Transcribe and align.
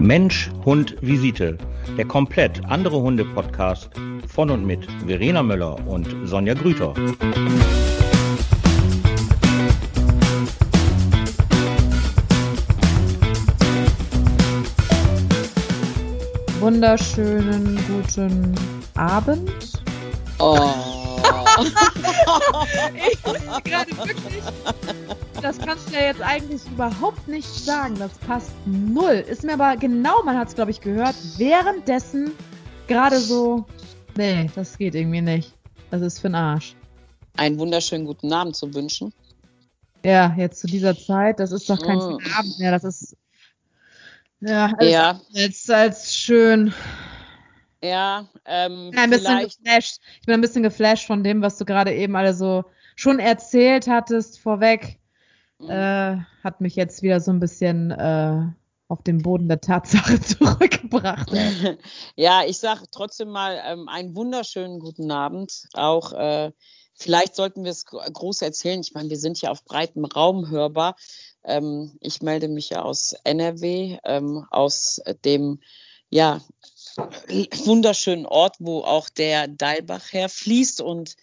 Mensch, 0.00 0.50
Hund, 0.64 0.96
Visite. 1.02 1.58
Der 1.98 2.06
komplett 2.06 2.64
andere 2.64 3.02
Hunde-Podcast 3.02 3.90
von 4.26 4.50
und 4.50 4.64
mit 4.64 4.86
Verena 5.06 5.42
Möller 5.42 5.76
und 5.86 6.08
Sonja 6.24 6.54
Grüter. 6.54 6.94
Wunderschönen 16.60 17.78
guten 17.86 18.54
Abend. 18.94 19.50
Oh. 20.38 20.99
ich 23.12 23.22
gerade 23.64 23.96
wirklich, 23.96 24.42
das 25.42 25.58
kannst 25.58 25.90
du 25.90 25.94
ja 25.94 26.06
jetzt 26.06 26.22
eigentlich 26.22 26.62
überhaupt 26.66 27.26
nicht 27.28 27.48
sagen. 27.48 27.96
Das 27.98 28.12
passt 28.26 28.52
null. 28.66 29.24
Ist 29.28 29.44
mir 29.44 29.54
aber 29.54 29.76
genau, 29.76 30.22
man 30.24 30.36
hat 30.36 30.48
es 30.48 30.54
glaube 30.54 30.70
ich 30.70 30.80
gehört, 30.80 31.14
währenddessen 31.36 32.32
gerade 32.86 33.18
so, 33.18 33.64
nee, 34.16 34.50
das 34.54 34.76
geht 34.78 34.94
irgendwie 34.94 35.20
nicht. 35.20 35.54
Das 35.90 36.02
ist 36.02 36.24
für'n 36.24 36.36
Arsch. 36.36 36.74
Einen 37.36 37.58
wunderschönen 37.58 38.06
guten 38.06 38.32
Abend 38.32 38.56
zu 38.56 38.72
wünschen. 38.74 39.12
Ja, 40.04 40.34
jetzt 40.36 40.60
zu 40.60 40.66
dieser 40.66 40.96
Zeit, 40.96 41.40
das 41.40 41.52
ist 41.52 41.68
doch 41.68 41.80
kein 41.80 41.98
Mm. 41.98 42.18
Abend 42.36 42.58
mehr, 42.58 42.72
das 42.72 42.84
ist 42.84 43.16
ja, 44.40 44.72
als, 44.78 44.90
Ja, 44.90 45.20
als, 45.34 45.70
als 45.70 46.16
schön. 46.16 46.72
Ja, 47.82 48.28
ähm, 48.44 48.90
Ja, 48.94 49.02
ein 49.02 49.10
bisschen 49.10 49.40
geflasht. 49.40 50.00
Ich 50.20 50.26
bin 50.26 50.34
ein 50.34 50.40
bisschen 50.40 50.62
geflasht 50.62 51.06
von 51.06 51.22
dem, 51.24 51.42
was 51.42 51.58
du 51.58 51.64
gerade 51.64 51.94
eben 51.94 52.16
alle 52.16 52.34
so 52.34 52.64
schon 52.96 53.18
erzählt 53.18 53.86
hattest 53.88 54.38
vorweg. 54.38 54.98
Mhm. 55.58 55.70
Äh, 55.70 56.16
hat 56.42 56.60
mich 56.60 56.76
jetzt 56.76 57.02
wieder 57.02 57.20
so 57.20 57.30
ein 57.32 57.40
bisschen 57.40 57.90
äh, 57.90 58.42
auf 58.88 59.02
den 59.02 59.22
Boden 59.22 59.48
der 59.48 59.60
Tatsache 59.60 60.20
zurückgebracht. 60.22 61.30
ja, 62.16 62.42
ich 62.46 62.58
sage 62.58 62.84
trotzdem 62.90 63.28
mal 63.30 63.60
ähm, 63.64 63.88
einen 63.88 64.14
wunderschönen 64.16 64.80
guten 64.80 65.10
Abend. 65.10 65.68
Auch 65.74 66.12
äh, 66.12 66.52
vielleicht 66.94 67.36
sollten 67.36 67.64
wir 67.64 67.70
es 67.70 67.84
gro- 67.86 68.02
groß 68.12 68.42
erzählen. 68.42 68.80
Ich 68.80 68.94
meine, 68.94 69.10
wir 69.10 69.18
sind 69.18 69.40
ja 69.40 69.50
auf 69.50 69.64
breitem 69.64 70.04
Raum 70.04 70.50
hörbar. 70.50 70.96
Ähm, 71.44 71.96
ich 72.00 72.20
melde 72.20 72.48
mich 72.48 72.70
ja 72.70 72.82
aus 72.82 73.14
NRW, 73.24 73.98
ähm, 74.04 74.46
aus 74.50 75.00
dem 75.24 75.60
ja 76.10 76.40
wunderschönen 76.96 78.26
Ort, 78.26 78.56
wo 78.58 78.80
auch 78.82 79.08
der 79.08 79.48
Deilbach 79.48 80.12
herfließt 80.12 80.80
und 80.80 81.16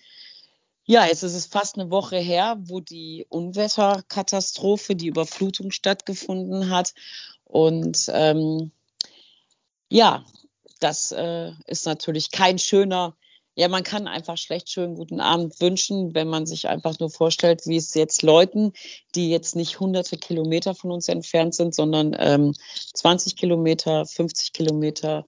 Ja, 0.86 1.06
jetzt 1.06 1.24
ist 1.24 1.34
es 1.34 1.48
fast 1.48 1.78
eine 1.78 1.92
Woche 1.92 2.18
her, 2.18 2.56
wo 2.60 2.80
die 2.80 3.26
Unwetterkatastrophe, 3.28 4.96
die 4.96 5.08
Überflutung 5.08 5.72
stattgefunden 5.72 6.70
hat. 6.70 6.94
Und 7.44 8.10
ähm, 8.14 8.72
ja, 9.90 10.26
das 10.80 11.12
äh, 11.12 11.52
ist 11.66 11.86
natürlich 11.86 12.32
kein 12.32 12.58
schöner, 12.58 13.18
ja, 13.56 13.68
man 13.70 13.84
kann 13.84 14.08
einfach 14.08 14.38
schlecht 14.38 14.70
schönen 14.70 14.96
guten 14.96 15.20
Abend 15.20 15.60
wünschen, 15.60 16.14
wenn 16.14 16.28
man 16.28 16.46
sich 16.46 16.68
einfach 16.68 17.00
nur 17.00 17.10
vorstellt, 17.10 17.66
wie 17.66 17.78
es 17.78 17.96
jetzt 17.96 18.22
Leuten, 18.22 18.72
die 19.16 19.32
jetzt 19.32 19.56
nicht 19.56 19.80
hunderte 19.80 20.16
Kilometer 20.18 20.76
von 20.76 20.92
uns 20.92 21.08
entfernt 21.08 21.56
sind, 21.56 21.74
sondern 21.74 22.16
ähm, 22.20 22.54
20 22.94 23.36
Kilometer, 23.36 24.06
50 24.06 24.54
Kilometer, 24.54 25.26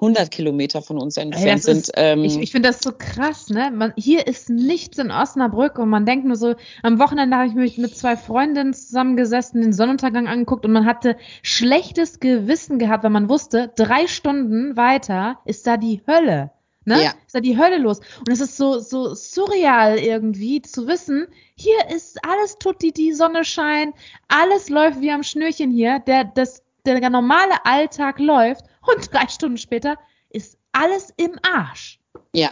100 0.00 0.30
Kilometer 0.30 0.82
von 0.82 0.98
uns 0.98 1.16
entfernt 1.16 1.62
sind. 1.62 1.78
ist- 1.78 1.92
ähm, 1.96 2.24
Ich, 2.24 2.38
ich 2.38 2.52
finde 2.52 2.68
das 2.68 2.80
so 2.80 2.92
krass, 2.96 3.50
ne? 3.50 3.70
Man, 3.70 3.92
hier 3.96 4.26
ist 4.26 4.48
nichts 4.50 4.98
in 4.98 5.10
Osnabrück 5.10 5.78
und 5.78 5.88
man 5.88 6.06
denkt 6.06 6.26
nur 6.26 6.36
so, 6.36 6.54
am 6.82 6.98
Wochenende 6.98 7.36
habe 7.36 7.48
ich 7.48 7.54
mich 7.54 7.78
mit 7.78 7.96
zwei 7.96 8.16
Freundinnen 8.16 8.72
zusammengesessen, 8.74 9.60
den 9.60 9.72
Sonnenuntergang 9.72 10.26
angeguckt 10.28 10.64
und 10.64 10.72
man 10.72 10.86
hatte 10.86 11.16
schlechtes 11.42 12.20
Gewissen 12.20 12.78
gehabt, 12.78 13.04
weil 13.04 13.10
man 13.10 13.28
wusste, 13.28 13.70
drei 13.76 14.06
Stunden 14.06 14.76
weiter 14.76 15.38
ist 15.44 15.66
da 15.66 15.76
die 15.76 16.00
Hölle. 16.06 16.50
Ne? 16.86 17.02
Ja. 17.02 17.10
Ist 17.26 17.34
da 17.34 17.40
die 17.40 17.58
Hölle 17.58 17.76
los. 17.76 18.00
Und 18.20 18.30
es 18.30 18.40
ist 18.40 18.56
so, 18.56 18.78
so 18.78 19.14
surreal 19.14 19.98
irgendwie 19.98 20.62
zu 20.62 20.86
wissen, 20.86 21.26
hier 21.54 21.76
ist 21.94 22.18
alles 22.24 22.56
tutti, 22.58 22.90
die 22.90 23.12
Sonne 23.12 23.44
scheint, 23.44 23.94
alles 24.28 24.70
läuft 24.70 25.00
wie 25.02 25.10
am 25.10 25.22
Schnürchen 25.22 25.70
hier, 25.70 25.98
der, 25.98 26.24
das, 26.24 26.62
der 26.86 27.10
normale 27.10 27.64
Alltag 27.64 28.18
läuft 28.18 28.64
und 28.86 29.12
drei 29.12 29.28
Stunden 29.28 29.58
später 29.58 29.96
ist 30.30 30.58
alles 30.72 31.12
im 31.16 31.38
Arsch. 31.42 32.00
Ja, 32.34 32.50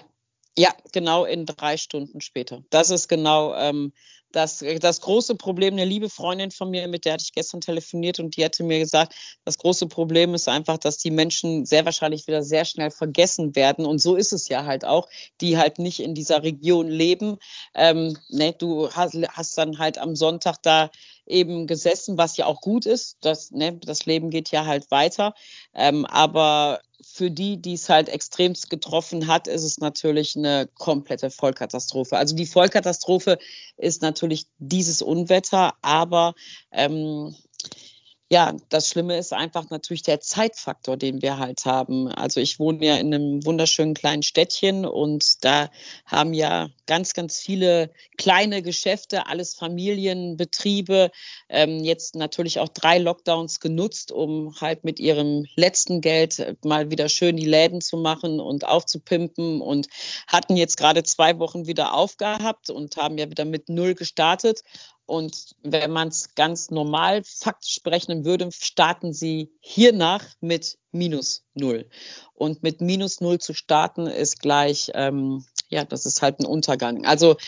ja, 0.59 0.71
genau 0.93 1.25
in 1.25 1.47
drei 1.47 1.77
Stunden 1.77 2.21
später. 2.21 2.65
Das 2.71 2.91
ist 2.91 3.07
genau 3.07 3.55
ähm, 3.55 3.93
das, 4.33 4.65
das 4.81 5.01
große 5.01 5.37
Problem. 5.37 5.75
Eine 5.75 5.85
liebe 5.85 6.11
Freundin 6.11 6.51
von 6.51 6.71
mir, 6.71 6.87
mit 6.89 7.05
der 7.05 7.15
hatte 7.15 7.25
ich 7.25 7.33
gestern 7.33 7.61
telefoniert 7.61 8.19
und 8.19 8.37
die 8.37 8.45
hatte 8.45 8.63
mir 8.65 8.79
gesagt, 8.79 9.15
das 9.45 9.57
große 9.59 9.87
Problem 9.87 10.35
ist 10.35 10.49
einfach, 10.49 10.79
dass 10.79 10.99
die 10.99 11.11
Menschen 11.11 11.65
sehr 11.65 11.85
wahrscheinlich 11.85 12.27
wieder 12.27 12.43
sehr 12.43 12.65
schnell 12.65 12.91
vergessen 12.91 13.55
werden. 13.57 13.87
Und 13.87 14.01
so 14.01 14.17
ist 14.17 14.33
es 14.33 14.49
ja 14.49 14.65
halt 14.67 14.85
auch, 14.85 15.09
die 15.41 15.57
halt 15.57 15.79
nicht 15.79 16.01
in 16.01 16.15
dieser 16.15 16.43
Region 16.43 16.89
leben. 16.89 17.39
Ähm, 17.75 18.19
ne, 18.29 18.53
du 18.53 18.91
hast, 18.91 19.15
hast 19.31 19.57
dann 19.57 19.79
halt 19.79 19.99
am 19.99 20.17
Sonntag 20.17 20.57
da 20.63 20.91
eben 21.29 21.67
gesessen, 21.67 22.19
was 22.19 22.37
ja 22.37 22.47
auch 22.47 22.61
gut 22.61 22.87
ist. 22.87 23.19
Das, 23.21 23.51
ne, 23.51 23.75
das 23.75 24.07
Leben 24.07 24.31
geht 24.31 24.51
ja 24.51 24.67
halt 24.67 24.91
weiter. 24.91 25.35
Ähm, 25.75 26.05
aber 26.07 26.81
für 27.01 27.31
die, 27.31 27.61
die 27.61 27.75
es 27.75 27.89
halt 27.89 28.09
extremst 28.09 28.71
getroffen 28.71 29.29
hat, 29.29 29.47
ist 29.47 29.63
es 29.63 29.79
natürlich 29.79 30.37
eine 30.37 30.69
komplette 30.79 31.31
Vollkatastrophe. 31.31 32.17
Also 32.17 32.35
die 32.35 32.47
Vollkatastrophe 32.47 33.39
ist 33.77 34.03
natürlich 34.03 34.47
dieses 34.59 35.03
Unwetter, 35.03 35.75
aber 35.83 36.35
ähm, 36.73 37.35
ja, 38.31 38.55
das 38.69 38.91
Schlimme 38.91 39.17
ist 39.17 39.33
einfach 39.33 39.71
natürlich 39.71 40.03
der 40.03 40.21
Zeitfaktor, 40.21 40.99
den 40.99 41.23
wir 41.23 41.39
halt 41.39 41.65
haben. 41.65 42.09
Also 42.09 42.41
ich 42.41 42.59
wohne 42.59 42.85
ja 42.85 42.97
in 42.97 43.15
einem 43.15 43.45
wunderschönen 43.47 43.95
kleinen 43.95 44.23
Städtchen 44.23 44.85
und 44.85 45.43
da 45.47 45.71
haben 46.05 46.35
ja 46.35 46.69
ganz, 46.87 47.15
ganz 47.15 47.39
viele 47.39 47.91
kleine 48.19 48.61
Geschäfte, 48.61 49.27
alles 49.29 49.55
Familienbetriebe, 49.55 51.11
ähm, 51.49 51.83
jetzt 51.83 52.17
natürlich 52.17 52.61
auch 52.61 52.69
drei 52.69 52.99
Lockdowns 52.99 53.61
genutzt, 53.61 54.13
um 54.13 54.55
halt 54.61 54.85
mit 54.85 55.01
ihrem 55.01 55.47
letzten 55.57 56.03
Geld 56.03 56.39
äh, 56.39 56.55
mal 56.63 56.91
wieder 56.91 57.09
schön 57.09 57.37
die 57.37 57.47
Läden 57.47 57.81
zu 57.81 57.97
machen 57.97 58.41
und 58.41 58.67
aufzupimpen 58.67 59.63
und 59.63 59.89
hatten 60.27 60.55
jetzt 60.55 60.77
gerade 60.77 61.03
zwei 61.03 61.39
Wochen 61.39 61.67
wieder 61.67 61.95
aufgehabt 61.95 62.69
und 62.69 62.99
haben 62.99 63.17
ja 63.17 63.31
wieder 63.31 63.47
mit 63.47 63.71
Null 63.71 63.95
gestartet. 63.95 64.65
Und 65.09 65.57
wenn 65.63 65.91
man 65.91 66.09
es 66.09 66.35
ganz 66.35 66.71
normal 66.71 67.23
faktisch 67.25 67.83
berechnen 67.83 68.27
würde, 68.27 68.51
starten 68.53 69.15
sie 69.15 69.51
hiernach 69.61 70.23
mit 70.43 70.77
minus 70.93 71.47
null. 71.55 71.89
Und 72.35 72.63
mit 72.63 72.83
minus 72.83 73.23
null 73.23 73.39
zu 73.39 73.55
starten 73.55 74.07
ist 74.07 74.39
gleich, 74.39 74.91
ähm, 74.93 75.47
ja, 75.71 75.87
das 75.87 76.05
ist 76.05 76.21
halt 76.21 76.41
ein 76.41 76.47
Untergang. 76.47 77.07
Also 77.07 77.39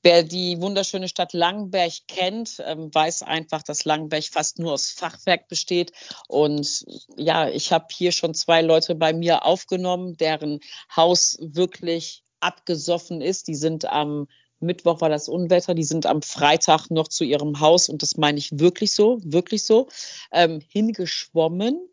wer 0.00 0.22
die 0.22 0.60
wunderschöne 0.60 1.08
Stadt 1.08 1.32
Langenberg 1.32 1.92
kennt, 2.06 2.62
ähm, 2.64 2.94
weiß 2.94 3.24
einfach, 3.24 3.64
dass 3.64 3.84
Langenberg 3.84 4.22
fast 4.22 4.60
nur 4.60 4.74
aus 4.74 4.92
Fachwerk 4.92 5.48
besteht. 5.48 5.90
Und 6.28 6.84
ja, 7.16 7.48
ich 7.48 7.72
habe 7.72 7.86
hier 7.90 8.12
schon 8.12 8.32
zwei 8.32 8.62
Leute 8.62 8.94
bei 8.94 9.12
mir 9.12 9.44
aufgenommen, 9.44 10.16
deren 10.16 10.60
Haus 10.94 11.36
wirklich 11.40 12.22
abgesoffen 12.38 13.20
ist. 13.20 13.48
Die 13.48 13.56
sind 13.56 13.86
am 13.86 14.28
Mittwoch 14.60 15.00
war 15.00 15.08
das 15.08 15.28
Unwetter, 15.28 15.74
die 15.74 15.84
sind 15.84 16.06
am 16.06 16.22
Freitag 16.22 16.90
noch 16.90 17.08
zu 17.08 17.24
ihrem 17.24 17.60
Haus, 17.60 17.88
und 17.88 18.02
das 18.02 18.16
meine 18.16 18.38
ich 18.38 18.58
wirklich 18.58 18.92
so, 18.92 19.18
wirklich 19.22 19.64
so, 19.64 19.88
ähm, 20.32 20.60
hingeschwommen, 20.68 21.88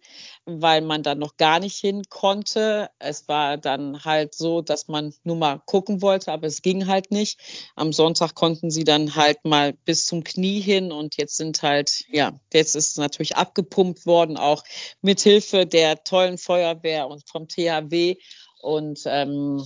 weil 0.45 0.81
man 0.81 1.03
da 1.03 1.15
noch 1.15 1.37
gar 1.37 1.59
nicht 1.59 1.77
hin 1.77 2.03
konnte. 2.09 2.89
Es 2.99 3.27
war 3.27 3.57
dann 3.57 4.03
halt 4.05 4.35
so, 4.35 4.61
dass 4.61 4.87
man 4.87 5.13
nur 5.23 5.35
mal 5.35 5.61
gucken 5.65 6.01
wollte, 6.01 6.31
aber 6.31 6.47
es 6.47 6.61
ging 6.61 6.87
halt 6.87 7.11
nicht. 7.11 7.39
Am 7.75 7.93
Sonntag 7.93 8.35
konnten 8.35 8.69
sie 8.69 8.83
dann 8.83 9.15
halt 9.15 9.43
mal 9.43 9.73
bis 9.85 10.05
zum 10.05 10.23
Knie 10.23 10.61
hin 10.61 10.91
und 10.91 11.17
jetzt 11.17 11.37
sind 11.37 11.61
halt, 11.63 12.05
ja, 12.09 12.39
jetzt 12.53 12.75
ist 12.75 12.89
es 12.89 12.97
natürlich 12.97 13.35
abgepumpt 13.35 14.05
worden, 14.05 14.37
auch 14.37 14.63
mit 15.01 15.21
Hilfe 15.21 15.65
der 15.65 16.03
tollen 16.03 16.37
Feuerwehr 16.37 17.07
und 17.07 17.27
vom 17.27 17.47
THW. 17.47 18.15
Und 18.61 19.01
ähm, 19.05 19.63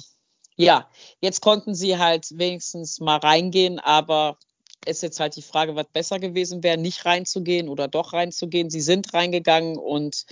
ja, 0.59 0.89
jetzt 1.21 1.41
konnten 1.41 1.73
sie 1.73 1.97
halt 1.97 2.37
wenigstens 2.37 2.99
mal 2.99 3.17
reingehen, 3.17 3.79
aber 3.79 4.37
ist 4.85 5.03
jetzt 5.03 5.19
halt 5.19 5.35
die 5.35 5.41
Frage, 5.41 5.75
was 5.75 5.87
besser 5.91 6.19
gewesen 6.19 6.63
wäre, 6.63 6.77
nicht 6.77 7.05
reinzugehen 7.05 7.69
oder 7.69 7.87
doch 7.87 8.11
reinzugehen. 8.13 8.69
Sie 8.69 8.81
sind 8.81 9.13
reingegangen 9.13 9.77
und 9.77 10.25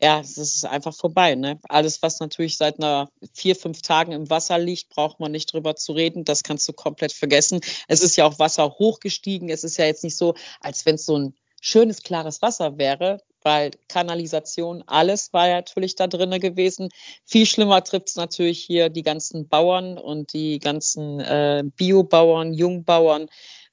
ja, 0.00 0.20
es 0.20 0.38
ist 0.38 0.64
einfach 0.64 0.94
vorbei. 0.94 1.34
Ne? 1.34 1.58
Alles, 1.68 2.02
was 2.02 2.20
natürlich 2.20 2.56
seit 2.56 2.78
einer 2.78 3.10
vier, 3.32 3.56
fünf 3.56 3.82
Tagen 3.82 4.12
im 4.12 4.30
Wasser 4.30 4.58
liegt, 4.58 4.88
braucht 4.90 5.20
man 5.20 5.32
nicht 5.32 5.52
drüber 5.52 5.76
zu 5.76 5.92
reden. 5.92 6.24
Das 6.24 6.42
kannst 6.42 6.68
du 6.68 6.72
komplett 6.72 7.12
vergessen. 7.12 7.60
Es 7.88 8.02
ist 8.02 8.16
ja 8.16 8.26
auch 8.26 8.38
Wasser 8.38 8.78
hochgestiegen. 8.78 9.48
Es 9.48 9.64
ist 9.64 9.76
ja 9.78 9.86
jetzt 9.86 10.04
nicht 10.04 10.16
so, 10.16 10.34
als 10.60 10.86
wenn 10.86 10.96
es 10.96 11.06
so 11.06 11.18
ein 11.18 11.34
schönes, 11.60 12.02
klares 12.02 12.42
Wasser 12.42 12.78
wäre, 12.78 13.20
weil 13.46 13.70
Kanalisation, 13.86 14.82
alles 14.88 15.32
war 15.32 15.46
ja 15.46 15.54
natürlich 15.54 15.94
da 15.94 16.08
drinne 16.08 16.40
gewesen. 16.40 16.88
Viel 17.24 17.46
schlimmer 17.46 17.84
trifft 17.84 18.08
es 18.08 18.16
natürlich 18.16 18.60
hier 18.60 18.88
die 18.88 19.04
ganzen 19.04 19.46
Bauern 19.46 19.98
und 19.98 20.32
die 20.32 20.58
ganzen 20.58 21.20
äh, 21.20 21.62
Biobauern, 21.76 22.52
Jungbauern, 22.52 23.28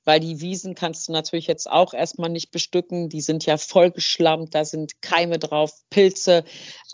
weil 0.05 0.19
die 0.19 0.41
Wiesen 0.41 0.75
kannst 0.75 1.07
du 1.07 1.11
natürlich 1.11 1.47
jetzt 1.47 1.67
auch 1.67 1.95
erstmal 1.95 2.29
nicht 2.29 2.51
bestücken. 2.51 3.09
Die 3.09 3.21
sind 3.21 3.47
ja 3.47 3.57
vollgeschlammt, 3.57 4.53
da 4.53 4.63
sind 4.63 5.01
Keime 5.01 5.39
drauf, 5.39 5.73
Pilze. 5.89 6.43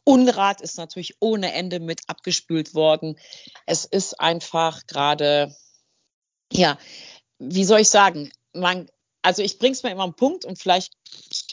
Unrat 0.06 0.62
ist 0.62 0.78
natürlich 0.78 1.18
ohne 1.20 1.52
Ende 1.52 1.82
mit 1.82 2.00
abgespült 2.08 2.76
worden. 2.76 3.20
Es 3.66 3.84
ist 3.84 4.22
einfach 4.22 4.88
gerade, 4.88 5.54
ja, 6.50 6.78
wie 7.40 7.66
soll 7.66 7.82
ich 7.82 7.90
sagen, 7.90 8.32
man, 8.54 8.90
also 9.22 9.42
ich 9.44 9.60
bringe 9.60 9.74
es 9.74 9.84
mir 9.84 9.92
immer 9.92 10.06
einen 10.06 10.16
Punkt 10.16 10.46
und 10.46 10.58
vielleicht 10.58 10.94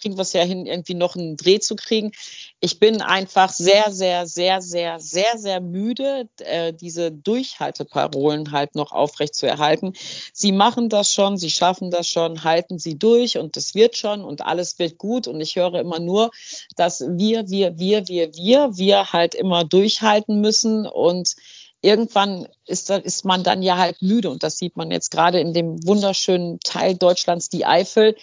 kriegen 0.07 0.19
wir 0.19 0.23
es 0.23 0.35
ja 0.35 0.43
hin, 0.43 0.67
irgendwie 0.67 0.95
noch 0.95 1.17
einen 1.17 1.37
Dreh 1.37 1.59
zu 1.59 1.75
kriegen. 1.75 2.13
Ich 2.61 2.79
bin 2.79 3.03
einfach 3.03 3.51
sehr, 3.51 3.91
sehr, 3.91 4.29
sehr, 4.29 4.63
sehr, 4.63 5.01
sehr, 5.01 5.37
sehr 5.37 5.61
müde, 5.61 6.29
äh, 6.39 6.73
diese 6.73 7.11
Durchhalteparolen 7.11 8.53
halt 8.53 8.77
noch 8.77 8.93
aufrecht 8.93 9.35
zu 9.35 9.49
erhalten. 9.49 9.95
Sie 10.33 10.53
machen 10.53 10.89
das 10.89 11.13
schon, 11.13 11.39
sie 11.39 11.51
schaffen 11.51 11.91
das 11.91 12.07
schon, 12.07 12.45
halten 12.45 12.79
sie 12.79 12.97
durch 12.97 13.37
und 13.37 13.57
es 13.57 13.75
wird 13.75 13.97
schon 13.97 14.23
und 14.23 14.43
alles 14.43 14.79
wird 14.79 14.97
gut. 14.97 15.27
Und 15.27 15.41
ich 15.41 15.57
höre 15.57 15.75
immer 15.75 15.99
nur, 15.99 16.31
dass 16.77 17.01
wir, 17.01 17.49
wir, 17.49 17.77
wir, 17.77 18.07
wir, 18.07 18.33
wir, 18.33 18.77
wir 18.77 19.13
halt 19.13 19.35
immer 19.35 19.65
durchhalten 19.65 20.41
müssen 20.41 20.87
und 20.87 21.35
irgendwann 21.83 22.47
ist, 22.65 22.91
ist 22.91 23.25
man 23.25 23.43
dann 23.43 23.61
ja 23.61 23.77
halt 23.77 24.03
müde 24.03 24.31
und 24.31 24.45
das 24.45 24.57
sieht 24.57 24.77
man 24.77 24.93
jetzt 24.93 25.11
gerade 25.11 25.41
in 25.41 25.53
dem 25.53 25.85
wunderschönen 25.85 26.61
Teil 26.61 26.95
Deutschlands, 26.95 27.49
die 27.49 27.67
Eifel. 27.67 28.15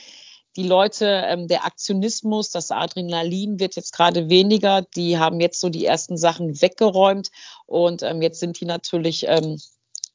Die 0.55 0.67
Leute, 0.67 1.05
ähm, 1.05 1.47
der 1.47 1.65
Aktionismus, 1.65 2.51
das 2.51 2.69
Adrenalin 2.71 3.59
wird 3.59 3.75
jetzt 3.75 3.93
gerade 3.93 4.29
weniger. 4.29 4.83
Die 4.95 5.17
haben 5.17 5.39
jetzt 5.39 5.59
so 5.59 5.69
die 5.69 5.85
ersten 5.85 6.17
Sachen 6.17 6.61
weggeräumt 6.61 7.29
und 7.65 8.03
ähm, 8.03 8.21
jetzt 8.21 8.39
sind 8.39 8.59
die 8.59 8.65
natürlich 8.65 9.25
ähm, 9.27 9.59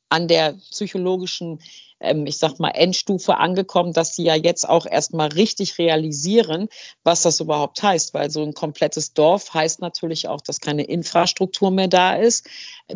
an 0.08 0.29
der 0.29 0.55
psychologischen 0.70 1.61
ähm, 2.00 2.26
ich 2.26 2.38
sag 2.38 2.58
mal, 2.58 2.70
Endstufe 2.70 3.36
angekommen, 3.36 3.92
dass 3.92 4.14
sie 4.14 4.24
ja 4.24 4.34
jetzt 4.34 4.68
auch 4.68 4.86
erstmal 4.86 5.28
richtig 5.28 5.78
realisieren, 5.78 6.68
was 7.04 7.22
das 7.22 7.40
überhaupt 7.40 7.82
heißt, 7.82 8.14
weil 8.14 8.30
so 8.30 8.42
ein 8.42 8.54
komplettes 8.54 9.14
Dorf 9.14 9.54
heißt 9.54 9.80
natürlich 9.80 10.28
auch, 10.28 10.40
dass 10.40 10.60
keine 10.60 10.84
Infrastruktur 10.84 11.70
mehr 11.70 11.88
da 11.88 12.14
ist. 12.14 12.48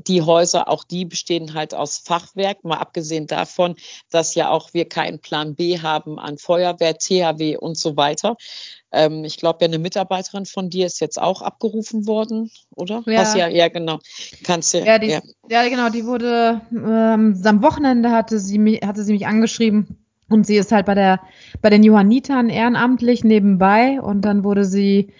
Die 0.07 0.23
Häuser, 0.23 0.69
auch 0.69 0.85
die 0.85 1.05
bestehen 1.05 1.55
halt 1.55 1.75
aus 1.75 1.99
Fachwerk, 1.99 2.65
mal 2.65 2.79
abgesehen 2.79 3.27
davon, 3.27 3.77
dass 4.11 4.35
ja 4.35 4.51
auch 4.51 4.73
wir 4.73 4.89
keinen 4.89 5.19
Plan 5.19 5.55
B 5.55 5.81
haben 5.81 6.19
an 6.19 6.39
Feuerwehr, 6.39 6.97
THW 6.97 7.57
und 7.57 7.77
so 7.77 7.97
weiter. 7.97 8.37
Ähm, 8.93 9.25
ich 9.25 9.39
glaube, 9.39 9.59
ja, 9.63 9.69
eine 9.69 9.79
Mitarbeiterin 9.79 10.45
von 10.45 10.69
dir 10.69 10.87
ist 10.87 11.01
jetzt 11.01 11.21
auch 11.21 11.41
abgerufen 11.41 12.07
worden, 12.07 12.51
oder? 12.77 13.03
Ja, 13.07 13.23
Was, 13.23 13.35
ja, 13.35 13.49
ja, 13.49 13.69
genau. 13.69 13.99
Kannst 14.45 14.75
du. 14.75 14.79
Ja, 14.79 14.99
die, 14.99 15.09
ja. 15.09 15.23
ja, 15.49 15.67
genau, 15.69 15.89
die 15.89 16.05
wurde 16.05 16.61
ähm, 16.71 17.41
am 17.43 17.63
Wochenende 17.63 18.11
hatte 18.11 18.39
sie 18.39 18.59
mich, 18.59 18.83
hatte 18.93 19.05
sie 19.05 19.13
mich 19.13 19.27
angeschrieben 19.27 19.97
und 20.29 20.47
sie 20.47 20.57
ist 20.57 20.73
halt 20.73 20.87
bei 20.87 20.95
der 20.95 21.21
bei 21.61 21.71
den 21.71 21.83
Johannitern 21.83 22.49
ehrenamtlich 22.49 23.25
nebenbei 23.25 24.01
und 24.01 24.23
dann 24.23 24.45
wurde 24.45 24.65
sie 24.65 25.13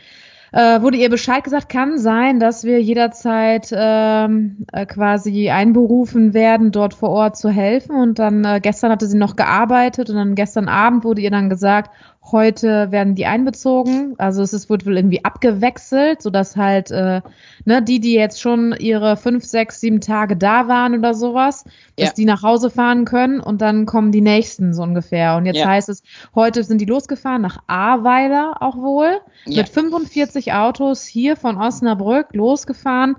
äh, 0.53 0.83
wurde 0.83 0.99
ihr 0.99 1.09
Bescheid 1.09 1.43
gesagt, 1.43 1.71
kann 1.71 1.99
sein, 1.99 2.39
dass 2.39 2.65
wir 2.65 2.81
jederzeit 2.81 3.71
ähm, 3.73 4.67
äh, 4.71 4.85
quasi 4.85 5.49
einberufen 5.49 6.35
werden, 6.35 6.73
dort 6.73 6.93
vor 6.93 7.09
Ort 7.09 7.39
zu 7.39 7.49
helfen. 7.49 7.97
Und 7.97 8.19
dann 8.19 8.45
äh, 8.45 8.61
gestern 8.63 8.93
hatte 8.93 9.07
sie 9.07 9.17
noch 9.17 9.35
gearbeitet 9.35 10.11
und 10.11 10.17
dann 10.17 10.35
gestern 10.35 10.69
Abend 10.69 11.05
wurde 11.05 11.23
ihr 11.23 11.31
dann 11.31 11.49
gesagt, 11.49 11.91
Heute 12.31 12.93
werden 12.93 13.17
die 13.17 13.27
einbezogen, 13.27 14.15
also 14.17 14.43
es 14.43 14.53
ist, 14.53 14.71
wird 14.71 14.87
wohl 14.87 14.97
irgendwie 14.97 15.25
abgewechselt, 15.25 16.23
sodass 16.23 16.57
halt 16.57 16.91
äh, 16.93 17.21
ne, 17.65 17.83
die, 17.83 17.99
die 17.99 18.15
jetzt 18.15 18.41
schon 18.41 18.75
ihre 18.79 19.17
fünf, 19.17 19.45
sechs, 19.45 19.81
sieben 19.81 20.01
Tage 20.01 20.37
da 20.37 20.69
waren 20.69 20.97
oder 20.97 21.15
sowas, 21.15 21.65
dass 21.97 22.09
ja. 22.09 22.13
die 22.15 22.25
nach 22.25 22.43
Hause 22.43 22.71
fahren 22.71 23.05
können 23.05 23.41
und 23.41 23.61
dann 23.61 23.87
kommen 23.87 24.13
die 24.13 24.21
nächsten 24.21 24.73
so 24.73 24.83
ungefähr. 24.83 25.37
Und 25.37 25.47
jetzt 25.47 25.59
ja. 25.59 25.67
heißt 25.67 25.89
es, 25.89 26.05
heute 26.35 26.63
sind 26.63 26.81
die 26.81 26.87
losgefahren 26.87 27.43
nach 27.43 27.59
Ahrweiler 27.67 28.55
auch 28.61 28.77
wohl 28.77 29.21
ja. 29.47 29.63
mit 29.63 29.69
45 29.69 30.53
Autos 30.53 31.05
hier 31.05 31.37
von 31.37 31.57
Osnabrück 31.57 32.29
losgefahren 32.33 33.17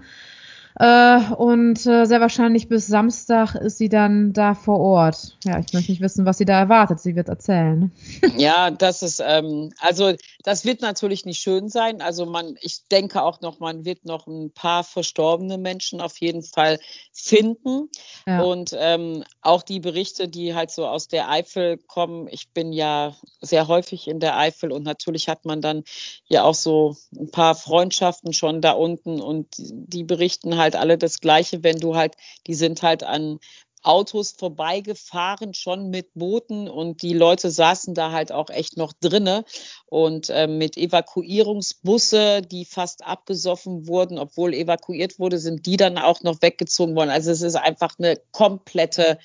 äh, 0.75 1.19
und 1.37 1.85
äh, 1.85 2.05
sehr 2.05 2.21
wahrscheinlich 2.21 2.67
bis 2.67 2.87
Samstag 2.87 3.55
ist 3.55 3.77
sie 3.77 3.89
dann 3.89 4.33
da 4.33 4.55
vor 4.55 4.79
Ort. 4.79 5.37
Ja, 5.43 5.59
ich 5.59 5.71
möchte 5.73 5.91
nicht 5.91 6.01
wissen, 6.01 6.25
was 6.25 6.37
sie 6.37 6.45
da 6.45 6.59
erwartet. 6.59 6.99
Sie 6.99 7.15
wird 7.15 7.29
erzählen. 7.29 7.91
Ja, 8.35 8.71
das 8.71 9.03
ist, 9.03 9.21
ähm, 9.25 9.71
also 9.79 10.13
das 10.43 10.65
wird 10.65 10.81
natürlich 10.81 11.23
nicht 11.23 11.39
schön 11.39 11.69
sein. 11.69 12.01
Also 12.01 12.25
man, 12.25 12.55
ich 12.61 12.87
denke 12.87 13.21
auch 13.21 13.41
noch, 13.41 13.59
man 13.59 13.85
wird 13.85 14.05
noch 14.05 14.27
ein 14.27 14.51
paar 14.51 14.83
verstorbene 14.83 15.57
Menschen 15.57 16.01
auf 16.01 16.17
jeden 16.17 16.41
Fall 16.41 16.79
finden. 17.11 17.89
Ja. 18.25 18.41
Und 18.41 18.75
ähm, 18.77 19.23
auch 19.41 19.61
die 19.61 19.79
Berichte, 19.79 20.27
die 20.27 20.55
halt 20.55 20.71
so 20.71 20.87
aus 20.87 21.07
der 21.07 21.29
Eifel 21.29 21.77
kommen. 21.77 22.27
Ich 22.31 22.49
bin 22.49 22.73
ja 22.73 23.15
sehr 23.39 23.67
häufig 23.67 24.07
in 24.07 24.19
der 24.19 24.37
Eifel 24.37 24.71
und 24.71 24.83
natürlich 24.83 25.29
hat 25.29 25.45
man 25.45 25.61
dann 25.61 25.83
ja 26.25 26.43
auch 26.43 26.55
so 26.55 26.95
ein 27.15 27.29
paar 27.29 27.55
Freundschaften 27.55 28.33
schon 28.33 28.61
da 28.61 28.71
unten 28.71 29.21
und 29.21 29.47
die 29.57 30.03
berichten 30.03 30.57
halt 30.57 30.62
halt 30.63 30.75
alle 30.75 30.97
das 30.97 31.19
Gleiche, 31.19 31.63
wenn 31.63 31.77
du 31.77 31.95
halt, 31.95 32.15
die 32.47 32.55
sind 32.55 32.81
halt 32.81 33.03
an 33.03 33.39
Autos 33.83 34.31
vorbeigefahren, 34.31 35.53
schon 35.53 35.89
mit 35.89 36.13
Booten 36.13 36.69
und 36.69 37.01
die 37.01 37.13
Leute 37.13 37.51
saßen 37.51 37.93
da 37.93 38.11
halt 38.11 38.31
auch 38.31 38.49
echt 38.49 38.77
noch 38.77 38.93
drinne 38.93 39.43
und 39.87 40.29
äh, 40.29 40.47
mit 40.47 40.77
Evakuierungsbusse, 40.77 42.41
die 42.41 42.63
fast 42.63 43.05
abgesoffen 43.05 43.87
wurden, 43.87 44.17
obwohl 44.17 44.53
evakuiert 44.53 45.19
wurde, 45.19 45.37
sind 45.37 45.65
die 45.65 45.77
dann 45.77 45.97
auch 45.97 46.21
noch 46.21 46.41
weggezogen 46.41 46.95
worden. 46.95 47.09
Also 47.09 47.31
es 47.31 47.41
ist 47.41 47.55
einfach 47.55 47.99
eine 47.99 48.15
komplette 48.31 49.19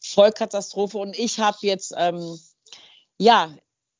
Vollkatastrophe 0.00 0.98
und 0.98 1.18
ich 1.18 1.40
habe 1.40 1.58
jetzt 1.62 1.94
ähm, 1.96 2.38
ja 3.18 3.56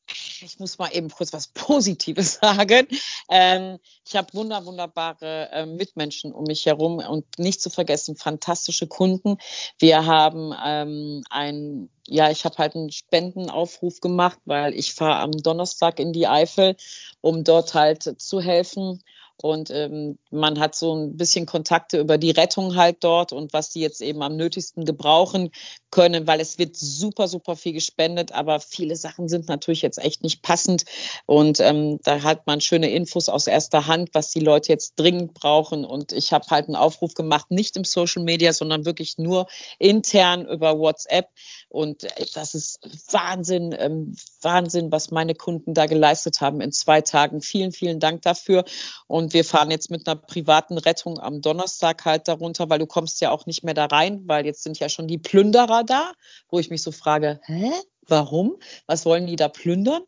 ich 0.08 0.58
muss 0.58 0.78
mal 0.78 0.90
eben 0.92 1.10
kurz 1.10 1.32
was 1.32 1.48
Positives 1.48 2.34
sagen. 2.40 2.86
Ähm, 3.28 3.78
ich 4.06 4.16
habe 4.16 4.32
wunder, 4.34 4.64
wunderbare 4.64 5.50
äh, 5.52 5.66
Mitmenschen 5.66 6.32
um 6.32 6.44
mich 6.44 6.66
herum 6.66 6.98
und 6.98 7.26
nicht 7.38 7.60
zu 7.60 7.70
vergessen, 7.70 8.16
fantastische 8.16 8.86
Kunden. 8.86 9.38
Wir 9.78 10.06
haben 10.06 10.54
ähm, 10.64 11.22
ein, 11.30 11.90
ja, 12.06 12.30
ich 12.30 12.44
habe 12.44 12.58
halt 12.58 12.76
einen 12.76 12.92
Spendenaufruf 12.92 14.00
gemacht, 14.00 14.38
weil 14.44 14.74
ich 14.74 14.94
fahre 14.94 15.20
am 15.20 15.32
Donnerstag 15.32 15.98
in 15.98 16.12
die 16.12 16.26
Eifel, 16.26 16.76
um 17.20 17.44
dort 17.44 17.74
halt 17.74 18.20
zu 18.20 18.40
helfen 18.40 19.02
und 19.42 19.70
ähm, 19.70 20.18
man 20.30 20.58
hat 20.58 20.74
so 20.74 20.94
ein 20.94 21.16
bisschen 21.16 21.44
Kontakte 21.44 22.00
über 22.00 22.16
die 22.16 22.30
Rettung 22.30 22.74
halt 22.76 23.04
dort 23.04 23.32
und 23.32 23.52
was 23.52 23.70
die 23.70 23.80
jetzt 23.80 24.00
eben 24.00 24.22
am 24.22 24.36
nötigsten 24.36 24.84
gebrauchen 24.84 25.50
können, 25.96 26.26
weil 26.26 26.40
es 26.40 26.58
wird 26.58 26.76
super, 26.76 27.26
super 27.26 27.56
viel 27.56 27.72
gespendet, 27.72 28.30
aber 28.32 28.60
viele 28.60 28.96
Sachen 28.96 29.30
sind 29.30 29.48
natürlich 29.48 29.80
jetzt 29.80 29.96
echt 29.96 30.22
nicht 30.22 30.42
passend. 30.42 30.84
Und 31.24 31.58
ähm, 31.58 32.00
da 32.04 32.22
hat 32.22 32.46
man 32.46 32.60
schöne 32.60 32.90
Infos 32.90 33.30
aus 33.30 33.46
erster 33.46 33.86
Hand, 33.86 34.10
was 34.12 34.30
die 34.30 34.40
Leute 34.40 34.70
jetzt 34.70 34.96
dringend 34.96 35.32
brauchen. 35.32 35.86
Und 35.86 36.12
ich 36.12 36.34
habe 36.34 36.44
halt 36.50 36.66
einen 36.66 36.76
Aufruf 36.76 37.14
gemacht, 37.14 37.50
nicht 37.50 37.78
im 37.78 37.84
Social 37.84 38.22
Media, 38.22 38.52
sondern 38.52 38.84
wirklich 38.84 39.16
nur 39.16 39.46
intern 39.78 40.46
über 40.46 40.78
WhatsApp. 40.78 41.30
Und 41.70 42.04
äh, 42.04 42.26
das 42.34 42.54
ist 42.54 42.78
Wahnsinn, 43.10 43.74
ähm, 43.78 44.14
Wahnsinn, 44.42 44.92
was 44.92 45.10
meine 45.10 45.34
Kunden 45.34 45.72
da 45.72 45.86
geleistet 45.86 46.42
haben 46.42 46.60
in 46.60 46.72
zwei 46.72 47.00
Tagen. 47.00 47.40
Vielen, 47.40 47.72
vielen 47.72 48.00
Dank 48.00 48.20
dafür. 48.20 48.66
Und 49.06 49.32
wir 49.32 49.46
fahren 49.46 49.70
jetzt 49.70 49.90
mit 49.90 50.06
einer 50.06 50.16
privaten 50.16 50.76
Rettung 50.76 51.18
am 51.18 51.40
Donnerstag 51.40 52.04
halt 52.04 52.28
darunter, 52.28 52.68
weil 52.68 52.80
du 52.80 52.86
kommst 52.86 53.22
ja 53.22 53.30
auch 53.30 53.46
nicht 53.46 53.64
mehr 53.64 53.72
da 53.72 53.86
rein, 53.86 54.24
weil 54.26 54.44
jetzt 54.44 54.62
sind 54.62 54.78
ja 54.78 54.90
schon 54.90 55.08
die 55.08 55.16
Plünderer 55.16 55.85
da, 55.86 56.12
wo 56.50 56.58
ich 56.58 56.70
mich 56.70 56.82
so 56.82 56.92
frage, 56.92 57.40
hä? 57.46 57.72
Warum? 58.08 58.56
Was 58.86 59.04
wollen 59.04 59.26
die 59.26 59.36
da 59.36 59.48
plündern? 59.48 60.02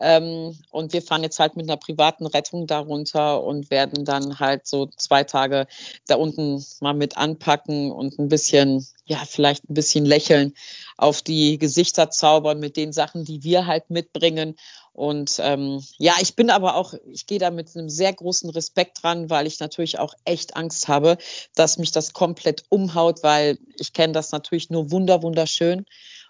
Ähm, 0.00 0.56
und 0.70 0.92
wir 0.92 1.02
fahren 1.02 1.22
jetzt 1.22 1.40
halt 1.40 1.56
mit 1.56 1.68
einer 1.68 1.76
privaten 1.76 2.26
Rettung 2.26 2.66
darunter 2.66 3.42
und 3.42 3.70
werden 3.70 4.04
dann 4.04 4.38
halt 4.38 4.66
so 4.66 4.86
zwei 4.96 5.24
Tage 5.24 5.66
da 6.06 6.16
unten 6.16 6.64
mal 6.80 6.94
mit 6.94 7.16
anpacken 7.16 7.90
und 7.90 8.18
ein 8.18 8.28
bisschen, 8.28 8.86
ja, 9.06 9.18
vielleicht 9.26 9.68
ein 9.68 9.74
bisschen 9.74 10.04
lächeln 10.04 10.54
auf 10.96 11.22
die 11.22 11.58
Gesichter 11.58 12.10
zaubern 12.10 12.60
mit 12.60 12.76
den 12.76 12.92
Sachen, 12.92 13.24
die 13.24 13.42
wir 13.42 13.66
halt 13.66 13.90
mitbringen 13.90 14.54
und 14.98 15.38
ähm, 15.38 15.80
ja, 15.98 16.14
ich 16.20 16.34
bin 16.34 16.50
aber 16.50 16.74
auch, 16.74 16.92
ich 17.06 17.28
gehe 17.28 17.38
da 17.38 17.52
mit 17.52 17.70
einem 17.76 17.88
sehr 17.88 18.12
großen 18.12 18.50
Respekt 18.50 19.00
dran, 19.00 19.30
weil 19.30 19.46
ich 19.46 19.60
natürlich 19.60 20.00
auch 20.00 20.12
echt 20.24 20.56
Angst 20.56 20.88
habe, 20.88 21.18
dass 21.54 21.78
mich 21.78 21.92
das 21.92 22.12
komplett 22.14 22.64
umhaut, 22.68 23.22
weil 23.22 23.58
ich 23.76 23.92
kenne 23.92 24.12
das 24.12 24.32
natürlich 24.32 24.70
nur 24.70 24.90
wunder, 24.90 25.22
wunderschön 25.22 25.86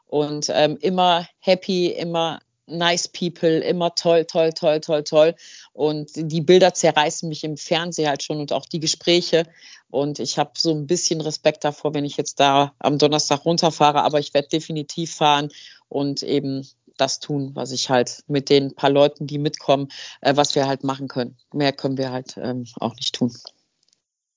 und 0.08 0.50
ähm, 0.52 0.76
immer 0.80 1.28
happy, 1.38 1.86
immer 1.86 2.40
nice 2.66 3.08
people, 3.08 3.60
immer 3.60 3.94
toll, 3.94 4.24
toll, 4.24 4.52
toll, 4.52 4.80
toll, 4.80 5.04
toll. 5.04 5.34
Und 5.72 6.10
die 6.14 6.40
Bilder 6.40 6.74
zerreißen 6.74 7.28
mich 7.28 7.44
im 7.44 7.56
Fernsehen 7.56 8.08
halt 8.08 8.22
schon 8.22 8.40
und 8.40 8.52
auch 8.52 8.66
die 8.66 8.80
Gespräche. 8.80 9.44
Und 9.90 10.18
ich 10.18 10.38
habe 10.38 10.52
so 10.56 10.74
ein 10.74 10.86
bisschen 10.86 11.20
Respekt 11.20 11.64
davor, 11.64 11.94
wenn 11.94 12.04
ich 12.04 12.16
jetzt 12.16 12.40
da 12.40 12.74
am 12.78 12.98
Donnerstag 12.98 13.44
runterfahre, 13.44 14.02
aber 14.02 14.18
ich 14.18 14.34
werde 14.34 14.48
definitiv 14.48 15.14
fahren 15.14 15.50
und 15.88 16.22
eben 16.22 16.68
das 16.98 17.20
tun, 17.20 17.52
was 17.54 17.70
ich 17.70 17.88
halt 17.90 18.24
mit 18.26 18.50
den 18.50 18.74
paar 18.74 18.90
Leuten, 18.90 19.26
die 19.26 19.38
mitkommen, 19.38 19.88
äh, 20.20 20.36
was 20.36 20.54
wir 20.54 20.66
halt 20.66 20.84
machen 20.84 21.08
können. 21.08 21.36
Mehr 21.52 21.72
können 21.72 21.96
wir 21.96 22.12
halt 22.12 22.36
ähm, 22.36 22.66
auch 22.80 22.94
nicht 22.96 23.14
tun. 23.14 23.34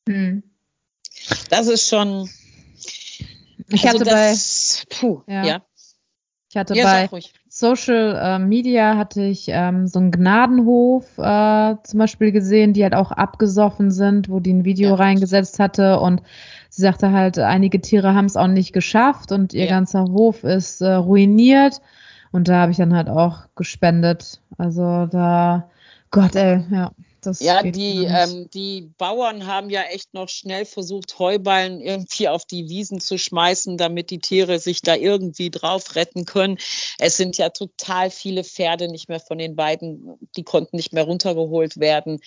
Hm. 0.07 0.43
Das 1.49 1.67
ist 1.67 1.89
schon. 1.89 2.29
Ich 3.73 3.85
also 3.85 3.99
hatte 3.99 4.09
das, 4.09 4.85
bei. 4.89 4.95
Puh, 4.95 5.21
ja. 5.27 5.43
ja. 5.43 5.61
Ich 6.49 6.57
hatte 6.57 6.75
ja, 6.75 7.07
bei 7.09 7.21
Social 7.47 8.19
äh, 8.21 8.37
Media 8.37 8.97
hatte 8.97 9.21
ich 9.21 9.45
ähm, 9.47 9.87
so 9.87 9.99
einen 9.99 10.11
Gnadenhof 10.11 11.17
äh, 11.17 11.75
zum 11.83 11.97
Beispiel 11.97 12.33
gesehen, 12.33 12.73
die 12.73 12.83
halt 12.83 12.93
auch 12.93 13.13
abgesoffen 13.13 13.89
sind, 13.89 14.27
wo 14.27 14.41
die 14.41 14.51
ein 14.51 14.65
Video 14.65 14.89
ja. 14.89 14.95
reingesetzt 14.95 15.59
hatte 15.59 16.01
und 16.01 16.21
sie 16.69 16.81
sagte 16.81 17.13
halt, 17.13 17.39
einige 17.39 17.79
Tiere 17.79 18.15
haben 18.15 18.25
es 18.25 18.35
auch 18.35 18.47
nicht 18.47 18.73
geschafft 18.73 19.31
und 19.31 19.53
ihr 19.53 19.63
ja. 19.63 19.69
ganzer 19.69 20.03
Hof 20.03 20.43
ist 20.43 20.81
äh, 20.81 20.91
ruiniert 20.91 21.79
und 22.33 22.49
da 22.49 22.61
habe 22.61 22.71
ich 22.73 22.77
dann 22.77 22.93
halt 22.93 23.07
auch 23.07 23.45
gespendet. 23.55 24.41
Also 24.57 25.05
da, 25.05 25.69
Gott 26.09 26.35
ey, 26.35 26.65
ja. 26.69 26.91
Das 27.21 27.39
ja, 27.39 27.61
die, 27.61 28.05
ähm, 28.05 28.49
die 28.51 28.91
Bauern 28.97 29.45
haben 29.45 29.69
ja 29.69 29.83
echt 29.83 30.13
noch 30.13 30.27
schnell 30.27 30.65
versucht, 30.65 31.19
Heuballen 31.19 31.79
irgendwie 31.79 32.27
auf 32.27 32.45
die 32.45 32.67
Wiesen 32.67 32.99
zu 32.99 33.17
schmeißen, 33.17 33.77
damit 33.77 34.09
die 34.09 34.19
Tiere 34.19 34.57
sich 34.57 34.81
da 34.81 34.95
irgendwie 34.95 35.51
drauf 35.51 35.95
retten 35.95 36.25
können. 36.25 36.57
Es 36.97 37.17
sind 37.17 37.37
ja 37.37 37.49
total 37.49 38.09
viele 38.09 38.43
Pferde 38.43 38.87
nicht 38.87 39.07
mehr 39.07 39.19
von 39.19 39.37
den 39.37 39.55
beiden, 39.55 40.17
die 40.35 40.43
konnten 40.43 40.77
nicht 40.77 40.93
mehr 40.93 41.03
runtergeholt 41.03 41.79
werden. 41.79 42.19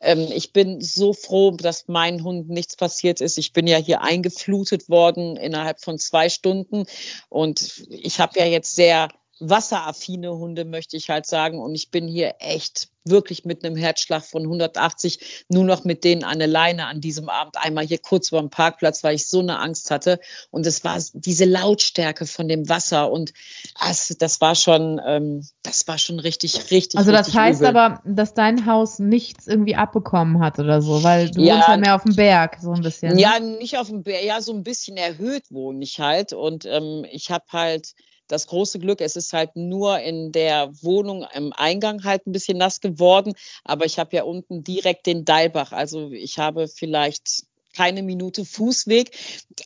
Ähm, 0.00 0.26
ich 0.32 0.52
bin 0.52 0.80
so 0.80 1.12
froh, 1.12 1.50
dass 1.50 1.86
meinen 1.86 2.24
Hunden 2.24 2.52
nichts 2.52 2.76
passiert 2.76 3.20
ist. 3.20 3.36
Ich 3.36 3.52
bin 3.52 3.66
ja 3.66 3.76
hier 3.76 4.00
eingeflutet 4.02 4.88
worden 4.88 5.36
innerhalb 5.36 5.80
von 5.80 5.98
zwei 5.98 6.30
Stunden 6.30 6.84
und 7.28 7.84
ich 7.90 8.18
habe 8.18 8.38
ja 8.38 8.46
jetzt 8.46 8.74
sehr 8.74 9.08
wasseraffine 9.40 10.36
Hunde, 10.36 10.64
möchte 10.64 10.96
ich 10.96 11.10
halt 11.10 11.26
sagen. 11.26 11.60
Und 11.60 11.74
ich 11.74 11.90
bin 11.90 12.08
hier 12.08 12.36
echt 12.40 12.88
wirklich 13.10 13.44
mit 13.44 13.64
einem 13.64 13.76
Herzschlag 13.76 14.24
von 14.24 14.42
180 14.42 15.46
nur 15.48 15.64
noch 15.64 15.84
mit 15.84 16.04
denen 16.04 16.24
an 16.24 16.38
der 16.38 16.48
Leine 16.48 16.86
an 16.86 17.00
diesem 17.00 17.28
Abend 17.28 17.56
einmal 17.56 17.86
hier 17.86 17.98
kurz 17.98 18.30
beim 18.30 18.50
Parkplatz, 18.50 19.02
weil 19.04 19.14
ich 19.14 19.26
so 19.26 19.40
eine 19.40 19.58
Angst 19.58 19.90
hatte. 19.90 20.20
Und 20.50 20.66
es 20.66 20.84
war 20.84 20.98
diese 21.12 21.44
Lautstärke 21.44 22.26
von 22.26 22.48
dem 22.48 22.68
Wasser 22.68 23.10
und 23.10 23.32
das, 23.80 24.14
das 24.18 24.40
war 24.40 24.54
schon, 24.54 25.00
ähm, 25.06 25.46
das 25.62 25.86
war 25.88 25.98
schon 25.98 26.18
richtig, 26.18 26.70
richtig. 26.70 26.98
Also 26.98 27.12
das 27.12 27.28
richtig 27.28 27.40
heißt 27.40 27.60
übel. 27.60 27.76
aber, 27.76 28.02
dass 28.04 28.34
dein 28.34 28.66
Haus 28.66 28.98
nichts 28.98 29.46
irgendwie 29.46 29.76
abbekommen 29.76 30.40
hat 30.40 30.58
oder 30.58 30.82
so, 30.82 31.02
weil 31.02 31.30
du 31.30 31.40
ja, 31.42 31.56
wohnst 31.56 31.68
ja 31.68 31.76
mehr 31.76 31.94
auf 31.94 32.02
dem 32.02 32.16
Berg 32.16 32.58
so 32.60 32.72
ein 32.72 32.82
bisschen. 32.82 33.14
Ne? 33.14 33.20
Ja, 33.20 33.40
nicht 33.40 33.78
auf 33.78 33.88
dem 33.88 34.02
Berg, 34.02 34.24
ja 34.24 34.40
so 34.40 34.52
ein 34.52 34.62
bisschen 34.62 34.96
erhöht 34.96 35.44
wohne 35.50 35.82
ich 35.82 36.00
halt 36.00 36.32
und 36.32 36.64
ähm, 36.66 37.06
ich 37.10 37.30
habe 37.30 37.44
halt 37.52 37.94
das 38.28 38.46
große 38.46 38.78
Glück, 38.78 39.00
es 39.00 39.16
ist 39.16 39.32
halt 39.32 39.56
nur 39.56 39.98
in 40.00 40.32
der 40.32 40.70
Wohnung 40.82 41.26
im 41.34 41.52
Eingang 41.52 42.04
halt 42.04 42.26
ein 42.26 42.32
bisschen 42.32 42.58
nass 42.58 42.80
geworden, 42.80 43.34
aber 43.64 43.86
ich 43.86 43.98
habe 43.98 44.14
ja 44.16 44.22
unten 44.22 44.62
direkt 44.62 45.06
den 45.06 45.24
Dalbach. 45.24 45.72
Also 45.72 46.10
ich 46.10 46.38
habe 46.38 46.68
vielleicht 46.68 47.47
keine 47.78 48.02
Minute 48.02 48.44
Fußweg, 48.44 49.12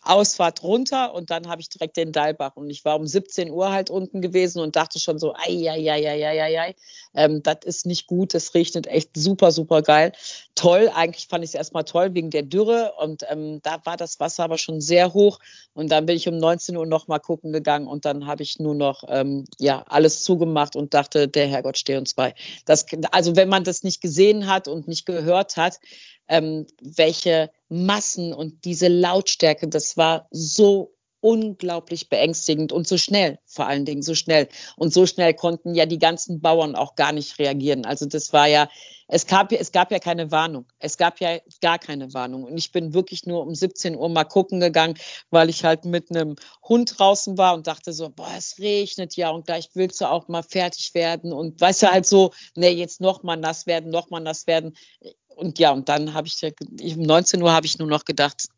Ausfahrt 0.02 0.62
runter 0.62 1.14
und 1.14 1.30
dann 1.30 1.48
habe 1.48 1.62
ich 1.62 1.70
direkt 1.70 1.96
den 1.96 2.12
Dalbach. 2.12 2.56
Und 2.56 2.68
ich 2.68 2.84
war 2.84 2.96
um 2.96 3.06
17 3.06 3.50
Uhr 3.50 3.72
halt 3.72 3.88
unten 3.88 4.20
gewesen 4.20 4.60
und 4.60 4.76
dachte 4.76 5.00
schon 5.00 5.18
so, 5.18 5.34
ei, 5.34 5.70
ei, 5.70 5.90
ei, 5.90 6.06
ei, 6.06 6.28
ei, 6.28 6.60
ei, 6.60 6.74
ähm, 7.14 7.42
das 7.42 7.58
ist 7.64 7.86
nicht 7.86 8.06
gut, 8.06 8.34
das 8.34 8.52
regnet 8.52 8.86
echt 8.86 9.16
super, 9.16 9.50
super 9.50 9.80
geil. 9.80 10.12
Toll, 10.54 10.90
eigentlich 10.94 11.26
fand 11.28 11.42
ich 11.42 11.50
es 11.50 11.54
erstmal 11.54 11.84
toll 11.84 12.12
wegen 12.12 12.28
der 12.28 12.42
Dürre 12.42 12.92
und 13.00 13.24
ähm, 13.30 13.60
da 13.62 13.80
war 13.84 13.96
das 13.96 14.20
Wasser 14.20 14.44
aber 14.44 14.58
schon 14.58 14.82
sehr 14.82 15.14
hoch 15.14 15.38
und 15.72 15.90
dann 15.90 16.04
bin 16.04 16.16
ich 16.16 16.28
um 16.28 16.36
19 16.36 16.76
Uhr 16.76 16.84
nochmal 16.84 17.20
gucken 17.20 17.50
gegangen 17.50 17.86
und 17.86 18.04
dann 18.04 18.26
habe 18.26 18.42
ich 18.42 18.58
nur 18.58 18.74
noch 18.74 19.04
ähm, 19.08 19.46
ja, 19.58 19.84
alles 19.88 20.22
zugemacht 20.22 20.76
und 20.76 20.92
dachte, 20.92 21.28
der 21.28 21.46
Herrgott 21.46 21.78
stehe 21.78 21.98
uns 21.98 22.12
bei. 22.12 22.34
Das, 22.66 22.84
also 23.10 23.36
wenn 23.36 23.48
man 23.48 23.64
das 23.64 23.82
nicht 23.82 24.02
gesehen 24.02 24.46
hat 24.46 24.68
und 24.68 24.86
nicht 24.86 25.06
gehört 25.06 25.56
hat, 25.56 25.80
ähm, 26.32 26.66
welche 26.80 27.50
Massen 27.68 28.32
und 28.32 28.64
diese 28.64 28.88
Lautstärke, 28.88 29.68
das 29.68 29.98
war 29.98 30.28
so 30.30 30.94
unglaublich 31.20 32.08
beängstigend 32.08 32.72
und 32.72 32.88
so 32.88 32.98
schnell, 32.98 33.38
vor 33.46 33.66
allen 33.66 33.84
Dingen 33.84 34.02
so 34.02 34.14
schnell. 34.14 34.48
Und 34.76 34.92
so 34.92 35.06
schnell 35.06 35.34
konnten 35.34 35.74
ja 35.74 35.86
die 35.86 36.00
ganzen 36.00 36.40
Bauern 36.40 36.74
auch 36.74 36.96
gar 36.96 37.12
nicht 37.12 37.38
reagieren. 37.38 37.84
Also 37.84 38.06
das 38.06 38.32
war 38.32 38.48
ja, 38.48 38.68
es 39.06 39.26
gab, 39.26 39.52
es 39.52 39.70
gab 39.70 39.92
ja 39.92 40.00
keine 40.00 40.32
Warnung. 40.32 40.66
Es 40.80 40.96
gab 40.96 41.20
ja 41.20 41.38
gar 41.60 41.78
keine 41.78 42.12
Warnung. 42.12 42.42
Und 42.44 42.56
ich 42.56 42.72
bin 42.72 42.92
wirklich 42.92 43.24
nur 43.24 43.46
um 43.46 43.54
17 43.54 43.94
Uhr 43.94 44.08
mal 44.08 44.24
gucken 44.24 44.58
gegangen, 44.58 44.94
weil 45.30 45.48
ich 45.48 45.64
halt 45.64 45.84
mit 45.84 46.10
einem 46.10 46.34
Hund 46.66 46.98
draußen 46.98 47.38
war 47.38 47.54
und 47.54 47.68
dachte 47.68 47.92
so, 47.92 48.10
boah, 48.10 48.32
es 48.36 48.58
regnet 48.58 49.14
ja 49.16 49.30
und 49.30 49.46
gleich 49.46 49.68
willst 49.74 50.00
du 50.00 50.06
auch 50.06 50.26
mal 50.26 50.42
fertig 50.42 50.92
werden. 50.94 51.32
Und 51.32 51.60
weißt 51.60 51.84
du 51.84 51.92
halt 51.92 52.06
so, 52.06 52.32
nee, 52.56 52.70
jetzt 52.70 53.00
noch 53.00 53.22
mal 53.22 53.36
nass 53.36 53.66
werden, 53.66 53.90
noch 53.90 54.10
mal 54.10 54.20
nass 54.20 54.48
werden 54.48 54.74
und 55.36 55.58
ja, 55.58 55.72
und 55.72 55.88
dann 55.88 56.14
habe 56.14 56.28
ich, 56.28 56.96
um 56.96 57.02
19 57.02 57.42
Uhr 57.42 57.52
habe 57.52 57.66
ich 57.66 57.78
nur 57.78 57.88
noch 57.88 58.04
gedacht, 58.04 58.48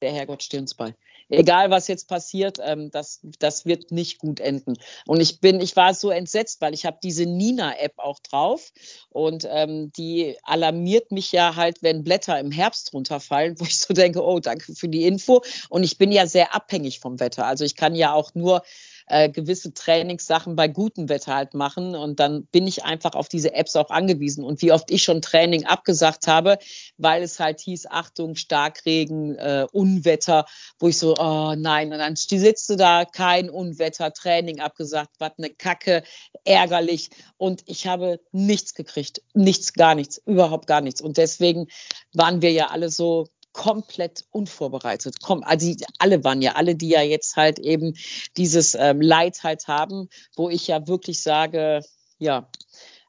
der 0.00 0.12
Herrgott 0.12 0.42
steht 0.42 0.60
uns 0.60 0.74
bei. 0.74 0.94
Egal, 1.30 1.70
was 1.70 1.88
jetzt 1.88 2.08
passiert, 2.08 2.58
ähm, 2.62 2.90
das, 2.90 3.20
das 3.38 3.66
wird 3.66 3.90
nicht 3.90 4.18
gut 4.18 4.40
enden. 4.40 4.78
Und 5.06 5.20
ich 5.20 5.40
bin, 5.40 5.60
ich 5.60 5.76
war 5.76 5.92
so 5.92 6.10
entsetzt, 6.10 6.62
weil 6.62 6.72
ich 6.72 6.86
habe 6.86 6.98
diese 7.02 7.26
Nina-App 7.26 7.98
auch 7.98 8.18
drauf 8.20 8.72
und 9.10 9.46
ähm, 9.50 9.92
die 9.92 10.38
alarmiert 10.42 11.12
mich 11.12 11.30
ja 11.32 11.54
halt, 11.54 11.82
wenn 11.82 12.02
Blätter 12.02 12.40
im 12.40 12.50
Herbst 12.50 12.94
runterfallen, 12.94 13.56
wo 13.60 13.64
ich 13.64 13.78
so 13.78 13.92
denke, 13.92 14.24
oh, 14.24 14.40
danke 14.40 14.74
für 14.74 14.88
die 14.88 15.04
Info. 15.04 15.42
Und 15.68 15.82
ich 15.82 15.98
bin 15.98 16.12
ja 16.12 16.26
sehr 16.26 16.54
abhängig 16.54 17.00
vom 17.00 17.20
Wetter. 17.20 17.44
Also 17.44 17.64
ich 17.64 17.76
kann 17.76 17.94
ja 17.94 18.14
auch 18.14 18.34
nur 18.34 18.62
äh, 19.08 19.28
gewisse 19.28 19.72
Trainingssachen 19.74 20.56
bei 20.56 20.68
gutem 20.68 21.08
Wetter 21.08 21.34
halt 21.34 21.54
machen. 21.54 21.94
Und 21.94 22.20
dann 22.20 22.46
bin 22.46 22.66
ich 22.66 22.84
einfach 22.84 23.12
auf 23.14 23.28
diese 23.28 23.54
Apps 23.54 23.76
auch 23.76 23.90
angewiesen. 23.90 24.44
Und 24.44 24.62
wie 24.62 24.72
oft 24.72 24.90
ich 24.90 25.02
schon 25.02 25.22
Training 25.22 25.64
abgesagt 25.66 26.26
habe, 26.26 26.58
weil 26.96 27.22
es 27.22 27.40
halt 27.40 27.60
hieß, 27.60 27.86
Achtung, 27.86 28.34
Starkregen, 28.34 29.36
äh, 29.36 29.66
Unwetter, 29.72 30.46
wo 30.78 30.88
ich 30.88 30.98
so, 30.98 31.14
oh 31.18 31.54
nein, 31.56 31.92
und 31.92 31.98
dann 31.98 32.16
sitzt 32.16 32.70
du 32.70 32.76
da, 32.76 33.04
kein 33.04 33.50
Unwetter, 33.50 34.12
Training 34.12 34.60
abgesagt, 34.60 35.16
was 35.18 35.32
eine 35.38 35.50
Kacke, 35.50 36.02
ärgerlich. 36.44 37.10
Und 37.36 37.62
ich 37.66 37.86
habe 37.86 38.20
nichts 38.32 38.74
gekriegt, 38.74 39.22
nichts, 39.34 39.72
gar 39.72 39.94
nichts, 39.94 40.20
überhaupt 40.26 40.66
gar 40.66 40.80
nichts. 40.80 41.00
Und 41.00 41.16
deswegen 41.16 41.68
waren 42.12 42.42
wir 42.42 42.52
ja 42.52 42.68
alle 42.68 42.90
so, 42.90 43.28
komplett 43.52 44.24
unvorbereitet. 44.30 45.16
Also 45.42 45.74
alle 45.98 46.24
waren 46.24 46.42
ja, 46.42 46.52
alle, 46.52 46.76
die 46.76 46.90
ja 46.90 47.02
jetzt 47.02 47.36
halt 47.36 47.58
eben 47.58 47.94
dieses 48.36 48.74
ähm, 48.74 49.00
Leid 49.00 49.42
halt 49.42 49.66
haben, 49.68 50.08
wo 50.36 50.48
ich 50.48 50.66
ja 50.68 50.86
wirklich 50.86 51.22
sage, 51.22 51.80
ja, 52.18 52.48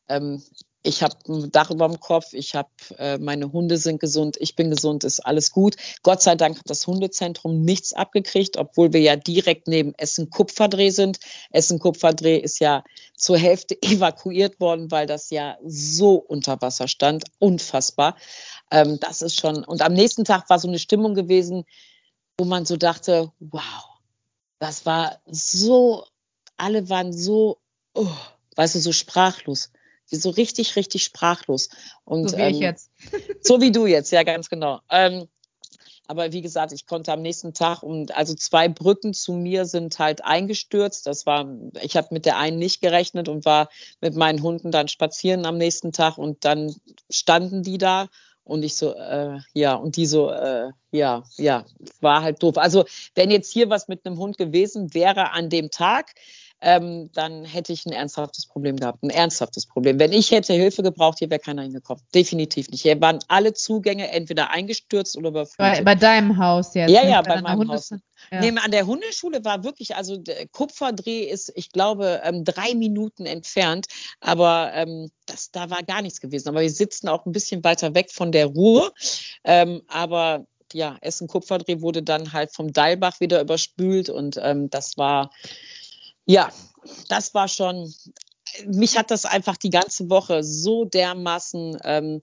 ähm, 0.07 0.41
ich 0.81 1.03
habe 1.03 1.15
ein 1.27 1.51
Dach 1.51 1.71
über 1.71 1.87
dem 1.87 1.99
Kopf, 1.99 2.33
ich 2.33 2.55
habe 2.55 2.69
äh, 2.97 3.17
meine 3.17 3.51
Hunde 3.51 3.77
sind 3.77 3.99
gesund, 3.99 4.37
ich 4.39 4.55
bin 4.55 4.69
gesund, 4.69 5.03
ist 5.03 5.19
alles 5.19 5.51
gut. 5.51 5.75
Gott 6.03 6.21
sei 6.21 6.35
Dank 6.35 6.57
hat 6.57 6.69
das 6.69 6.87
Hundezentrum 6.87 7.61
nichts 7.61 7.91
abgekriegt, 7.91 8.55
obwohl 8.55 8.93
wir 8.93 9.01
ja 9.01 9.17
direkt 9.17 9.67
neben 9.67 9.93
Essen 9.95 10.29
Kupferdreh 10.29 10.89
sind. 10.91 11.19
Essen 11.51 11.79
Kupferdreh 11.79 12.37
ist 12.37 12.59
ja 12.59 12.83
zur 13.15 13.37
Hälfte 13.37 13.77
evakuiert 13.81 14.59
worden, 14.61 14.89
weil 14.89 15.05
das 15.05 15.29
ja 15.31 15.57
so 15.65 16.15
unter 16.15 16.61
Wasser 16.61 16.87
stand, 16.87 17.25
unfassbar. 17.39 18.15
Ähm, 18.71 18.99
das 19.01 19.21
ist 19.21 19.39
schon. 19.39 19.65
Und 19.65 19.81
am 19.81 19.93
nächsten 19.93 20.23
Tag 20.23 20.49
war 20.49 20.59
so 20.59 20.69
eine 20.69 20.79
Stimmung 20.79 21.13
gewesen, 21.13 21.65
wo 22.37 22.45
man 22.45 22.65
so 22.65 22.77
dachte, 22.77 23.33
wow, 23.39 23.83
das 24.59 24.85
war 24.85 25.19
so, 25.25 26.05
alle 26.55 26.89
waren 26.89 27.11
so, 27.11 27.57
oh, 27.93 28.07
weißt 28.55 28.75
du, 28.75 28.79
so 28.79 28.93
sprachlos 28.93 29.71
so 30.11 30.29
richtig, 30.29 30.75
richtig 30.75 31.03
sprachlos. 31.03 31.69
Und, 32.05 32.29
so 32.29 32.37
wie 32.37 32.41
ähm, 32.41 32.53
ich 32.53 32.59
jetzt. 32.59 32.91
so 33.41 33.61
wie 33.61 33.71
du 33.71 33.85
jetzt, 33.85 34.11
ja, 34.11 34.23
ganz 34.23 34.49
genau. 34.49 34.79
Ähm, 34.89 35.27
aber 36.09 36.31
wie 36.31 36.41
gesagt, 36.41 36.71
ich 36.71 36.87
konnte 36.87 37.13
am 37.13 37.21
nächsten 37.21 37.53
Tag 37.53 37.83
und 37.83 38.17
also 38.17 38.33
zwei 38.33 38.67
Brücken 38.67 39.13
zu 39.13 39.31
mir 39.31 39.65
sind 39.65 39.99
halt 39.99 40.25
eingestürzt. 40.25 41.05
Das 41.05 41.27
war, 41.27 41.47
ich 41.83 41.95
habe 41.95 42.07
mit 42.09 42.25
der 42.25 42.37
einen 42.37 42.57
nicht 42.57 42.81
gerechnet 42.81 43.29
und 43.29 43.45
war 43.45 43.69
mit 44.01 44.15
meinen 44.15 44.41
Hunden 44.41 44.71
dann 44.71 44.87
spazieren 44.87 45.45
am 45.45 45.59
nächsten 45.59 45.91
Tag 45.91 46.17
und 46.17 46.45
dann 46.45 46.75
standen 47.11 47.61
die 47.61 47.77
da 47.77 48.07
und 48.43 48.63
ich 48.63 48.75
so, 48.75 48.95
äh, 48.95 49.37
ja, 49.53 49.75
und 49.75 49.97
die 49.97 50.07
so, 50.07 50.31
äh, 50.31 50.71
ja, 50.91 51.23
ja, 51.37 51.65
war 52.01 52.23
halt 52.23 52.41
doof. 52.41 52.57
Also 52.57 52.85
wenn 53.13 53.29
jetzt 53.29 53.53
hier 53.53 53.69
was 53.69 53.87
mit 53.87 54.07
einem 54.07 54.17
Hund 54.17 54.39
gewesen 54.39 54.95
wäre 54.95 55.31
an 55.33 55.51
dem 55.51 55.69
Tag, 55.69 56.15
ähm, 56.61 57.09
dann 57.13 57.45
hätte 57.45 57.71
ich 57.71 57.85
ein 57.85 57.93
ernsthaftes 57.93 58.45
Problem 58.45 58.75
gehabt. 58.75 59.01
Ein 59.03 59.09
ernsthaftes 59.09 59.65
Problem. 59.65 59.99
Wenn 59.99 60.11
ich 60.11 60.31
hätte 60.31 60.53
Hilfe 60.53 60.83
gebraucht, 60.83 61.19
hier 61.19 61.29
wäre 61.29 61.39
keiner 61.39 61.61
hingekommen. 61.61 62.03
Definitiv 62.13 62.69
nicht. 62.69 62.81
Hier 62.81 62.99
waren 62.99 63.19
alle 63.27 63.53
Zugänge 63.53 64.11
entweder 64.11 64.49
eingestürzt 64.49 65.17
oder 65.17 65.29
überflutet. 65.29 65.77
Bei, 65.77 65.81
bei 65.83 65.95
deinem 65.95 66.37
Haus 66.37 66.73
jetzt? 66.73 66.91
Ja, 66.91 67.05
ja, 67.05 67.21
bei 67.21 67.41
meinem 67.41 67.69
Haus. 67.69 67.91
Ja. 68.31 68.41
Nee, 68.41 68.53
an 68.59 68.71
der 68.71 68.85
Hundeschule 68.85 69.43
war 69.45 69.63
wirklich, 69.63 69.95
also 69.95 70.21
Kupferdreh 70.51 71.23
ist, 71.23 71.51
ich 71.55 71.71
glaube, 71.71 72.21
ähm, 72.23 72.43
drei 72.43 72.75
Minuten 72.75 73.25
entfernt, 73.25 73.87
aber 74.19 74.71
ähm, 74.73 75.09
das, 75.25 75.51
da 75.51 75.69
war 75.69 75.83
gar 75.83 76.01
nichts 76.01 76.19
gewesen. 76.19 76.49
Aber 76.49 76.61
wir 76.61 76.69
sitzen 76.69 77.07
auch 77.07 77.25
ein 77.25 77.31
bisschen 77.31 77.63
weiter 77.63 77.95
weg 77.95 78.11
von 78.11 78.31
der 78.31 78.47
Ruhr. 78.47 78.93
Ähm, 79.45 79.81
aber 79.87 80.45
ja, 80.73 80.97
Essen 81.01 81.27
Kupferdreh 81.27 81.81
wurde 81.81 82.03
dann 82.03 82.33
halt 82.33 82.53
vom 82.53 82.71
Dalbach 82.71 83.19
wieder 83.19 83.41
überspült 83.41 84.09
und 84.09 84.39
ähm, 84.41 84.69
das 84.69 84.97
war 84.97 85.31
ja, 86.29 86.51
das 87.07 87.33
war 87.33 87.47
schon, 87.47 87.91
mich 88.67 88.99
hat 88.99 89.09
das 89.09 89.25
einfach 89.25 89.57
die 89.57 89.71
ganze 89.71 90.11
Woche 90.11 90.43
so 90.43 90.85
dermaßen 90.85 91.79
ähm, 91.83 92.21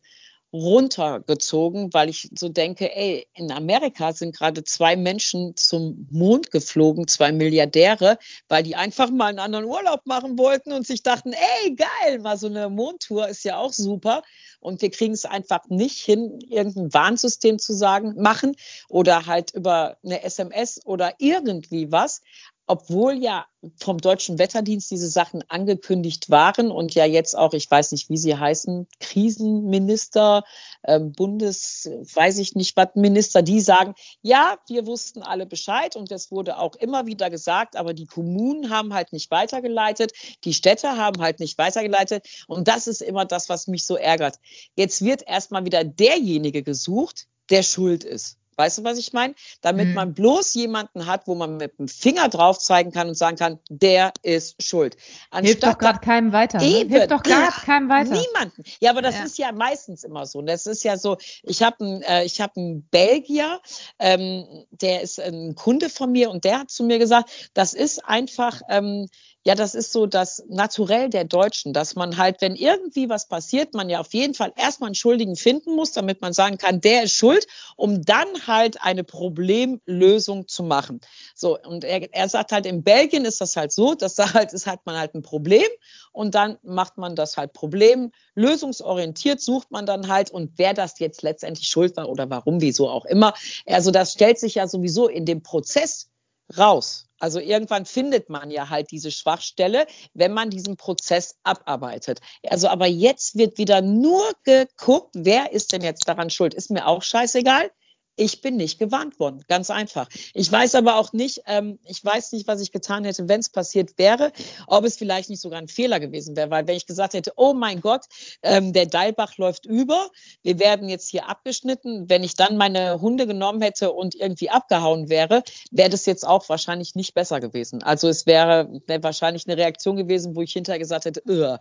runtergezogen, 0.53 1.93
weil 1.93 2.09
ich 2.09 2.31
so 2.39 2.49
denke, 2.49 2.95
ey, 2.95 3.27
in 3.35 3.51
Amerika 3.51 4.13
sind 4.13 4.37
gerade 4.37 4.63
zwei 4.63 4.95
Menschen 4.95 5.57
zum 5.57 6.07
Mond 6.13 6.53
geflogen, 6.53 7.09
zwei 7.09 7.33
Milliardäre, 7.33 8.17
weil 8.49 8.63
die 8.63 8.77
einfach 8.77 9.11
mal 9.11 9.27
einen 9.27 9.41
anderen 9.41 9.65
Urlaub 9.65 10.07
machen 10.07 10.39
wollten 10.39 10.73
und 10.73 10.87
sich 10.87 11.03
dachten, 11.03 11.33
ey, 11.33 11.75
geil, 11.75 12.21
mal 12.21 12.39
so 12.39 12.47
eine 12.47 12.71
Mondtour 12.71 13.27
ist 13.29 13.45
ja 13.45 13.59
auch 13.59 13.73
super. 13.73 14.23
Und 14.61 14.83
wir 14.83 14.91
kriegen 14.91 15.15
es 15.15 15.25
einfach 15.25 15.65
nicht 15.69 15.99
hin, 15.99 16.39
irgendein 16.49 16.95
Warnsystem 16.95 17.59
zu 17.59 17.73
sagen, 17.75 18.15
machen 18.17 18.55
oder 18.89 19.27
halt 19.27 19.53
über 19.53 19.97
eine 20.05 20.23
SMS 20.23 20.81
oder 20.87 21.15
irgendwie 21.19 21.91
was 21.91 22.23
obwohl 22.67 23.15
ja 23.23 23.47
vom 23.77 23.99
Deutschen 23.99 24.39
Wetterdienst 24.39 24.91
diese 24.91 25.09
Sachen 25.09 25.43
angekündigt 25.49 26.31
waren 26.31 26.71
und 26.71 26.95
ja 26.95 27.05
jetzt 27.05 27.37
auch, 27.37 27.53
ich 27.53 27.71
weiß 27.71 27.93
nicht, 27.93 28.09
wie 28.09 28.17
sie 28.17 28.37
heißen, 28.37 28.87
Krisenminister, 29.01 30.45
äh, 30.83 31.01
Bundes, 31.01 31.89
weiß 32.15 32.39
ich 32.39 32.55
nicht, 32.55 32.77
was 32.77 32.89
Minister, 32.95 33.43
die 33.43 33.61
sagen, 33.61 33.95
ja, 34.23 34.59
wir 34.69 34.87
wussten 34.87 35.23
alle 35.23 35.47
Bescheid 35.47 35.97
und 35.97 36.11
das 36.11 36.31
wurde 36.31 36.59
auch 36.59 36.75
immer 36.77 37.07
wieder 37.07 37.31
gesagt, 37.31 37.77
aber 37.77 37.95
die 37.95 38.07
Kommunen 38.07 38.71
haben 38.71 38.95
halt 38.95 39.13
nicht 39.13 39.31
weitergeleitet, 39.31 40.13
die 40.45 40.55
Städte 40.55 40.97
haben 40.97 41.21
halt 41.21 41.41
nicht 41.41 41.59
weitergeleitet 41.59 42.27
und 42.47 42.69
das 42.69 42.87
ist 42.87 43.03
immer 43.03 43.25
das, 43.25 43.49
was 43.49 43.67
mich 43.67 43.85
so 43.85 43.97
ärgert. 43.97 44.37
Jetzt 44.75 45.03
wird 45.03 45.23
erstmal 45.27 45.65
wieder 45.65 45.85
derjenige 45.85 46.63
gesucht, 46.63 47.27
der 47.51 47.63
schuld 47.63 48.05
ist. 48.05 48.39
Weißt 48.57 48.79
du, 48.79 48.85
was 48.85 48.99
ich 48.99 49.13
meine? 49.13 49.35
Damit 49.61 49.89
mhm. 49.89 49.95
man 49.95 50.15
bloß 50.15 50.55
jemanden 50.55 51.07
hat, 51.07 51.27
wo 51.27 51.35
man 51.35 51.57
mit 51.57 51.79
dem 51.79 51.89
Finger 51.89 52.29
drauf 52.29 52.59
zeigen 52.59 52.91
kann 52.91 53.09
und 53.09 53.15
sagen 53.15 53.37
kann, 53.37 53.59
der 53.69 54.13
ist 54.23 54.63
schuld. 54.63 54.97
Anstatt 55.31 55.45
Hilft 55.47 55.63
doch 55.65 55.79
gerade 55.79 56.01
keinem 56.01 56.33
weiter. 56.33 56.59
Ne? 56.59 56.67
Eben, 56.67 56.91
Hilft 56.91 57.11
doch 57.11 57.23
gerade 57.23 57.53
keinem 57.65 57.89
weiter. 57.89 58.11
Niemanden. 58.11 58.63
Ja, 58.81 58.91
aber 58.91 59.03
das 59.03 59.17
ja. 59.17 59.25
ist 59.25 59.39
ja 59.39 59.53
meistens 59.53 60.05
immer 60.05 60.27
so. 60.27 60.39
Und 60.39 60.47
das 60.47 60.67
ist 60.67 60.85
ja 60.85 60.97
so, 60.97 61.19
ich 61.43 61.63
habe 61.63 61.85
einen, 61.85 62.03
äh, 62.03 62.25
ich 62.25 62.41
hab 62.41 62.57
einen 62.57 62.89
Belgier, 62.89 63.61
ähm, 63.99 64.47
der 64.71 65.03
ist 65.03 65.21
ein 65.21 65.55
Kunde 65.55 65.91
von 65.91 66.13
mir 66.13 66.31
und 66.31 66.45
der 66.45 66.61
hat 66.61 66.71
zu 66.71 66.85
mir 66.85 66.99
gesagt, 66.99 67.51
das 67.55 67.75
ist 67.75 68.05
einfach, 68.05 68.63
ähm, 68.69 69.09
ja, 69.47 69.55
das 69.55 69.77
ist 69.77 69.93
so 69.93 70.07
das 70.07 70.43
Naturell 70.49 71.09
der 71.09 71.23
Deutschen, 71.23 71.73
dass 71.73 71.95
man 71.95 72.17
halt, 72.17 72.41
wenn 72.41 72.57
irgendwie 72.57 73.09
was 73.09 73.29
passiert, 73.29 73.75
man 73.75 73.89
ja 73.89 74.01
auf 74.01 74.13
jeden 74.13 74.35
Fall 74.35 74.53
erstmal 74.57 74.89
einen 74.89 74.97
Schuldigen 74.97 75.37
finden 75.37 75.77
muss, 75.77 75.93
damit 75.93 76.21
man 76.21 76.33
sagen 76.33 76.59
kann, 76.59 76.81
der 76.81 77.05
ist 77.05 77.13
schuld, 77.13 77.47
um 77.77 78.03
dann 78.03 78.27
halt 78.49 78.83
eine 78.83 79.05
Problemlösung 79.05 80.49
zu 80.49 80.65
machen. 80.65 81.01
So, 81.37 81.57
und 81.61 81.85
er, 81.85 82.13
er 82.13 82.29
sagt 82.29 82.51
halt, 82.51 82.67
in 82.67 82.83
Belgien 82.83 83.25
ist 83.25 83.41
das 83.41 83.55
halt 83.55 83.71
so, 83.71 83.95
dass 83.95 84.17
da 84.17 84.35
halt 84.35 84.53
ist 84.53 84.67
halt 84.67 84.81
man 84.85 84.99
halt 84.99 85.15
ein 85.15 85.23
Problem 85.23 85.69
und 86.11 86.35
dann 86.35 86.59
macht 86.65 86.99
man 86.99 87.15
das 87.15 87.37
halt 87.37 87.53
Problem, 87.53 88.11
lösungsorientiert 88.35 89.41
sucht 89.41 89.71
man 89.71 89.87
dann 89.87 90.09
halt 90.09 90.33
und 90.33 90.55
wer 90.57 90.75
das 90.75 90.99
jetzt 90.99 91.23
letztendlich 91.23 91.69
schuld 91.69 91.97
war 91.97 92.09
oder 92.09 92.29
warum, 92.31 92.61
wieso 92.61 92.89
auch 92.89 93.05
immer. 93.05 93.33
Also 93.65 93.93
das 93.93 94.13
stellt 94.13 94.41
sich 94.41 94.57
ja 94.57 94.67
sowieso 94.67 95.07
in 95.07 95.25
dem 95.25 95.45
Prozess 95.45 96.09
raus. 96.57 97.07
Also 97.19 97.41
irgendwann 97.41 97.87
findet 97.87 98.29
man 98.29 98.51
ja 98.51 98.69
halt 98.69 98.91
diese 98.91 99.11
Schwachstelle, 99.11 99.87
wenn 100.13 100.33
man 100.33 100.51
diesen 100.51 100.77
Prozess 100.77 101.37
abarbeitet. 101.45 102.21
Also 102.47 102.69
aber 102.69 102.87
jetzt 102.87 103.37
wird 103.37 103.59
wieder 103.59 103.81
nur 103.81 104.31
geguckt, 104.45 105.15
wer 105.15 105.53
ist 105.53 105.73
denn 105.73 105.83
jetzt 105.83 106.07
daran 106.09 106.31
schuld? 106.31 106.53
Ist 106.55 106.71
mir 106.71 106.87
auch 106.87 107.03
scheißegal. 107.03 107.71
Ich 108.17 108.41
bin 108.41 108.57
nicht 108.57 108.79
gewarnt 108.79 109.21
worden, 109.21 109.45
ganz 109.47 109.69
einfach. 109.71 110.09
Ich 110.33 110.51
weiß 110.51 110.75
aber 110.75 110.97
auch 110.97 111.13
nicht, 111.13 111.43
ähm, 111.47 111.79
ich 111.85 112.03
weiß 112.03 112.33
nicht, 112.33 112.49
was 112.49 112.63
ich 112.63 112.73
getan 112.73 113.05
hätte, 113.05 113.29
wenn 113.29 113.41
es 113.41 113.51
passiert 113.51 113.99
wäre, 113.99 114.33
ob 114.67 114.85
es 114.85 114.97
vielleicht 114.97 115.29
nicht 115.29 115.43
sogar 115.43 115.59
ein 115.59 115.69
Fehler 115.69 116.01
gewesen 116.01 116.35
wäre, 116.35 116.51
weil 116.51 116.67
wenn 116.67 116.77
ich 116.77 116.87
gesagt 116.87 117.13
hätte, 117.13 117.33
oh 117.37 117.53
mein 117.53 117.83
Gott, 117.83 118.07
ähm, 118.43 118.73
der 118.73 118.87
Deilbach 118.87 119.37
läuft 119.37 119.67
über, 119.67 120.09
wir 120.43 120.59
werden 120.59 120.89
jetzt 120.89 121.11
hier 121.11 121.29
abgeschnitten, 121.29 122.09
wenn 122.09 122.25
ich 122.25 122.35
dann 122.35 122.57
meine 122.57 123.03
Hunde 123.03 123.27
genommen 123.27 123.61
hätte 123.61 123.93
und 123.93 124.15
irgendwie 124.15 124.49
abgehauen 124.49 125.11
wäre, 125.11 125.43
wäre 125.71 125.91
das 125.91 126.07
jetzt 126.07 126.27
auch 126.27 126.49
wahrscheinlich 126.49 126.95
nicht 126.95 127.13
besser 127.13 127.41
gewesen. 127.41 127.83
Also 127.83 128.09
es 128.09 128.25
wäre, 128.25 128.81
wäre 128.87 129.03
wahrscheinlich 129.03 129.47
eine 129.47 129.59
Reaktion 129.59 129.97
gewesen, 129.97 130.35
wo 130.37 130.41
ich 130.41 130.53
hinterher 130.53 130.79
gesagt 130.79 131.05
hätte, 131.05 131.23
Ugh 131.29 131.59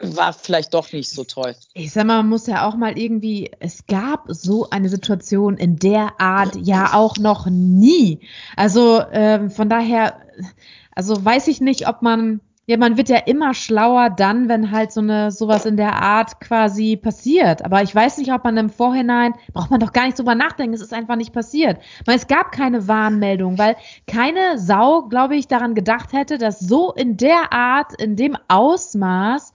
war 0.00 0.32
vielleicht 0.32 0.74
doch 0.74 0.92
nicht 0.92 1.10
so 1.10 1.24
toll. 1.24 1.54
Ich 1.74 1.92
sag 1.92 2.06
mal, 2.06 2.18
man 2.18 2.28
muss 2.28 2.46
ja 2.46 2.66
auch 2.66 2.76
mal 2.76 2.98
irgendwie, 2.98 3.50
es 3.60 3.86
gab 3.86 4.24
so 4.28 4.70
eine 4.70 4.88
Situation 4.88 5.56
in 5.56 5.76
der 5.76 6.20
Art 6.20 6.56
ja 6.56 6.94
auch 6.94 7.16
noch 7.16 7.46
nie. 7.46 8.20
Also 8.56 9.02
ähm, 9.12 9.50
von 9.50 9.68
daher, 9.68 10.20
also 10.94 11.24
weiß 11.24 11.48
ich 11.48 11.60
nicht, 11.60 11.88
ob 11.88 12.02
man 12.02 12.40
ja, 12.66 12.76
man 12.76 12.96
wird 12.96 13.08
ja 13.08 13.18
immer 13.18 13.54
schlauer 13.54 14.08
dann, 14.08 14.48
wenn 14.48 14.70
halt 14.70 14.92
so 14.92 15.00
eine 15.00 15.32
sowas 15.32 15.66
in 15.66 15.76
der 15.76 16.00
Art 16.00 16.40
quasi 16.40 16.96
passiert. 16.96 17.64
Aber 17.64 17.82
ich 17.82 17.92
weiß 17.92 18.18
nicht, 18.18 18.32
ob 18.32 18.44
man 18.44 18.56
im 18.56 18.70
Vorhinein 18.70 19.34
braucht 19.52 19.72
man 19.72 19.80
doch 19.80 19.92
gar 19.92 20.06
nicht 20.06 20.16
drüber 20.16 20.36
nachdenken. 20.36 20.74
Es 20.74 20.80
ist 20.80 20.94
einfach 20.94 21.16
nicht 21.16 21.32
passiert. 21.32 21.80
Weil 22.04 22.16
es 22.16 22.28
gab 22.28 22.52
keine 22.52 22.86
Warnmeldung, 22.86 23.58
weil 23.58 23.74
keine 24.06 24.58
Sau, 24.58 25.02
glaube 25.02 25.34
ich, 25.34 25.48
daran 25.48 25.74
gedacht 25.74 26.12
hätte, 26.12 26.38
dass 26.38 26.60
so 26.60 26.92
in 26.92 27.16
der 27.16 27.52
Art, 27.52 28.00
in 28.00 28.14
dem 28.14 28.38
Ausmaß 28.46 29.51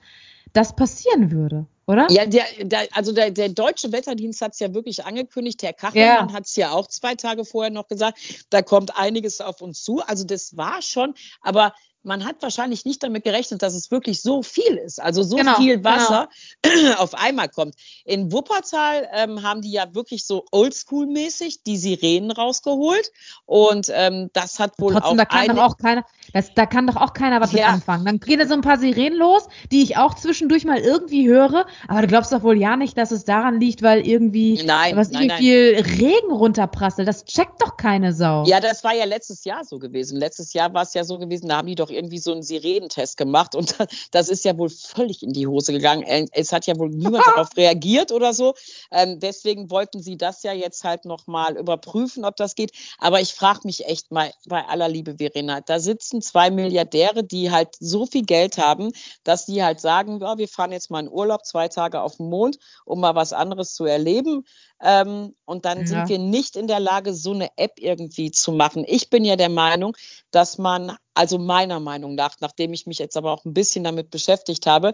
das 0.58 0.76
passieren 0.76 1.32
würde. 1.32 1.68
Oder? 1.86 2.08
Ja, 2.10 2.26
der, 2.26 2.44
der, 2.60 2.88
also 2.92 3.14
der, 3.14 3.32
der 3.32 3.50
deutsche 3.50 3.92
Wetterdienst 3.92 4.42
hat 4.42 4.54
es 4.54 4.60
ja 4.60 4.74
wirklich 4.74 5.06
angekündigt. 5.06 5.62
Herr 5.64 5.72
Kachelmann 5.72 6.30
ja. 6.30 6.34
hat 6.34 6.46
es 6.48 6.56
ja 6.56 6.72
auch 6.72 6.88
zwei 6.88 7.16
Tage 7.16 7.46
vorher 7.46 7.72
noch 7.72 7.88
gesagt. 7.88 8.46
Da 8.50 8.62
kommt 8.62 8.98
einiges 8.98 9.40
auf 9.40 9.62
uns 9.62 9.84
zu. 9.84 10.02
Also 10.02 10.26
das 10.26 10.58
war 10.58 10.82
schon, 10.82 11.14
aber 11.42 11.74
man 12.04 12.26
hat 12.26 12.42
wahrscheinlich 12.42 12.86
nicht 12.86 13.04
damit 13.04 13.24
gerechnet, 13.24 13.62
dass 13.62 13.74
es 13.74 13.92
wirklich 13.92 14.22
so 14.22 14.42
viel 14.42 14.78
ist, 14.78 15.02
also 15.02 15.24
so 15.24 15.36
genau, 15.36 15.56
viel 15.56 15.78
genau. 15.78 15.90
Wasser 15.90 16.30
genau. 16.62 16.94
auf 16.98 17.14
einmal 17.14 17.50
kommt. 17.50 17.76
In 18.06 18.32
Wuppertal 18.32 19.08
ähm, 19.14 19.44
haben 19.44 19.62
die 19.62 19.72
ja 19.72 19.94
wirklich 19.94 20.26
so 20.26 20.46
Oldschool-mäßig 20.52 21.64
die 21.66 21.78
Sirenen 21.78 22.32
rausgeholt 22.32 23.12
und 23.46 23.92
ähm, 23.94 24.30
das 24.34 24.60
hat 24.60 24.74
wohl 24.80 24.94
Trotzdem, 24.94 25.12
auch 25.12 25.18
da 25.18 25.26
kann 25.26 25.48
doch 25.56 25.64
auch 25.64 25.78
keiner, 25.78 26.06
das, 26.34 26.54
da 26.54 26.66
kann 26.66 26.88
doch 26.88 26.96
auch 26.96 27.14
keiner 27.14 27.42
was 27.42 27.52
ja. 27.52 27.66
mit 27.66 27.74
anfangen. 27.74 28.06
Dann 28.06 28.20
gehen 28.20 28.40
da 28.40 28.48
so 28.48 28.54
ein 28.54 28.62
paar 28.62 28.78
Sirenen 28.78 29.18
los, 29.18 29.48
die 29.72 29.84
ich 29.84 29.98
auch 29.98 30.14
zwischendurch 30.14 30.66
mal 30.66 30.80
irgendwie 30.80 31.28
höre, 31.28 31.66
aber 31.88 32.02
du 32.02 32.08
glaubst 32.08 32.32
doch 32.32 32.44
wohl 32.44 32.58
ja 32.58 32.78
nicht, 32.78 32.98
dass 32.98 33.12
es 33.12 33.26
daran 33.26 33.60
liegt, 33.60 33.82
weil 33.82 34.08
irgendwie 34.08 34.64
nein, 34.64 34.96
was 34.96 35.12
nein, 35.12 35.30
wie 35.30 35.38
viel 35.38 35.84
Regen 36.00 36.32
runterprasselt. 36.32 37.08
Das 37.08 37.26
checkt 37.26 37.62
doch 37.62 37.78
keine 37.78 38.14
Sau. 38.14 38.46
Ja, 38.46 38.60
das 38.60 38.84
war 38.84 38.94
ja 38.94 39.06
letztes 39.06 39.44
Jahr 39.44 39.64
so 39.66 39.80
gewesen. 39.80 40.18
Letztes 40.18 40.54
Jahr 40.54 40.74
war 40.74 40.84
es 40.84 40.94
ja 40.94 41.04
so 41.04 41.18
gewesen, 41.18 41.50
da 41.50 41.58
haben 41.58 41.68
die 41.68 41.76
doch 41.76 41.87
irgendwie 41.90 42.20
so 42.20 42.32
einen 42.32 42.44
Sirenentest 42.44 43.18
gemacht 43.18 43.56
und 43.56 43.76
das 44.12 44.30
ist 44.30 44.46
ja 44.46 44.58
wohl 44.58 44.70
völlig 44.70 45.24
in 45.24 45.34
die 45.34 45.48
Hose 45.48 45.74
gegangen. 45.74 46.04
Äh, 46.04 46.26
es 46.32 46.52
hat 46.52 46.68
ja 46.68 46.78
wohl 46.78 46.90
niemand 46.90 47.26
darauf 47.28 47.50
reagiert 47.56 48.12
oder 48.12 48.34
so. 48.34 48.54
Ähm, 48.92 49.20
deswegen 49.20 49.70
wollten 49.70 50.02
sie 50.02 50.18
das 50.18 50.44
ja 50.44 50.54
jetzt 50.54 50.84
halt 50.84 51.06
nochmal 51.06 51.58
überprüfen, 51.58 52.26
ob 52.26 52.36
das 52.36 52.56
geht. 52.56 52.72
Aber 53.00 53.22
ich 53.22 53.34
frage 53.34 53.62
mich 53.64 53.86
echt 53.86 54.12
mal 54.12 54.32
bei 54.48 54.66
aller 54.66 54.88
Liebe, 54.88 55.16
Verena, 55.18 55.62
da 55.62 55.80
sitzen 55.80 56.22
zwei 56.22 56.50
Milliardäre, 56.50 57.24
die 57.24 57.52
halt 57.52 57.70
so 57.80 58.06
viel 58.06 58.24
Geld 58.24 58.58
haben, 58.58 58.92
dass 59.24 59.46
die 59.46 59.64
halt 59.64 59.80
sagen, 59.80 60.20
ja, 60.22 60.38
wir 60.38 60.48
fahren 60.48 60.72
jetzt 60.72 60.90
mal 60.92 61.02
in 61.02 61.10
Urlaub, 61.10 61.46
zwei 61.46 61.68
Tage 61.68 62.02
auf 62.02 62.18
den 62.18 62.30
Mond, 62.30 62.58
um 62.86 63.00
mal 63.00 63.16
was 63.16 63.34
anderes 63.34 63.74
zu 63.74 63.86
erleben. 63.86 64.44
Ähm, 64.82 65.36
und 65.46 65.66
dann 65.66 65.80
ja. 65.80 65.86
sind 65.86 66.10
wir 66.10 66.20
nicht 66.20 66.56
in 66.56 66.68
der 66.68 66.80
Lage, 66.80 67.14
so 67.14 67.34
eine 67.34 67.50
App 67.58 67.74
irgendwie 67.78 68.32
zu 68.32 68.52
machen. 68.52 68.86
Ich 68.88 69.10
bin 69.10 69.26
ja 69.26 69.36
der 69.36 69.50
Meinung, 69.50 69.96
dass 70.32 70.58
man, 70.58 70.96
also 71.18 71.38
meiner 71.40 71.80
Meinung 71.80 72.16
nach, 72.16 72.36
nachdem 72.40 72.74
ich 72.74 72.86
mich 72.86 73.00
jetzt 73.00 73.18
aber 73.18 73.32
auch 73.32 73.46
ein 73.46 73.54
bisschen 73.54 73.84
damit 73.84 74.10
beschäftigt 74.12 74.66
habe, 74.66 74.94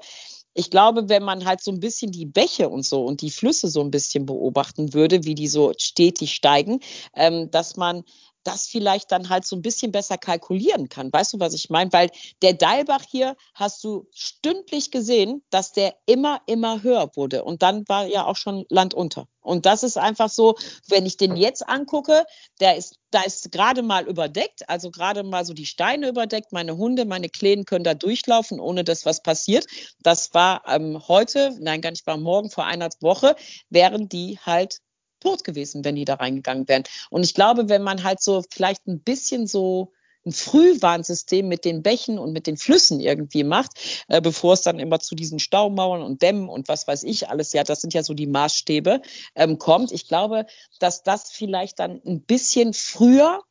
ich 0.54 0.70
glaube, 0.70 1.10
wenn 1.10 1.24
man 1.24 1.46
halt 1.46 1.64
so 1.64 1.72
ein 1.72 1.80
bisschen 1.80 2.12
die 2.12 2.26
Bäche 2.26 2.70
und 2.70 2.86
so 2.86 3.04
und 3.04 3.22
die 3.22 3.32
Flüsse 3.32 3.68
so 3.68 3.82
ein 3.82 3.92
bisschen 3.92 4.26
beobachten 4.26 4.94
würde, 4.94 5.26
wie 5.26 5.36
die 5.36 5.48
so 5.48 5.74
stetig 5.78 6.34
steigen, 6.34 6.80
ähm, 7.16 7.50
dass 7.52 7.76
man 7.76 8.04
das 8.44 8.68
vielleicht 8.68 9.12
dann 9.12 9.30
halt 9.30 9.46
so 9.46 9.56
ein 9.56 9.62
bisschen 9.62 9.92
besser 9.92 10.18
kalkulieren 10.18 10.90
kann. 10.90 11.12
Weißt 11.12 11.34
du, 11.34 11.40
was 11.40 11.54
ich 11.54 11.70
meine? 11.70 11.92
Weil 11.94 12.10
der 12.42 12.54
Deilbach 12.54 13.04
hier 13.10 13.36
hast 13.54 13.84
du 13.84 14.08
stündlich 14.14 14.92
gesehen, 14.92 15.44
dass 15.50 15.72
der 15.72 15.96
immer, 16.06 16.42
immer 16.46 16.84
höher 16.84 17.12
wurde. 17.16 17.44
Und 17.44 17.62
dann 17.62 17.88
war 17.88 18.06
ja 18.06 18.26
auch 18.26 18.36
schon 18.36 18.66
Land 18.70 18.94
unter. 18.94 19.28
Und 19.42 19.66
das 19.66 19.84
ist 19.84 19.98
einfach 19.98 20.30
so, 20.30 20.56
wenn 20.88 21.06
ich 21.06 21.18
den 21.18 21.36
jetzt 21.36 21.68
angucke, 21.68 22.24
der 22.60 22.78
ist, 22.78 22.98
da 23.12 23.22
ist 23.24 23.52
gerade 23.52 23.82
mal 23.82 24.08
überdeckt, 24.08 24.68
also 24.70 24.90
gerade 24.90 25.24
mal 25.24 25.46
so 25.46 25.54
die 25.54 25.66
Steine 25.66 26.08
überdeckt. 26.08 26.54
Meine 26.54 26.78
Hunde, 26.78 27.06
meine 27.06 27.30
Kleinen 27.30 27.66
können 27.66 27.84
da 27.84 27.94
durchlaufen, 27.94 28.60
ohne 28.60 28.84
dass 28.84 29.06
was 29.06 29.22
passiert. 29.22 29.66
Das 30.02 30.34
war 30.34 30.64
ähm, 30.68 31.02
heute, 31.08 31.56
nein, 31.60 31.82
gar 31.82 31.92
nicht, 31.92 32.08
war 32.08 32.18
morgen 32.18 32.50
vor 32.50 32.66
einer 32.66 32.90
Woche, 33.02 33.36
wären 33.70 34.08
die 34.08 34.40
halt 34.46 34.80
tot 35.24 35.44
gewesen, 35.44 35.84
wenn 35.86 35.96
die 35.96 36.06
da 36.06 36.16
reingegangen 36.16 36.68
wären. 36.68 36.84
Und 37.10 37.24
ich 37.24 37.34
glaube, 37.34 37.70
wenn 37.70 37.84
man 37.84 38.04
halt 38.04 38.22
so 38.22 38.44
vielleicht 38.52 38.88
ein 38.88 39.00
bisschen 39.00 39.48
so 39.48 39.92
ein 40.26 40.32
Frühwarnsystem 40.32 41.48
mit 41.48 41.66
den 41.66 41.84
Bächen 41.84 42.18
und 42.18 42.32
mit 42.32 42.48
den 42.48 42.58
Flüssen 42.58 43.00
irgendwie 43.00 43.44
macht, 43.44 44.04
äh, 44.08 44.22
bevor 44.22 44.54
es 44.54 44.62
dann 44.62 44.80
immer 44.80 45.00
zu 45.00 45.16
diesen 45.16 45.40
Staumauern 45.40 46.02
und 46.02 46.22
Dämmen 46.22 46.48
und 46.48 46.68
was 46.68 46.88
weiß 46.88 47.04
ich 47.04 47.30
alles, 47.30 47.54
ja, 47.54 47.64
das 47.64 47.82
sind 47.82 47.94
ja 47.94 48.04
so 48.04 48.14
die 48.14 48.28
Maßstäbe, 48.28 49.02
ähm, 49.36 49.58
kommt. 49.58 49.92
Ich 49.92 50.08
glaube, 50.08 50.46
dass 50.80 51.04
das 51.04 51.32
vielleicht 51.32 51.80
dann 51.80 52.02
ein 52.06 52.22
bisschen 52.22 52.74
früher, 52.74 53.42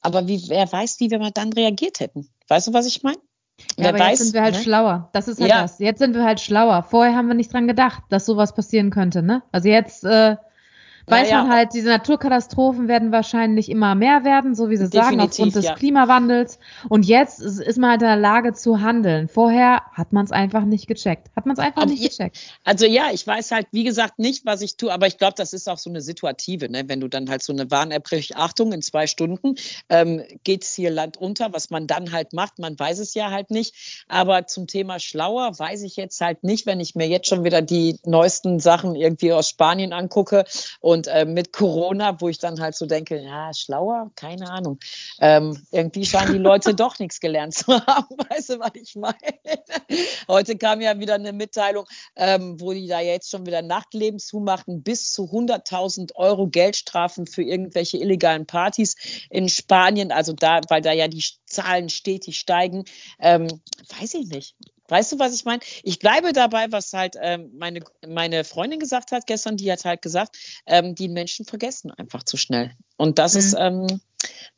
aber 0.00 0.26
wie, 0.26 0.48
wer 0.48 0.70
weiß, 0.70 1.00
wie 1.00 1.10
wir 1.10 1.18
mal 1.18 1.32
dann 1.32 1.52
reagiert 1.52 2.00
hätten. 2.00 2.28
Weißt 2.48 2.68
du, 2.68 2.72
was 2.72 2.86
ich 2.86 3.02
meine? 3.02 3.18
Ja, 3.76 3.90
aber 3.90 3.98
weiß, 3.98 4.10
jetzt 4.10 4.18
sind 4.20 4.34
wir 4.34 4.42
halt 4.42 4.54
ne? 4.54 4.62
schlauer. 4.62 5.10
Das 5.12 5.28
ist 5.28 5.40
halt 5.40 5.50
ja. 5.50 5.62
das. 5.62 5.78
Jetzt 5.78 5.98
sind 5.98 6.14
wir 6.14 6.24
halt 6.24 6.40
schlauer. 6.40 6.82
Vorher 6.82 7.14
haben 7.14 7.28
wir 7.28 7.34
nicht 7.34 7.52
dran 7.52 7.68
gedacht, 7.68 8.02
dass 8.08 8.26
sowas 8.26 8.54
passieren 8.54 8.90
könnte, 8.90 9.22
ne? 9.22 9.42
Also 9.52 9.68
jetzt 9.68 10.04
äh, 10.04 10.36
weiß 11.06 11.30
ja, 11.30 11.42
man 11.42 11.52
halt, 11.52 11.74
diese 11.74 11.88
Naturkatastrophen 11.88 12.88
werden 12.88 13.12
wahrscheinlich 13.12 13.68
immer 13.68 13.94
mehr 13.94 14.24
werden, 14.24 14.54
so 14.54 14.70
wie 14.70 14.76
sie 14.76 14.86
sagen, 14.86 15.20
aufgrund 15.20 15.54
des 15.54 15.64
ja. 15.64 15.74
Klimawandels. 15.74 16.58
Und 16.88 17.06
jetzt 17.06 17.40
ist, 17.40 17.78
man 17.78 17.90
halt 17.90 18.02
in 18.02 18.08
der 18.08 18.16
Lage 18.16 18.52
zu 18.52 18.80
handeln. 18.80 19.28
Vorher 19.28 19.82
hat 19.92 20.12
man 20.12 20.24
es 20.24 20.32
einfach 20.32 20.64
nicht 20.64 20.86
gecheckt. 20.86 21.30
Hat 21.36 21.46
man 21.46 21.54
es 21.54 21.58
einfach 21.58 21.82
aber 21.82 21.90
nicht 21.90 22.02
gecheckt. 22.02 22.38
Also 22.64 22.86
ja, 22.86 23.06
ich 23.12 23.26
weiß 23.26 23.50
halt, 23.50 23.66
wie 23.72 23.84
gesagt, 23.84 24.18
nicht, 24.18 24.46
was 24.46 24.62
ich 24.62 24.76
tue, 24.76 24.92
aber 24.92 25.06
ich 25.06 25.18
glaube, 25.18 25.34
das 25.36 25.52
ist 25.52 25.68
auch 25.68 25.78
so 25.78 25.90
eine 25.90 26.00
Situative, 26.00 26.70
ne? 26.70 26.88
wenn 26.88 27.00
du 27.00 27.08
dann 27.08 27.28
halt 27.28 27.42
so 27.42 27.52
eine 27.52 27.70
Warn-App 27.70 28.02
Achtung, 28.34 28.72
in 28.72 28.82
zwei 28.82 29.06
Stunden 29.06 29.54
ähm, 29.88 30.22
geht 30.44 30.64
es 30.64 30.74
hier 30.74 30.90
Land 30.90 31.16
unter, 31.16 31.52
was 31.52 31.70
man 31.70 31.86
dann 31.86 32.12
halt 32.12 32.32
macht, 32.32 32.58
man 32.58 32.78
weiß 32.78 32.98
es 32.98 33.14
ja 33.14 33.30
halt 33.30 33.50
nicht. 33.50 34.04
Aber 34.08 34.46
zum 34.46 34.66
Thema 34.66 34.98
schlauer 34.98 35.58
weiß 35.58 35.82
ich 35.82 35.96
jetzt 35.96 36.20
halt 36.20 36.44
nicht, 36.44 36.66
wenn 36.66 36.80
ich 36.80 36.94
mir 36.94 37.08
jetzt 37.08 37.28
schon 37.28 37.44
wieder 37.44 37.62
die 37.62 37.98
neuesten 38.04 38.60
Sachen 38.60 38.94
irgendwie 38.94 39.32
aus 39.32 39.48
Spanien 39.48 39.92
angucke 39.92 40.44
und 40.92 41.06
äh, 41.08 41.24
mit 41.24 41.52
Corona, 41.52 42.20
wo 42.20 42.28
ich 42.28 42.38
dann 42.38 42.60
halt 42.60 42.74
so 42.74 42.86
denke, 42.86 43.20
ja, 43.20 43.52
schlauer, 43.54 44.10
keine 44.14 44.50
Ahnung. 44.50 44.78
Ähm, 45.20 45.60
irgendwie 45.70 46.04
scheinen 46.04 46.32
die 46.32 46.38
Leute 46.38 46.74
doch 46.74 46.98
nichts 46.98 47.20
gelernt 47.20 47.54
zu 47.54 47.74
haben. 47.74 48.16
Weißt 48.30 48.50
du, 48.50 48.60
was 48.60 48.72
ich 48.74 48.94
meine? 48.94 49.16
Heute 50.28 50.56
kam 50.56 50.80
ja 50.80 50.98
wieder 51.00 51.14
eine 51.14 51.32
Mitteilung, 51.32 51.86
ähm, 52.16 52.60
wo 52.60 52.72
die 52.72 52.86
da 52.86 53.00
jetzt 53.00 53.30
schon 53.30 53.46
wieder 53.46 53.62
Nachtleben 53.62 54.18
zumachen, 54.18 54.82
bis 54.82 55.12
zu 55.12 55.24
100.000 55.24 56.14
Euro 56.14 56.46
Geldstrafen 56.46 57.26
für 57.26 57.42
irgendwelche 57.42 57.98
illegalen 57.98 58.46
Partys 58.46 58.96
in 59.30 59.48
Spanien. 59.48 60.12
Also 60.12 60.32
da, 60.32 60.60
weil 60.68 60.82
da 60.82 60.92
ja 60.92 61.08
die 61.08 61.24
Zahlen 61.46 61.88
stetig 61.88 62.38
steigen. 62.38 62.84
Ähm, 63.18 63.48
weiß 64.00 64.14
ich 64.14 64.28
nicht. 64.28 64.56
Weißt 64.92 65.10
du, 65.10 65.18
was 65.18 65.34
ich 65.34 65.46
meine? 65.46 65.62
Ich 65.84 65.98
bleibe 65.98 66.34
dabei, 66.34 66.70
was 66.70 66.92
halt 66.92 67.16
ähm, 67.18 67.50
meine, 67.56 67.80
meine 68.06 68.44
Freundin 68.44 68.78
gesagt 68.78 69.10
hat 69.10 69.26
gestern. 69.26 69.56
Die 69.56 69.72
hat 69.72 69.86
halt 69.86 70.02
gesagt, 70.02 70.36
ähm, 70.66 70.94
die 70.94 71.08
Menschen 71.08 71.46
vergessen 71.46 71.90
einfach 71.92 72.24
zu 72.24 72.36
schnell. 72.36 72.72
Und 72.98 73.18
das 73.18 73.32
mhm. 73.32 73.38
ist, 73.38 73.56
ähm, 73.58 74.00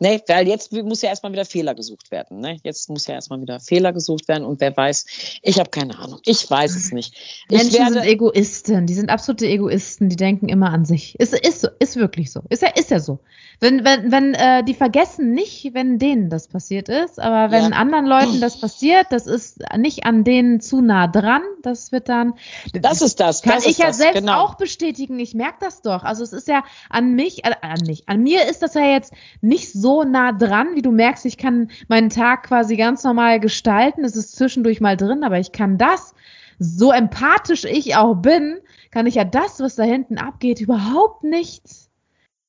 Nee, 0.01 0.21
weil 0.27 0.49
jetzt 0.49 0.73
muss 0.73 1.03
ja 1.03 1.11
erstmal 1.11 1.33
wieder 1.33 1.45
Fehler 1.45 1.75
gesucht 1.75 2.11
werden. 2.11 2.41
Ne? 2.41 2.59
Jetzt 2.65 2.91
muss 2.91 3.07
ja 3.07 3.15
erstmal 3.15 3.41
wieder 3.41 3.61
Fehler 3.61 3.93
gesucht 3.93 4.27
werden 4.27 4.45
und 4.45 4.61
wer 4.61 4.77
weiß, 4.77 5.07
ich 5.43 5.59
habe 5.59 5.71
keine 5.71 5.99
Ahnung. 5.99 6.21
Ich 6.27 6.51
weiß 6.51 6.75
es 6.75 6.93
nicht. 6.93 7.15
Ich 7.49 7.59
Menschen 7.59 7.79
werde, 7.79 7.93
sind 7.95 8.05
Egoisten, 8.05 8.87
die 8.87 8.95
sind 8.95 9.09
absolute 9.09 9.47
Egoisten, 9.47 10.09
die 10.09 10.17
denken 10.17 10.49
immer 10.49 10.71
an 10.71 10.85
sich. 10.85 11.19
Ist, 11.21 11.35
ist, 11.35 11.71
ist 11.79 11.97
wirklich 11.97 12.33
so. 12.33 12.43
Ist 12.49 12.63
ja, 12.63 12.69
ist 12.75 12.91
ja 12.91 12.99
so. 12.99 13.21
Wenn, 13.61 13.85
wenn, 13.85 14.11
wenn, 14.11 14.35
äh, 14.35 14.65
die 14.65 14.75
vergessen 14.75 15.31
nicht, 15.31 15.73
wenn 15.75 15.99
denen 15.99 16.29
das 16.29 16.49
passiert 16.49 16.89
ist, 16.89 17.21
aber 17.21 17.53
wenn 17.53 17.71
ja. 17.71 17.77
anderen 17.77 18.07
Leuten 18.07 18.41
das 18.41 18.61
passiert, 18.61 19.07
das 19.11 19.27
ist 19.27 19.63
nicht 19.77 20.05
an 20.05 20.25
denen 20.25 20.61
zu 20.61 20.81
nah 20.81 21.07
dran, 21.07 21.43
das 21.63 21.93
wird 21.93 22.09
dann. 22.09 22.35
Das 22.73 23.01
ist 23.01 23.21
das. 23.21 23.43
Kann 23.43 23.55
das 23.55 23.67
ich 23.67 23.79
ja 23.79 23.87
das, 23.87 23.99
selbst 23.99 24.19
genau. 24.19 24.41
auch 24.41 24.57
bestätigen. 24.57 25.19
Ich 25.21 25.35
merke 25.35 25.59
das 25.61 25.83
doch. 25.83 26.03
Also 26.03 26.25
es 26.25 26.33
ist 26.33 26.49
ja 26.49 26.65
an 26.91 27.15
mich, 27.15 27.45
äh, 27.45 27.53
an 27.63 27.81
mich, 27.87 28.09
an 28.09 28.23
mir 28.23 28.49
ist 28.49 28.63
das 28.63 28.75
ja 28.75 28.87
jetzt 28.87 29.13
nicht 29.41 29.54
so 29.63 30.05
nah 30.05 30.33
dran, 30.33 30.75
wie 30.75 30.83
du 30.83 30.91
merkst, 30.91 31.27
ich 31.27 31.39
kann 31.39 31.71
meinen 31.89 32.11
Tag 32.11 32.45
quasi 32.45 32.77
ganz 32.77 33.05
normal 33.05 33.41
gestalten. 33.41 34.05
Es 34.05 34.17
ist 34.17 34.37
zwischendurch 34.37 34.81
mal 34.81 34.97
drin, 34.97 35.25
aber 35.25 35.39
ich 35.39 35.53
kann 35.53 35.79
das, 35.79 36.15
so 36.59 36.93
empathisch 36.93 37.65
ich 37.65 37.97
auch 37.97 38.15
bin, 38.15 38.59
kann 38.91 39.07
ich 39.07 39.17
ja 39.17 39.25
das, 39.25 39.61
was 39.61 39.77
da 39.77 39.83
hinten 39.83 40.19
abgeht, 40.19 40.61
überhaupt 40.61 41.25
nicht, 41.25 41.63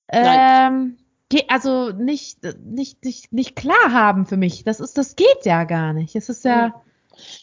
ähm, 0.09 0.97
also 1.47 1.91
nicht, 1.91 2.39
nicht, 2.63 3.03
nicht, 3.03 3.33
nicht 3.33 3.55
klar 3.55 3.91
haben 3.91 4.25
für 4.25 4.37
mich. 4.37 4.63
Das 4.63 4.79
ist, 4.79 4.97
das 4.97 5.15
geht 5.15 5.45
ja 5.45 5.63
gar 5.63 5.93
nicht. 5.93 6.15
Es 6.15 6.29
ist 6.29 6.45
ja, 6.45 6.81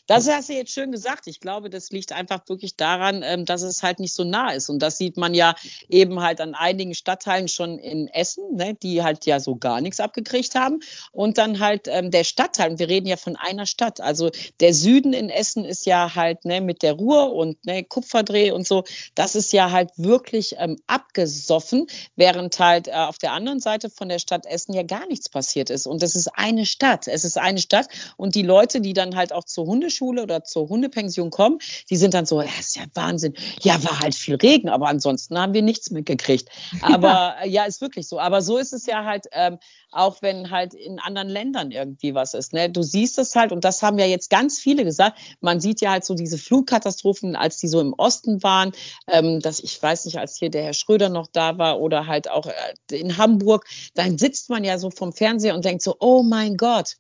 das 0.06 0.28
hast 0.28 0.48
du 0.48 0.54
jetzt 0.54 0.72
schön 0.72 0.92
gesagt. 0.92 1.26
Ich 1.26 1.40
glaube, 1.40 1.70
das 1.70 1.90
liegt 1.90 2.12
einfach 2.12 2.40
wirklich 2.48 2.76
daran, 2.76 3.22
ähm, 3.24 3.44
dass 3.44 3.62
es 3.62 3.82
halt 3.82 4.00
nicht 4.00 4.14
so 4.14 4.24
nah 4.24 4.52
ist. 4.52 4.68
Und 4.68 4.80
das 4.80 4.98
sieht 4.98 5.16
man 5.16 5.35
ja 5.35 5.54
eben 5.88 6.20
halt 6.20 6.40
an 6.40 6.54
einigen 6.54 6.94
Stadtteilen 6.94 7.48
schon 7.48 7.78
in 7.78 8.08
Essen, 8.08 8.56
ne, 8.56 8.74
die 8.74 9.02
halt 9.02 9.26
ja 9.26 9.40
so 9.40 9.56
gar 9.56 9.80
nichts 9.80 10.00
abgekriegt 10.00 10.54
haben. 10.54 10.80
Und 11.12 11.38
dann 11.38 11.61
halt 11.61 11.88
ähm, 11.88 12.11
der 12.11 12.24
Stadtteil, 12.24 12.78
wir 12.78 12.88
reden 12.88 13.06
ja 13.06 13.16
von 13.16 13.37
einer 13.37 13.66
Stadt. 13.66 14.00
Also 14.00 14.30
der 14.61 14.74
Süden 14.74 15.12
in 15.12 15.30
Essen 15.30 15.64
ist 15.64 15.87
ja 15.87 16.14
halt 16.14 16.44
ne, 16.44 16.61
mit 16.61 16.82
der 16.82 16.94
Ruhr 16.94 17.32
und 17.32 17.64
ne, 17.64 17.85
Kupferdreh 17.85 18.50
und 18.50 18.66
so, 18.66 18.85
das 19.14 19.35
ist 19.35 19.52
ja 19.52 19.70
halt 19.70 19.90
wirklich 19.96 20.56
ähm, 20.58 20.78
abgesoffen, 20.87 21.87
während 22.16 22.58
halt 22.58 22.88
äh, 22.88 22.92
auf 22.92 23.18
der 23.18 23.32
anderen 23.32 23.61
Seite 23.61 23.90
von 23.90 24.08
der 24.08 24.18
Stadt 24.18 24.46
Essen 24.46 24.74
ja 24.74 24.82
gar 24.82 25.06
nichts 25.06 25.28
passiert 25.28 25.70
ist. 25.70 25.87
Und 25.87 26.02
das 26.02 26.16
ist 26.16 26.28
eine 26.35 26.66
Stadt. 26.66 27.08
Es 27.08 27.24
ist 27.24 27.38
eine 27.38 27.58
Stadt. 27.58 27.88
Und 28.16 28.35
die 28.35 28.42
Leute, 28.42 28.80
die 28.80 28.92
dann 28.92 29.16
halt 29.16 29.32
auch 29.32 29.44
zur 29.62 29.66
Hundeschule 29.66 30.22
oder 30.22 30.42
zur 30.42 30.68
Hundepension 30.68 31.31
kommen, 31.31 31.59
die 31.88 31.96
sind 31.96 32.14
dann 32.14 32.27
so, 32.27 32.40
ja, 32.40 32.48
ist 32.59 32.77
ja 32.77 32.83
Wahnsinn. 32.94 33.35
Ja, 33.62 33.83
war 33.85 34.01
halt 34.01 34.14
viel 34.14 34.35
Regen, 34.35 34.68
aber 34.68 34.88
ansonsten 34.88 35.38
haben 35.38 35.55
wir 35.55 35.62
nichts 35.62 35.90
mitgekriegt. 35.90 36.48
Aber 36.83 37.37
ja, 37.44 37.44
ja 37.44 37.64
ist 37.64 37.81
wirklich 37.81 38.09
so. 38.09 38.18
Aber 38.18 38.42
so 38.42 38.59
ist 38.59 38.72
es 38.72 38.87
ja 38.87 39.05
halt, 39.05 39.27
ähm, 39.33 39.59
auch 39.90 40.22
wenn 40.22 40.51
halt 40.51 40.75
in 40.75 40.98
anderen 40.98 41.29
Ländern 41.29 41.70
irgendwie 41.70 42.14
was 42.14 42.35
ist. 42.35 42.53
Ne? 42.53 42.70
Du 42.70 42.83
siehst 42.83 43.18
es 43.18 43.37
halt, 43.37 43.53
und 43.53 43.64
das 43.64 43.83
haben 43.83 43.98
ja 43.98 44.07
jetzt 44.07 44.31
ganz 44.31 44.59
viele 44.59 44.85
gesagt, 44.85 45.18
man 45.40 45.61
sieht 45.61 45.81
ja 45.81 45.92
halt 45.92 46.05
so 46.05 46.14
diese 46.14 46.38
Flugkatastrophen, 46.38 47.37
als 47.37 47.59
die 47.59 47.68
so 47.68 47.81
im 47.81 47.92
Osten 47.92 48.42
waren, 48.42 48.72
ähm, 49.07 49.40
dass 49.40 49.61
ich 49.61 49.81
weiß 49.81 50.07
nicht, 50.07 50.18
als 50.18 50.38
hier 50.38 50.51
der 50.51 50.64
Herr 50.64 50.75
Schröder 50.75 51.09
noch 51.09 51.29
da 51.33 51.59
war 51.59 51.81
oder 51.81 52.07
halt 52.07 52.29
auch 52.31 52.46
äh, 52.46 52.96
in 52.96 53.16
Hamburg, 53.16 53.66
dann 53.94 54.18
sitzt 54.18 54.51
man 54.51 54.64
ja 54.64 54.79
so 54.79 54.90
vom 54.90 55.12
Fernseher 55.12 55.55
und 55.55 55.64
denkt 55.64 55.83
so, 55.83 55.96
oh 56.01 56.22
mein 56.22 56.57
Gott. 56.57 56.96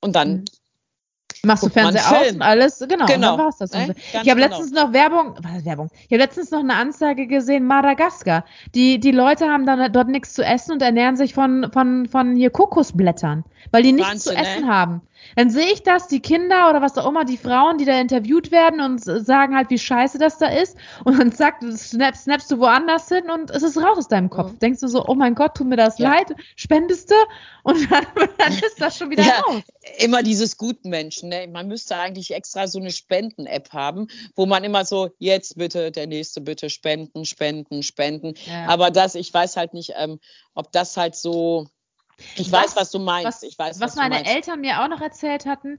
Und 0.00 0.14
dann 0.16 0.44
Machst 1.44 1.62
du 1.62 1.68
Fernseher 1.68 2.10
aus 2.10 2.32
und 2.32 2.42
alles, 2.42 2.78
genau, 2.88 3.06
genau. 3.06 3.36
dann 3.36 3.46
war's 3.46 3.58
das. 3.58 3.72
Ne? 3.72 3.94
Ich 3.96 4.14
habe 4.14 4.40
genau. 4.40 4.46
letztens 4.46 4.72
noch 4.72 4.92
Werbung, 4.92 5.34
was 5.40 5.64
Werbung? 5.64 5.90
Ich 5.94 6.12
habe 6.12 6.18
letztens 6.18 6.50
noch 6.50 6.60
eine 6.60 6.74
Anzeige 6.74 7.26
gesehen, 7.26 7.66
Madagaskar. 7.66 8.44
Die, 8.74 8.98
die 8.98 9.12
Leute 9.12 9.46
haben 9.48 9.66
dann 9.66 9.92
dort 9.92 10.08
nichts 10.08 10.34
zu 10.34 10.44
essen 10.44 10.72
und 10.72 10.82
ernähren 10.82 11.16
sich 11.16 11.34
von, 11.34 11.70
von, 11.72 12.06
von 12.06 12.36
hier 12.36 12.50
Kokosblättern, 12.50 13.44
weil 13.70 13.82
die 13.82 13.92
nichts 13.92 14.10
Wahnsinn, 14.10 14.32
zu 14.32 14.38
essen 14.38 14.66
ne? 14.66 14.68
haben. 14.68 15.02
Dann 15.36 15.50
sehe 15.50 15.72
ich 15.72 15.82
das, 15.82 16.08
die 16.08 16.20
Kinder 16.20 16.70
oder 16.70 16.80
was 16.82 16.96
auch 16.98 17.08
immer, 17.08 17.24
die 17.24 17.36
Frauen, 17.36 17.78
die 17.78 17.84
da 17.84 18.00
interviewt 18.00 18.50
werden 18.50 18.80
und 18.80 18.98
sagen 19.00 19.56
halt, 19.56 19.70
wie 19.70 19.78
scheiße 19.78 20.18
das 20.18 20.38
da 20.38 20.46
ist. 20.46 20.76
Und 21.04 21.18
dann 21.18 21.32
sagt, 21.32 21.62
snap, 21.62 22.16
snappst 22.16 22.50
du 22.50 22.58
woanders 22.58 23.08
hin 23.08 23.30
und 23.30 23.50
es 23.50 23.62
ist 23.62 23.76
raus 23.78 23.98
aus 23.98 24.08
deinem 24.08 24.30
Kopf. 24.30 24.52
Mhm. 24.52 24.58
Denkst 24.58 24.80
du 24.80 24.88
so, 24.88 25.04
oh 25.06 25.14
mein 25.14 25.34
Gott, 25.34 25.54
tut 25.56 25.66
mir 25.66 25.76
das 25.76 25.98
ja. 25.98 26.10
leid, 26.10 26.34
spendest 26.56 27.10
du? 27.10 27.14
Und 27.62 27.90
dann, 27.90 28.06
dann 28.38 28.52
ist 28.52 28.80
das 28.80 28.98
schon 28.98 29.10
wieder 29.10 29.24
ja, 29.24 29.40
raus. 29.40 29.62
Immer 29.98 30.22
dieses 30.22 30.56
Gutmenschen. 30.56 31.28
Ne? 31.30 31.48
Man 31.48 31.68
müsste 31.68 31.96
eigentlich 31.96 32.32
extra 32.32 32.66
so 32.66 32.78
eine 32.78 32.90
Spenden-App 32.90 33.72
haben, 33.72 34.08
wo 34.34 34.46
man 34.46 34.64
immer 34.64 34.84
so, 34.84 35.10
jetzt 35.18 35.56
bitte, 35.56 35.90
der 35.90 36.06
nächste 36.06 36.40
bitte 36.40 36.70
spenden, 36.70 37.24
spenden, 37.24 37.82
spenden. 37.82 38.34
Ja. 38.46 38.66
Aber 38.66 38.90
das, 38.90 39.14
ich 39.14 39.32
weiß 39.32 39.56
halt 39.56 39.74
nicht, 39.74 39.92
ähm, 39.96 40.20
ob 40.54 40.72
das 40.72 40.96
halt 40.96 41.16
so 41.16 41.66
ich 42.36 42.52
was, 42.52 42.64
weiß, 42.64 42.76
was 42.76 42.90
du 42.90 42.98
meinst. 42.98 43.26
Was, 43.26 43.42
ich 43.42 43.58
weiß, 43.58 43.80
was, 43.80 43.92
was 43.92 43.96
meine 43.96 44.24
Eltern 44.24 44.60
mir 44.60 44.82
auch 44.82 44.88
noch 44.88 45.00
erzählt 45.00 45.46
hatten, 45.46 45.78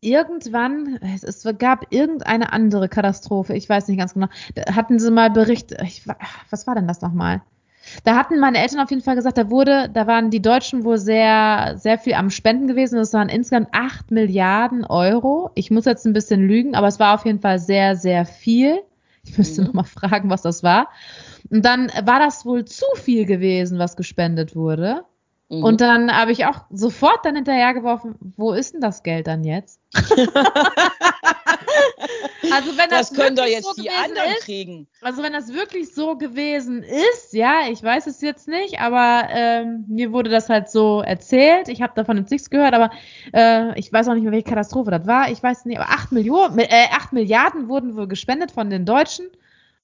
irgendwann, 0.00 0.98
es, 1.14 1.22
es, 1.22 1.46
gab 1.58 1.92
irgendeine 1.92 2.52
andere 2.52 2.88
Katastrophe, 2.88 3.54
ich 3.54 3.68
weiß 3.68 3.88
nicht 3.88 3.98
ganz 3.98 4.14
genau, 4.14 4.28
da 4.54 4.74
hatten 4.74 4.98
sie 4.98 5.10
mal 5.10 5.30
Bericht, 5.30 5.72
ich, 5.82 6.06
was 6.50 6.66
war 6.66 6.74
denn 6.74 6.88
das 6.88 7.00
nochmal? 7.00 7.42
Da 8.04 8.16
hatten 8.16 8.38
meine 8.40 8.58
Eltern 8.58 8.80
auf 8.80 8.90
jeden 8.90 9.02
Fall 9.02 9.14
gesagt, 9.14 9.38
da 9.38 9.50
wurde, 9.50 9.88
da 9.92 10.06
waren 10.06 10.30
die 10.30 10.42
Deutschen 10.42 10.84
wohl 10.84 10.98
sehr, 10.98 11.74
sehr 11.78 11.98
viel 11.98 12.14
am 12.14 12.30
Spenden 12.30 12.66
gewesen. 12.66 12.96
Das 12.96 13.12
waren 13.12 13.28
insgesamt 13.28 13.68
8 13.72 14.10
Milliarden 14.10 14.84
Euro. 14.84 15.50
Ich 15.54 15.70
muss 15.70 15.84
jetzt 15.84 16.04
ein 16.04 16.12
bisschen 16.12 16.46
lügen, 16.46 16.74
aber 16.74 16.88
es 16.88 16.98
war 16.98 17.14
auf 17.14 17.24
jeden 17.24 17.40
Fall 17.40 17.58
sehr, 17.58 17.96
sehr 17.96 18.26
viel. 18.26 18.80
Ich 19.22 19.38
müsste 19.38 19.60
mhm. 19.60 19.66
noch 19.68 19.74
mal 19.74 19.84
fragen, 19.84 20.30
was 20.30 20.42
das 20.42 20.62
war. 20.62 20.88
Und 21.50 21.64
dann 21.64 21.88
war 22.04 22.18
das 22.18 22.44
wohl 22.44 22.64
zu 22.64 22.86
viel 22.96 23.24
gewesen, 23.24 23.78
was 23.78 23.96
gespendet 23.96 24.56
wurde. 24.56 25.04
Mhm. 25.48 25.62
Und 25.62 25.80
dann 25.80 26.12
habe 26.14 26.32
ich 26.32 26.44
auch 26.46 26.64
sofort 26.70 27.24
dann 27.24 27.36
hinterhergeworfen, 27.36 28.16
wo 28.36 28.52
ist 28.52 28.74
denn 28.74 28.80
das 28.80 29.04
Geld 29.04 29.28
dann 29.28 29.44
jetzt? 29.44 29.78
also 29.94 30.26
wenn 32.76 32.90
das, 32.90 33.10
das 33.10 33.14
können 33.14 33.36
doch 33.36 33.46
jetzt 33.46 33.64
so 33.64 33.80
die 33.80 33.90
anderen 33.90 34.32
ist, 34.32 34.44
kriegen. 34.44 34.88
Also 35.02 35.22
wenn 35.22 35.32
das 35.32 35.52
wirklich 35.52 35.94
so 35.94 36.16
gewesen 36.16 36.82
ist, 36.82 37.32
ja, 37.32 37.68
ich 37.70 37.80
weiß 37.80 38.08
es 38.08 38.20
jetzt 38.22 38.48
nicht, 38.48 38.80
aber 38.80 39.28
ähm, 39.30 39.84
mir 39.86 40.10
wurde 40.12 40.30
das 40.30 40.48
halt 40.48 40.68
so 40.68 41.00
erzählt. 41.00 41.68
Ich 41.68 41.80
habe 41.80 41.92
davon 41.94 42.16
jetzt 42.16 42.32
nichts 42.32 42.50
gehört, 42.50 42.74
aber 42.74 42.90
äh, 43.32 43.78
ich 43.78 43.92
weiß 43.92 44.08
auch 44.08 44.14
nicht 44.14 44.24
mehr, 44.24 44.32
welche 44.32 44.50
Katastrophe 44.50 44.90
das 44.90 45.06
war. 45.06 45.30
Ich 45.30 45.40
weiß 45.40 45.66
nicht, 45.66 45.78
aber 45.78 45.90
8, 45.90 46.10
Millionen, 46.10 46.58
äh, 46.58 46.88
8 46.90 47.12
Milliarden 47.12 47.68
wurden 47.68 47.96
wohl 47.96 48.08
gespendet 48.08 48.50
von 48.50 48.68
den 48.68 48.84
Deutschen. 48.84 49.26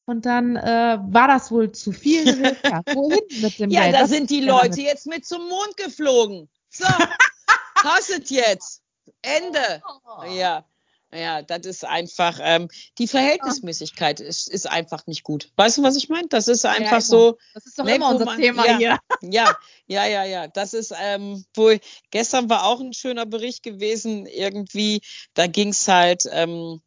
Und 0.05 0.27
dann 0.27 0.57
äh, 0.57 0.99
war 1.01 1.29
das 1.29 1.51
wohl 1.51 1.73
zu 1.73 1.93
viel. 1.93 2.57
ja, 2.65 2.83
wohin 2.95 3.21
mit 3.41 3.59
dem 3.59 3.71
ja, 3.71 3.83
Geld? 3.83 3.95
da 3.95 4.07
sind 4.07 4.31
die 4.31 4.41
Leute 4.41 4.81
jetzt 4.81 5.07
mit 5.07 5.25
zum 5.25 5.49
Mond 5.49 5.77
geflogen. 5.77 6.49
So, 6.71 6.87
hasset 7.77 8.31
jetzt. 8.31 8.83
Ende. 9.23 9.83
Oh. 10.05 10.25
Ja. 10.25 10.65
Ja, 11.15 11.43
das 11.43 11.67
ist 11.67 11.85
einfach, 11.85 12.39
ähm, 12.41 12.69
die 12.97 13.07
Verhältnismäßigkeit 13.07 14.21
ist, 14.21 14.49
ist 14.49 14.67
einfach 14.67 15.07
nicht 15.07 15.25
gut. 15.25 15.51
Weißt 15.57 15.77
du, 15.77 15.83
was 15.83 15.97
ich 15.97 16.09
meine? 16.09 16.29
Das 16.29 16.49
ist 16.49 16.65
einfach 16.65 16.91
ja, 16.93 17.01
so. 17.03 17.37
Das 17.53 17.67
ist 17.67 17.79
doch 17.79 17.85
ne, 17.85 17.97
immer 17.97 18.09
unser 18.09 18.25
man, 18.25 18.39
Thema 18.39 18.67
ja, 18.67 18.79
hier. 18.79 18.99
Ja, 19.21 19.57
ja, 19.87 20.07
ja, 20.07 20.25
ja. 20.25 20.49
Das 20.49 20.73
ist, 20.73 20.95
ähm, 20.99 21.45
wohl, 21.55 21.81
gestern 22.11 22.49
war 22.49 22.65
auch 22.65 22.81
ein 22.81 22.95
schöner 22.95 23.27
Bericht 23.27 23.63
gewesen, 23.63 24.25
irgendwie, 24.25 25.03
da 25.35 25.47
ging 25.47 25.69
es 25.69 25.87
halt, 25.87 26.25
ähm, 26.33 26.81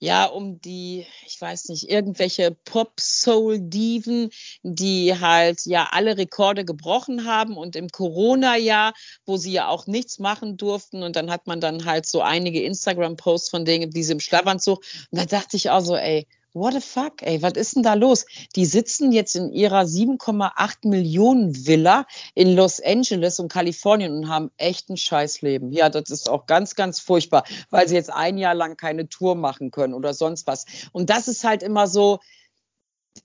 ja, 0.00 0.24
um 0.24 0.60
die, 0.60 1.06
ich 1.26 1.40
weiß 1.40 1.68
nicht, 1.68 1.88
irgendwelche 1.90 2.50
Pop-Soul-Diven, 2.64 4.30
die 4.62 5.18
halt 5.18 5.60
ja 5.66 5.88
alle 5.92 6.16
Rekorde 6.16 6.64
gebrochen 6.64 7.26
haben 7.26 7.56
und 7.56 7.76
im 7.76 7.88
Corona-Jahr, 7.88 8.94
wo 9.26 9.36
sie 9.36 9.52
ja 9.52 9.68
auch 9.68 9.86
nichts 9.86 10.18
machen 10.18 10.56
durften. 10.56 11.02
Und 11.02 11.16
dann 11.16 11.30
hat 11.30 11.46
man 11.46 11.60
dann 11.60 11.84
halt 11.84 12.06
so 12.06 12.22
einige 12.22 12.62
Instagram-Posts 12.62 13.50
von 13.50 13.64
denen, 13.64 13.90
die 13.90 14.02
sie 14.02 14.12
im 14.12 14.20
Schlafanzug 14.20 14.82
und 15.10 15.20
da 15.20 15.26
dachte 15.26 15.56
ich 15.56 15.70
auch 15.70 15.80
so, 15.80 15.96
ey, 15.96 16.26
what 16.52 16.74
the 16.74 16.80
fuck, 16.80 17.22
ey, 17.22 17.42
was 17.42 17.52
ist 17.54 17.76
denn 17.76 17.82
da 17.82 17.94
los? 17.94 18.26
Die 18.56 18.64
sitzen 18.64 19.12
jetzt 19.12 19.36
in 19.36 19.52
ihrer 19.52 19.82
7,8 19.82 20.88
Millionen 20.88 21.66
Villa 21.66 22.06
in 22.34 22.54
Los 22.54 22.80
Angeles 22.80 23.38
und 23.38 23.52
Kalifornien 23.52 24.12
und 24.12 24.28
haben 24.28 24.50
echt 24.56 24.88
ein 24.90 24.96
Scheißleben. 24.96 25.72
Ja, 25.72 25.88
das 25.88 26.10
ist 26.10 26.28
auch 26.28 26.46
ganz, 26.46 26.74
ganz 26.74 27.00
furchtbar, 27.00 27.44
weil 27.70 27.88
sie 27.88 27.94
jetzt 27.94 28.12
ein 28.12 28.38
Jahr 28.38 28.54
lang 28.54 28.76
keine 28.76 29.08
Tour 29.08 29.34
machen 29.34 29.70
können 29.70 29.94
oder 29.94 30.14
sonst 30.14 30.46
was. 30.46 30.66
Und 30.92 31.10
das 31.10 31.28
ist 31.28 31.44
halt 31.44 31.62
immer 31.62 31.86
so, 31.86 32.18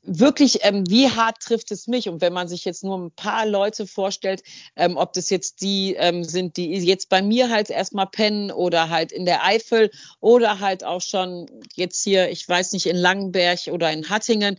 wirklich, 0.04 0.60
ähm, 0.64 0.84
wie 0.90 1.10
hart 1.10 1.40
trifft 1.42 1.72
es 1.72 1.88
mich? 1.88 2.10
Und 2.10 2.22
wenn 2.22 2.34
man 2.34 2.48
sich 2.48 2.66
jetzt 2.66 2.84
nur 2.84 2.98
ein 2.98 3.12
paar 3.12 3.46
Leute 3.46 3.88
vorstellt, 3.88 4.44
ähm, 4.76 4.98
ob 4.98 5.14
das 5.14 5.30
jetzt 5.30 5.62
die 5.62 5.96
ähm, 5.96 6.24
sind, 6.24 6.58
die 6.58 6.74
jetzt 6.74 7.10
bei 7.10 7.22
mir 7.22 7.50
halt 7.50 7.70
erstmal 7.70 8.08
pennen 8.08 8.52
oder 8.52 8.90
halt 8.90 9.12
in 9.12 9.26
der 9.26 9.44
Eifel 9.44 9.92
oder 10.20 10.60
halt 10.60 10.84
auch 10.84 11.02
schon 11.02 11.50
jetzt 11.76 12.04
hier, 12.04 12.30
ich 12.30 12.48
weiß 12.48 12.74
nicht, 12.74 12.86
in 12.86 12.98
Langenberg 12.98 13.60
oder 13.72 13.92
in 13.92 14.10
Hattingen, 14.10 14.58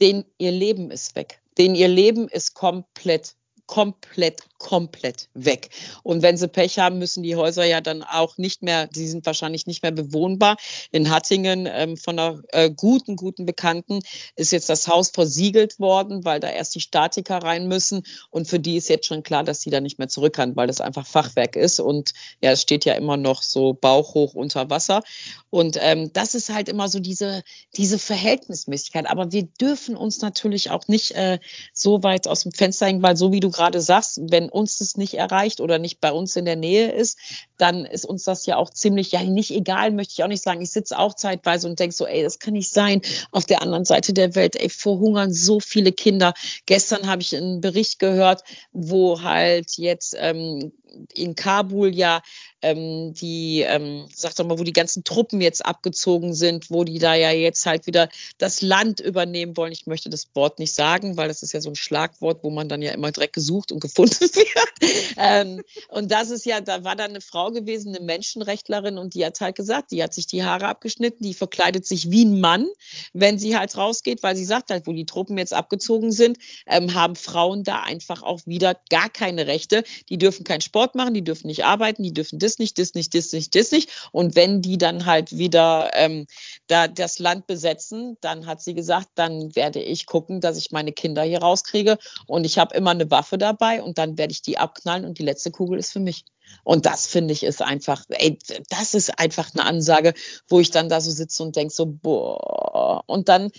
denen 0.00 0.24
ihr 0.38 0.52
Leben 0.52 0.90
ist 0.90 1.14
weg. 1.16 1.40
Denen 1.58 1.74
ihr 1.74 1.88
Leben 1.88 2.28
ist 2.28 2.54
komplett 2.54 3.34
komplett, 3.66 4.42
komplett 4.58 5.28
weg. 5.34 5.70
Und 6.02 6.22
wenn 6.22 6.36
sie 6.36 6.48
Pech 6.48 6.78
haben, 6.78 6.98
müssen 6.98 7.22
die 7.22 7.36
Häuser 7.36 7.64
ja 7.64 7.80
dann 7.80 8.02
auch 8.02 8.36
nicht 8.38 8.62
mehr, 8.62 8.86
die 8.86 9.08
sind 9.08 9.24
wahrscheinlich 9.26 9.66
nicht 9.66 9.82
mehr 9.82 9.92
bewohnbar. 9.92 10.56
In 10.90 11.10
Hattingen 11.10 11.68
ähm, 11.70 11.96
von 11.96 12.18
einer 12.18 12.42
äh, 12.48 12.70
guten, 12.70 13.16
guten 13.16 13.46
Bekannten 13.46 14.00
ist 14.36 14.52
jetzt 14.52 14.68
das 14.68 14.88
Haus 14.88 15.10
versiegelt 15.10 15.78
worden, 15.80 16.24
weil 16.24 16.40
da 16.40 16.48
erst 16.48 16.74
die 16.74 16.80
Statiker 16.80 17.38
rein 17.38 17.68
müssen. 17.68 18.02
Und 18.30 18.48
für 18.48 18.58
die 18.58 18.76
ist 18.76 18.88
jetzt 18.88 19.06
schon 19.06 19.22
klar, 19.22 19.44
dass 19.44 19.62
sie 19.62 19.70
da 19.70 19.80
nicht 19.80 19.98
mehr 19.98 20.08
zurück 20.08 20.34
kann, 20.34 20.56
weil 20.56 20.66
das 20.66 20.80
einfach 20.80 21.06
Fachwerk 21.06 21.56
ist. 21.56 21.80
Und 21.80 22.12
ja, 22.40 22.52
es 22.52 22.62
steht 22.62 22.84
ja 22.84 22.94
immer 22.94 23.16
noch 23.16 23.42
so 23.42 23.74
bauchhoch 23.74 24.34
unter 24.34 24.70
Wasser. 24.70 25.02
Und 25.50 25.76
ähm, 25.80 26.12
das 26.12 26.34
ist 26.34 26.48
halt 26.48 26.68
immer 26.68 26.88
so 26.88 26.98
diese, 26.98 27.42
diese 27.76 27.98
Verhältnismäßigkeit. 27.98 29.06
Aber 29.06 29.32
wir 29.32 29.44
dürfen 29.44 29.96
uns 29.96 30.20
natürlich 30.20 30.70
auch 30.70 30.88
nicht 30.88 31.12
äh, 31.12 31.38
so 31.72 32.02
weit 32.02 32.26
aus 32.26 32.42
dem 32.42 32.52
Fenster 32.52 32.86
hängen, 32.86 33.02
weil 33.02 33.16
so 33.16 33.32
wie 33.32 33.40
du 33.40 33.50
gerade 33.52 33.80
sagst, 33.80 34.20
wenn 34.22 34.48
uns 34.48 34.78
das 34.78 34.96
nicht 34.96 35.14
erreicht 35.14 35.60
oder 35.60 35.78
nicht 35.78 36.00
bei 36.00 36.10
uns 36.10 36.36
in 36.36 36.44
der 36.44 36.56
Nähe 36.56 36.90
ist, 36.90 37.18
dann 37.58 37.84
ist 37.84 38.04
uns 38.04 38.24
das 38.24 38.46
ja 38.46 38.56
auch 38.56 38.70
ziemlich, 38.70 39.12
ja, 39.12 39.22
nicht 39.22 39.50
egal, 39.50 39.92
möchte 39.92 40.14
ich 40.14 40.24
auch 40.24 40.28
nicht 40.28 40.42
sagen. 40.42 40.60
Ich 40.60 40.72
sitze 40.72 40.98
auch 40.98 41.14
zeitweise 41.14 41.68
und 41.68 41.78
denke 41.78 41.94
so, 41.94 42.06
ey, 42.06 42.22
das 42.22 42.38
kann 42.38 42.54
nicht 42.54 42.72
sein. 42.72 43.02
Auf 43.30 43.44
der 43.44 43.62
anderen 43.62 43.84
Seite 43.84 44.12
der 44.12 44.34
Welt, 44.34 44.56
ey, 44.56 44.68
verhungern 44.68 45.32
so 45.32 45.60
viele 45.60 45.92
Kinder. 45.92 46.34
Gestern 46.66 47.06
habe 47.06 47.22
ich 47.22 47.36
einen 47.36 47.60
Bericht 47.60 47.98
gehört, 47.98 48.42
wo 48.72 49.22
halt 49.22 49.76
jetzt 49.76 50.16
ähm, 50.18 50.72
in 51.14 51.34
Kabul 51.34 51.94
ja 51.94 52.22
ähm, 52.62 53.12
die, 53.12 53.60
ähm, 53.66 54.06
sag 54.14 54.36
doch 54.36 54.46
mal, 54.46 54.58
wo 54.58 54.64
die 54.64 54.72
ganzen 54.72 55.04
Truppen 55.04 55.40
jetzt 55.40 55.66
abgezogen 55.66 56.32
sind, 56.32 56.70
wo 56.70 56.84
die 56.84 56.98
da 56.98 57.14
ja 57.14 57.30
jetzt 57.32 57.66
halt 57.66 57.86
wieder 57.86 58.08
das 58.38 58.62
Land 58.62 59.00
übernehmen 59.00 59.56
wollen. 59.56 59.72
Ich 59.72 59.86
möchte 59.86 60.08
das 60.08 60.28
Wort 60.34 60.58
nicht 60.60 60.74
sagen, 60.74 61.16
weil 61.16 61.28
das 61.28 61.42
ist 61.42 61.52
ja 61.52 61.60
so 61.60 61.70
ein 61.70 61.74
Schlagwort, 61.74 62.44
wo 62.44 62.50
man 62.50 62.68
dann 62.68 62.80
ja 62.80 62.92
immer 62.92 63.10
direkt 63.10 63.34
gesucht 63.34 63.72
und 63.72 63.80
gefunden 63.80 64.20
wird. 64.20 64.92
ähm, 65.16 65.62
und 65.88 66.10
das 66.10 66.30
ist 66.30 66.46
ja, 66.46 66.60
da 66.60 66.84
war 66.84 66.96
da 66.96 67.04
eine 67.04 67.20
Frau 67.20 67.50
gewesen, 67.50 67.94
eine 67.94 68.04
Menschenrechtlerin, 68.04 68.98
und 68.98 69.14
die 69.14 69.26
hat 69.26 69.40
halt 69.40 69.56
gesagt, 69.56 69.90
die 69.90 70.02
hat 70.02 70.14
sich 70.14 70.26
die 70.26 70.44
Haare 70.44 70.66
abgeschnitten, 70.66 71.24
die 71.24 71.34
verkleidet 71.34 71.84
sich 71.84 72.10
wie 72.10 72.24
ein 72.24 72.40
Mann, 72.40 72.68
wenn 73.12 73.38
sie 73.38 73.56
halt 73.56 73.76
rausgeht, 73.76 74.22
weil 74.22 74.36
sie 74.36 74.44
sagt 74.44 74.70
halt, 74.70 74.86
wo 74.86 74.92
die 74.92 75.06
Truppen 75.06 75.36
jetzt 75.36 75.52
abgezogen 75.52 76.12
sind, 76.12 76.38
ähm, 76.66 76.94
haben 76.94 77.16
Frauen 77.16 77.64
da 77.64 77.82
einfach 77.82 78.22
auch 78.22 78.40
wieder 78.46 78.76
gar 78.90 79.08
keine 79.08 79.46
Rechte. 79.46 79.82
Die 80.08 80.18
dürfen 80.18 80.44
keinen 80.44 80.60
Sport 80.60 80.81
machen, 80.94 81.14
die 81.14 81.24
dürfen 81.24 81.46
nicht 81.46 81.64
arbeiten, 81.64 82.02
die 82.02 82.12
dürfen 82.12 82.38
das 82.38 82.58
nicht, 82.58 82.78
das 82.78 82.94
nicht, 82.94 83.14
das 83.14 83.32
nicht, 83.32 83.54
das 83.54 83.70
nicht. 83.70 83.90
Und 84.12 84.36
wenn 84.36 84.62
die 84.62 84.78
dann 84.78 85.06
halt 85.06 85.36
wieder 85.36 85.90
ähm, 85.94 86.26
da 86.66 86.88
das 86.88 87.18
Land 87.18 87.46
besetzen, 87.46 88.16
dann 88.20 88.46
hat 88.46 88.60
sie 88.60 88.74
gesagt, 88.74 89.08
dann 89.14 89.54
werde 89.54 89.80
ich 89.80 90.06
gucken, 90.06 90.40
dass 90.40 90.56
ich 90.56 90.70
meine 90.70 90.92
Kinder 90.92 91.22
hier 91.22 91.40
rauskriege. 91.40 91.98
Und 92.26 92.44
ich 92.44 92.58
habe 92.58 92.74
immer 92.76 92.90
eine 92.90 93.10
Waffe 93.10 93.38
dabei 93.38 93.82
und 93.82 93.98
dann 93.98 94.18
werde 94.18 94.32
ich 94.32 94.42
die 94.42 94.58
abknallen 94.58 95.04
und 95.04 95.18
die 95.18 95.24
letzte 95.24 95.50
Kugel 95.50 95.78
ist 95.78 95.92
für 95.92 96.00
mich. 96.00 96.24
Und 96.64 96.86
das 96.86 97.06
finde 97.06 97.32
ich 97.32 97.44
ist 97.44 97.62
einfach, 97.62 98.04
ey, 98.08 98.38
das 98.68 98.94
ist 98.94 99.18
einfach 99.18 99.50
eine 99.54 99.64
Ansage, 99.64 100.14
wo 100.48 100.60
ich 100.60 100.70
dann 100.70 100.88
da 100.88 101.00
so 101.00 101.10
sitze 101.10 101.42
und 101.42 101.56
denke 101.56 101.72
so, 101.72 101.86
boah. 101.86 103.04
Und 103.06 103.28
dann, 103.28 103.50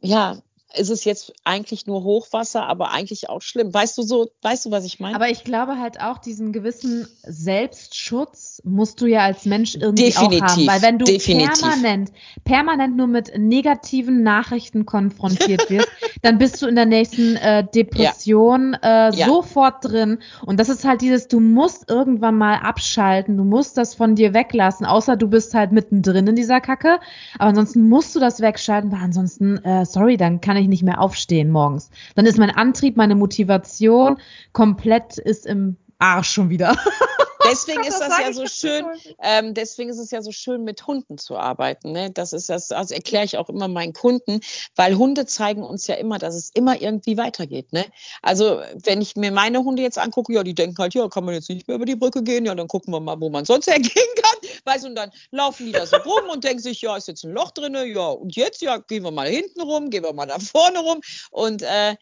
ja, 0.00 0.42
ist 0.74 0.90
es 0.90 1.04
jetzt 1.04 1.32
eigentlich 1.44 1.86
nur 1.86 2.02
Hochwasser, 2.02 2.66
aber 2.66 2.90
eigentlich 2.92 3.28
auch 3.28 3.42
schlimm. 3.42 3.72
Weißt 3.72 3.96
du 3.98 4.02
so, 4.02 4.30
weißt 4.42 4.66
du, 4.66 4.70
was 4.70 4.84
ich 4.84 5.00
meine? 5.00 5.14
Aber 5.14 5.28
ich 5.28 5.44
glaube 5.44 5.78
halt 5.78 6.00
auch, 6.00 6.18
diesen 6.18 6.52
gewissen 6.52 7.06
Selbstschutz 7.22 8.60
musst 8.64 9.00
du 9.00 9.06
ja 9.06 9.20
als 9.20 9.44
Mensch 9.44 9.74
irgendwie 9.74 10.04
definitiv, 10.04 10.42
auch 10.42 10.48
haben. 10.48 10.66
Weil 10.66 10.82
wenn 10.82 10.98
du 10.98 11.04
definitiv. 11.04 11.60
permanent, 11.60 12.12
permanent 12.44 12.96
nur 12.96 13.06
mit 13.06 13.32
negativen 13.36 14.22
Nachrichten 14.22 14.86
konfrontiert 14.86 15.68
wirst, 15.70 15.88
dann 16.22 16.38
bist 16.38 16.62
du 16.62 16.66
in 16.66 16.74
der 16.74 16.86
nächsten 16.86 17.36
äh, 17.36 17.64
Depression 17.64 18.76
ja. 18.82 19.08
Äh, 19.08 19.14
ja. 19.14 19.26
sofort 19.26 19.84
drin. 19.84 20.18
Und 20.46 20.58
das 20.58 20.68
ist 20.68 20.84
halt 20.84 21.00
dieses, 21.00 21.28
du 21.28 21.40
musst 21.40 21.90
irgendwann 21.90 22.36
mal 22.36 22.56
abschalten, 22.56 23.36
du 23.36 23.44
musst 23.44 23.76
das 23.76 23.94
von 23.94 24.14
dir 24.14 24.34
weglassen, 24.34 24.86
außer 24.86 25.16
du 25.16 25.28
bist 25.28 25.54
halt 25.54 25.72
mittendrin 25.72 26.26
in 26.26 26.36
dieser 26.36 26.60
Kacke. 26.60 26.98
Aber 27.38 27.50
ansonsten 27.50 27.88
musst 27.88 28.14
du 28.14 28.20
das 28.20 28.40
wegschalten, 28.40 28.90
weil 28.92 29.00
ansonsten, 29.00 29.58
äh, 29.64 29.84
sorry, 29.84 30.16
dann 30.16 30.40
kann 30.40 30.56
ich 30.56 30.61
ich 30.62 30.68
nicht 30.68 30.82
mehr 30.82 31.00
aufstehen 31.00 31.50
morgens. 31.50 31.90
Dann 32.14 32.26
ist 32.26 32.38
mein 32.38 32.50
Antrieb, 32.50 32.96
meine 32.96 33.14
Motivation 33.14 34.18
komplett 34.52 35.18
ist 35.18 35.46
im 35.46 35.76
Arsch 35.98 36.30
schon 36.30 36.50
wieder. 36.50 36.76
Deswegen 37.52 37.80
ist 37.86 37.98
das, 38.00 38.08
das 38.08 38.18
ja 38.18 38.32
so 38.32 38.46
schön, 38.46 38.86
ähm, 39.20 39.54
deswegen 39.54 39.90
ist 39.90 39.98
es 39.98 40.10
ja 40.10 40.22
so 40.22 40.32
schön, 40.32 40.64
mit 40.64 40.86
Hunden 40.86 41.18
zu 41.18 41.36
arbeiten. 41.36 41.92
Ne? 41.92 42.10
Das 42.10 42.32
ist 42.32 42.48
das, 42.48 42.72
also 42.72 42.94
erkläre 42.94 43.24
ich 43.24 43.36
auch 43.36 43.48
immer 43.48 43.68
meinen 43.68 43.92
Kunden, 43.92 44.40
weil 44.74 44.96
Hunde 44.96 45.26
zeigen 45.26 45.62
uns 45.62 45.86
ja 45.86 45.94
immer, 45.96 46.18
dass 46.18 46.34
es 46.34 46.50
immer 46.50 46.80
irgendwie 46.80 47.16
weitergeht. 47.16 47.72
Ne? 47.72 47.84
Also 48.22 48.60
wenn 48.84 49.00
ich 49.00 49.16
mir 49.16 49.30
meine 49.30 49.62
Hunde 49.64 49.82
jetzt 49.82 49.98
angucke, 49.98 50.32
ja, 50.32 50.42
die 50.42 50.54
denken 50.54 50.76
halt, 50.78 50.94
ja, 50.94 51.08
kann 51.08 51.24
man 51.24 51.34
jetzt 51.34 51.48
nicht 51.48 51.68
mehr 51.68 51.76
über 51.76 51.86
die 51.86 51.96
Brücke 51.96 52.22
gehen, 52.22 52.46
ja, 52.46 52.54
dann 52.54 52.68
gucken 52.68 52.92
wir 52.92 53.00
mal, 53.00 53.20
wo 53.20 53.30
man 53.30 53.44
sonst 53.44 53.66
hergehen 53.70 53.92
kann. 54.16 54.50
Weißt 54.64 54.84
du, 54.84 54.88
und 54.88 54.94
dann 54.94 55.10
laufen 55.30 55.66
die 55.66 55.72
da 55.72 55.86
so 55.86 55.96
rum 55.96 56.28
und 56.30 56.44
denken 56.44 56.62
sich, 56.62 56.80
ja, 56.80 56.96
ist 56.96 57.08
jetzt 57.08 57.24
ein 57.24 57.32
Loch 57.32 57.50
drin, 57.50 57.74
ja, 57.74 58.08
und 58.08 58.34
jetzt, 58.34 58.62
ja, 58.62 58.78
gehen 58.78 59.04
wir 59.04 59.10
mal 59.10 59.28
hinten 59.28 59.60
rum, 59.60 59.90
gehen 59.90 60.04
wir 60.04 60.12
mal 60.12 60.26
da 60.26 60.38
vorne 60.38 60.78
rum. 60.78 61.00
Und 61.30 61.62
äh, 61.62 61.96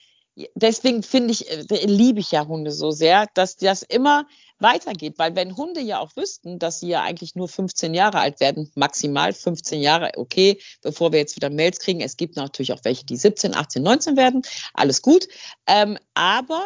deswegen 0.54 1.02
finde 1.02 1.32
ich, 1.32 1.50
äh, 1.50 1.86
liebe 1.86 2.20
ich 2.20 2.30
ja 2.32 2.46
Hunde 2.46 2.72
so 2.72 2.90
sehr, 2.90 3.26
dass 3.34 3.56
das 3.56 3.82
immer 3.82 4.26
weitergeht. 4.58 5.18
Weil 5.18 5.34
wenn 5.34 5.56
Hunde 5.56 5.80
ja 5.80 5.98
auch 6.00 6.14
wüssten, 6.16 6.58
dass 6.58 6.80
sie 6.80 6.88
ja 6.88 7.02
eigentlich 7.02 7.34
nur 7.34 7.48
15 7.48 7.94
Jahre 7.94 8.20
alt 8.20 8.40
werden, 8.40 8.70
maximal 8.74 9.32
15 9.32 9.80
Jahre, 9.80 10.12
okay, 10.16 10.60
bevor 10.82 11.12
wir 11.12 11.18
jetzt 11.18 11.36
wieder 11.36 11.50
Mails 11.50 11.80
kriegen, 11.80 12.00
es 12.00 12.16
gibt 12.16 12.36
natürlich 12.36 12.72
auch 12.72 12.84
welche, 12.84 13.04
die 13.04 13.16
17, 13.16 13.54
18, 13.54 13.82
19 13.82 14.16
werden, 14.16 14.42
alles 14.74 15.02
gut. 15.02 15.26
Ähm, 15.66 15.98
aber 16.14 16.62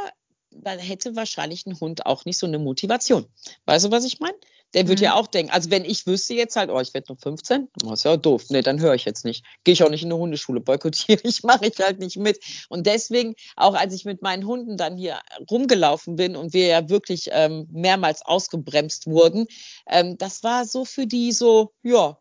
dann 0.50 0.78
hätte 0.78 1.16
wahrscheinlich 1.16 1.66
ein 1.66 1.78
Hund 1.80 2.06
auch 2.06 2.24
nicht 2.24 2.38
so 2.38 2.46
eine 2.46 2.58
Motivation. 2.58 3.26
Weißt 3.66 3.86
du, 3.86 3.90
was 3.90 4.04
ich 4.04 4.20
meine? 4.20 4.36
Der 4.74 4.88
würde 4.88 5.02
mhm. 5.02 5.04
ja 5.04 5.14
auch 5.14 5.26
denken, 5.26 5.52
also 5.52 5.70
wenn 5.70 5.84
ich 5.84 6.06
wüsste 6.06 6.34
jetzt 6.34 6.56
halt, 6.56 6.70
oh, 6.70 6.80
ich 6.80 6.92
werde 6.92 7.06
nur 7.08 7.18
15, 7.18 7.68
das 7.76 8.00
ist 8.00 8.04
ja 8.04 8.16
doof. 8.16 8.44
Nee, 8.50 8.62
dann 8.62 8.80
höre 8.80 8.94
ich 8.94 9.04
jetzt 9.04 9.24
nicht. 9.24 9.44
Gehe 9.64 9.72
ich 9.72 9.82
auch 9.82 9.90
nicht 9.90 10.02
in 10.02 10.12
eine 10.12 10.20
Hundeschule, 10.20 10.60
boykottiere 10.60 11.20
ich, 11.22 11.42
mache 11.44 11.66
ich 11.66 11.78
halt 11.78 12.00
nicht 12.00 12.16
mit. 12.16 12.40
Und 12.68 12.86
deswegen, 12.86 13.34
auch 13.56 13.74
als 13.74 13.94
ich 13.94 14.04
mit 14.04 14.22
meinen 14.22 14.46
Hunden 14.46 14.76
dann 14.76 14.96
hier 14.96 15.20
rumgelaufen 15.50 16.16
bin 16.16 16.36
und 16.36 16.52
wir 16.52 16.66
ja 16.66 16.88
wirklich 16.88 17.28
ähm, 17.30 17.68
mehrmals 17.70 18.22
ausgebremst 18.22 19.06
wurden, 19.06 19.46
ähm, 19.88 20.18
das 20.18 20.42
war 20.42 20.64
so 20.64 20.84
für 20.84 21.06
die 21.06 21.32
so, 21.32 21.72
ja, 21.82 22.18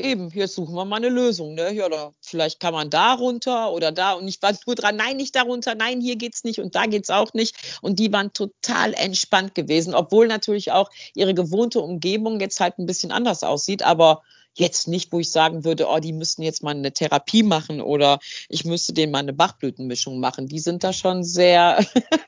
eben, 0.00 0.30
jetzt 0.30 0.54
suchen 0.54 0.74
wir 0.74 0.84
mal 0.84 0.96
eine 0.96 1.08
Lösung. 1.08 1.54
Ne? 1.54 1.72
Ja, 1.72 1.86
oder 1.86 2.14
vielleicht 2.20 2.60
kann 2.60 2.74
man 2.74 2.90
da 2.90 3.14
runter 3.14 3.72
oder 3.72 3.92
da 3.92 4.12
und 4.12 4.26
ich 4.28 4.40
war 4.42 4.52
nur 4.66 4.74
dran, 4.74 4.96
nein, 4.96 5.16
nicht 5.16 5.36
darunter, 5.36 5.74
nein, 5.74 6.00
hier 6.00 6.16
geht's 6.16 6.44
nicht 6.44 6.60
und 6.60 6.74
da 6.74 6.86
geht's 6.86 7.10
auch 7.10 7.32
nicht. 7.34 7.56
Und 7.82 7.98
die 7.98 8.12
waren 8.12 8.32
total 8.32 8.94
entspannt 8.94 9.54
gewesen, 9.54 9.94
obwohl 9.94 10.26
natürlich 10.26 10.72
auch 10.72 10.90
ihre 11.14 11.34
gewohnte 11.34 11.80
Umgebung 11.80 12.40
jetzt 12.40 12.60
halt 12.60 12.78
ein 12.78 12.86
bisschen 12.86 13.12
anders 13.12 13.42
aussieht, 13.42 13.82
aber 13.82 14.22
jetzt 14.54 14.88
nicht, 14.88 15.12
wo 15.12 15.20
ich 15.20 15.30
sagen 15.30 15.64
würde, 15.64 15.86
oh, 15.88 15.98
die 15.98 16.12
müssten 16.12 16.42
jetzt 16.42 16.62
mal 16.62 16.74
eine 16.74 16.92
Therapie 16.92 17.42
machen 17.42 17.80
oder 17.80 18.18
ich 18.48 18.64
müsste 18.64 18.92
denen 18.92 19.12
mal 19.12 19.18
eine 19.18 19.32
Bachblütenmischung 19.32 20.20
machen. 20.20 20.48
Die 20.48 20.58
sind 20.58 20.84
da 20.84 20.92
schon 20.92 21.24
sehr, 21.24 21.84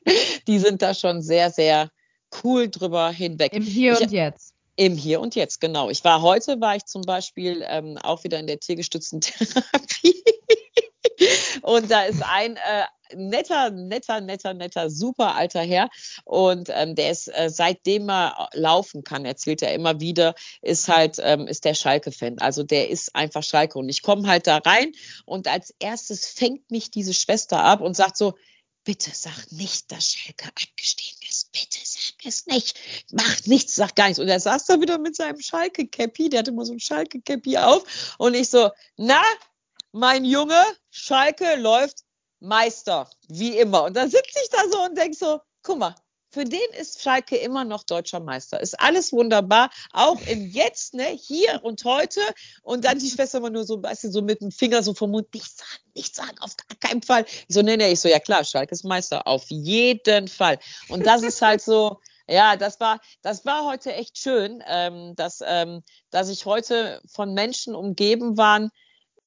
die 0.47 0.59
sind 0.59 0.83
da 0.83 0.95
schon 0.95 1.23
sehr, 1.23 1.51
sehr 1.51 1.91
cool 2.43 2.69
drüber 2.69 3.11
hinweg. 3.11 3.53
Im 3.53 3.63
Hier 3.63 3.95
ich, 3.95 4.01
und 4.01 4.13
Jetzt 4.13 4.52
Im 4.77 4.97
Hier 4.97 5.21
und 5.21 5.35
Jetzt, 5.35 5.61
genau. 5.61 5.91
Ich 5.91 6.03
war 6.05 6.23
heute, 6.23 6.61
war 6.61 6.77
ich 6.77 6.87
zum 6.87 7.03
Beispiel 7.03 7.65
ähm, 7.67 7.99
auch 7.99 8.25
wieder 8.25 8.39
in 8.39 8.47
der 8.47 8.59
tiergestützten 8.59 9.21
Therapie. 9.21 10.23
und 11.63 11.91
da 11.91 12.03
ist 12.05 12.23
ein 12.23 12.57
äh, 12.57 12.85
netter, 13.15 13.71
netter, 13.71 14.21
netter, 14.21 14.55
netter, 14.55 14.91
super 14.91 15.35
alter 15.35 15.61
Herr. 15.61 15.89
Und 16.25 16.69
ähm, 16.71 16.95
der 16.95 17.11
ist, 17.11 17.29
äh, 17.29 17.51
seitdem 17.51 18.09
er 18.09 18.49
laufen 18.55 19.05
kann, 19.05 19.25
erzählt 19.25 19.63
er 19.63 19.75
immer 19.75 20.01
wieder, 20.01 20.35
ist 20.63 20.89
halt, 20.89 21.17
ähm, 21.21 21.47
ist 21.47 21.65
der 21.65 21.75
Schalke-Fan. 21.75 22.39
Also 22.39 22.63
der 22.63 22.89
ist 22.91 23.15
einfach 23.15 23.43
Schalke. 23.43 23.79
Und 23.79 23.89
ich 23.89 24.03
komme 24.03 24.27
halt 24.27 24.47
da 24.47 24.59
rein 24.59 24.93
und 25.25 25.49
als 25.49 25.75
erstes 25.79 26.27
fängt 26.27 26.71
mich 26.71 26.91
diese 26.91 27.15
Schwester 27.15 27.63
ab 27.63 27.81
und 27.81 27.95
sagt 27.95 28.17
so, 28.17 28.35
bitte 28.85 29.11
sag 29.15 29.53
nicht, 29.53 29.93
dass 29.93 30.13
Schalke 30.13 30.47
abgestiegen 30.49 31.12
ist. 31.33 31.53
Bitte 31.53 31.79
sag 31.83 32.15
es 32.25 32.47
nicht. 32.47 32.79
Macht 33.11 33.47
nichts, 33.47 33.75
sag 33.75 33.97
gar 33.97 34.07
nichts. 34.07 34.21
Und 34.21 34.29
er 34.29 34.41
saß 34.41 34.67
da 34.67 34.81
wieder 34.81 34.99
mit 34.99 35.17
seinem 35.17 35.41
Schalke-Cappy, 35.41 36.29
der 36.29 36.41
hatte 36.41 36.51
immer 36.51 36.65
so 36.65 36.73
ein 36.73 36.81
Schalke-Cappy 36.81 37.59
auf. 37.59 38.15
Und 38.19 38.35
ich 38.35 38.51
so, 38.51 38.71
na, 38.97 39.23
mein 39.93 40.25
Junge, 40.25 40.63
Schalke 40.91 41.57
läuft 41.57 42.05
Meister, 42.41 43.11
wie 43.29 43.57
immer. 43.57 43.85
Und 43.85 43.97
dann 43.97 44.11
sitze 44.11 44.39
ich 44.43 44.51
da 44.51 44.59
so 44.71 44.85
und 44.85 44.97
denke 44.97 45.17
so, 45.17 45.41
guck 45.63 45.79
mal, 45.79 45.95
für 46.33 46.45
den 46.45 46.61
ist 46.81 47.03
Schalke 47.03 47.37
immer 47.37 47.65
noch 47.65 47.85
deutscher 47.85 48.21
Meister. 48.21 48.61
Ist 48.61 48.81
alles 48.81 49.13
wunderbar, 49.13 49.71
auch 49.93 50.21
im 50.27 50.47
Jetzt, 50.47 50.95
ne, 50.95 51.05
hier 51.05 51.61
und 51.63 51.85
heute. 51.85 52.21
Und 52.63 52.87
dann 52.87 52.99
die 52.99 53.11
Schwester 53.11 53.39
immer 53.39 53.51
nur 53.51 53.65
so, 53.65 53.83
weißt 53.83 54.05
du, 54.05 54.11
so 54.11 54.23
mit 54.23 54.41
dem 54.41 54.51
Finger 54.51 54.83
so 54.83 54.95
vom 54.95 55.11
Mund, 55.11 55.33
nicht 55.35 55.57
sagen, 55.59 55.83
nicht 55.95 56.15
sagen, 56.15 56.39
auf 56.41 56.57
gar 56.57 56.79
keinen 56.79 57.03
Fall. 57.03 57.27
Ich 57.27 57.55
so, 57.55 57.61
nee, 57.61 57.77
nee, 57.77 57.93
ich 57.93 58.01
so, 58.01 58.09
ja 58.09 58.19
klar, 58.19 58.45
Schalke 58.45 58.73
ist 58.73 58.85
Meister, 58.85 59.27
auf 59.27 59.45
jeden 59.51 60.27
Fall. 60.27 60.59
Und 60.89 61.05
das 61.05 61.23
ist 61.23 61.43
halt 61.43 61.61
so, 61.61 62.01
ja, 62.27 62.57
das 62.57 62.81
war, 62.81 63.01
das 63.21 63.45
war 63.45 63.67
heute 63.67 63.93
echt 63.93 64.17
schön, 64.17 64.63
ähm, 64.67 65.15
dass, 65.17 65.43
ähm, 65.47 65.83
dass 66.11 66.31
ich 66.31 66.47
heute 66.47 67.03
von 67.07 67.35
Menschen 67.35 67.75
umgeben 67.75 68.39
waren, 68.39 68.71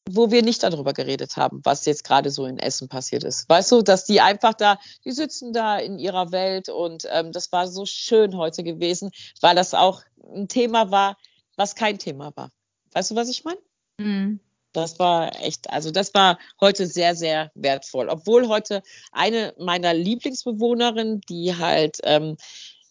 wo 0.10 0.32
wir 0.32 0.44
nicht 0.44 0.64
darüber 0.64 0.94
geredet 0.94 1.36
haben, 1.36 1.62
was 1.64 1.86
jetzt 1.86 2.04
gerade 2.04 2.30
so 2.30 2.46
in 2.46 2.60
Essen 2.60 2.88
passiert 2.90 3.24
ist. 3.24 3.50
Weißt 3.50 3.72
du, 3.72 3.82
dass 3.82 4.06
die 4.06 4.22
einfach 4.22 4.54
da, 4.54 4.78
die 5.04 5.12
sitzen 5.12 5.52
da 5.52 5.78
in 5.78 5.98
ihrer 5.98 6.32
Welt 6.32 6.70
und 6.70 7.08
ähm, 7.10 7.32
das 7.32 7.52
war 7.52 7.68
so 7.68 7.86
schön 7.86 8.38
heute 8.38 8.64
gewesen, 8.64 9.12
weil 9.42 9.56
das 9.56 9.74
auch 9.74 10.04
ein 10.36 10.48
Thema 10.48 10.92
war, 10.92 11.18
was 11.56 11.76
kein 11.76 11.98
Thema 11.98 12.32
war. 12.36 12.52
Weißt 12.94 13.12
du, 13.12 13.16
was 13.16 13.30
ich 13.30 13.44
meine? 13.44 13.60
Mhm. 13.98 14.40
Das 14.74 15.00
war 15.00 15.42
echt, 15.42 15.70
also 15.70 15.90
das 15.90 16.14
war 16.14 16.38
heute 16.60 16.86
sehr, 16.86 17.16
sehr 17.16 17.50
wertvoll. 17.56 18.10
Obwohl 18.10 18.50
heute 18.50 18.84
eine 19.12 19.54
meiner 19.58 19.94
Lieblingsbewohnerinnen, 19.94 21.22
die 21.22 21.56
halt 21.56 22.00
ähm, 22.04 22.36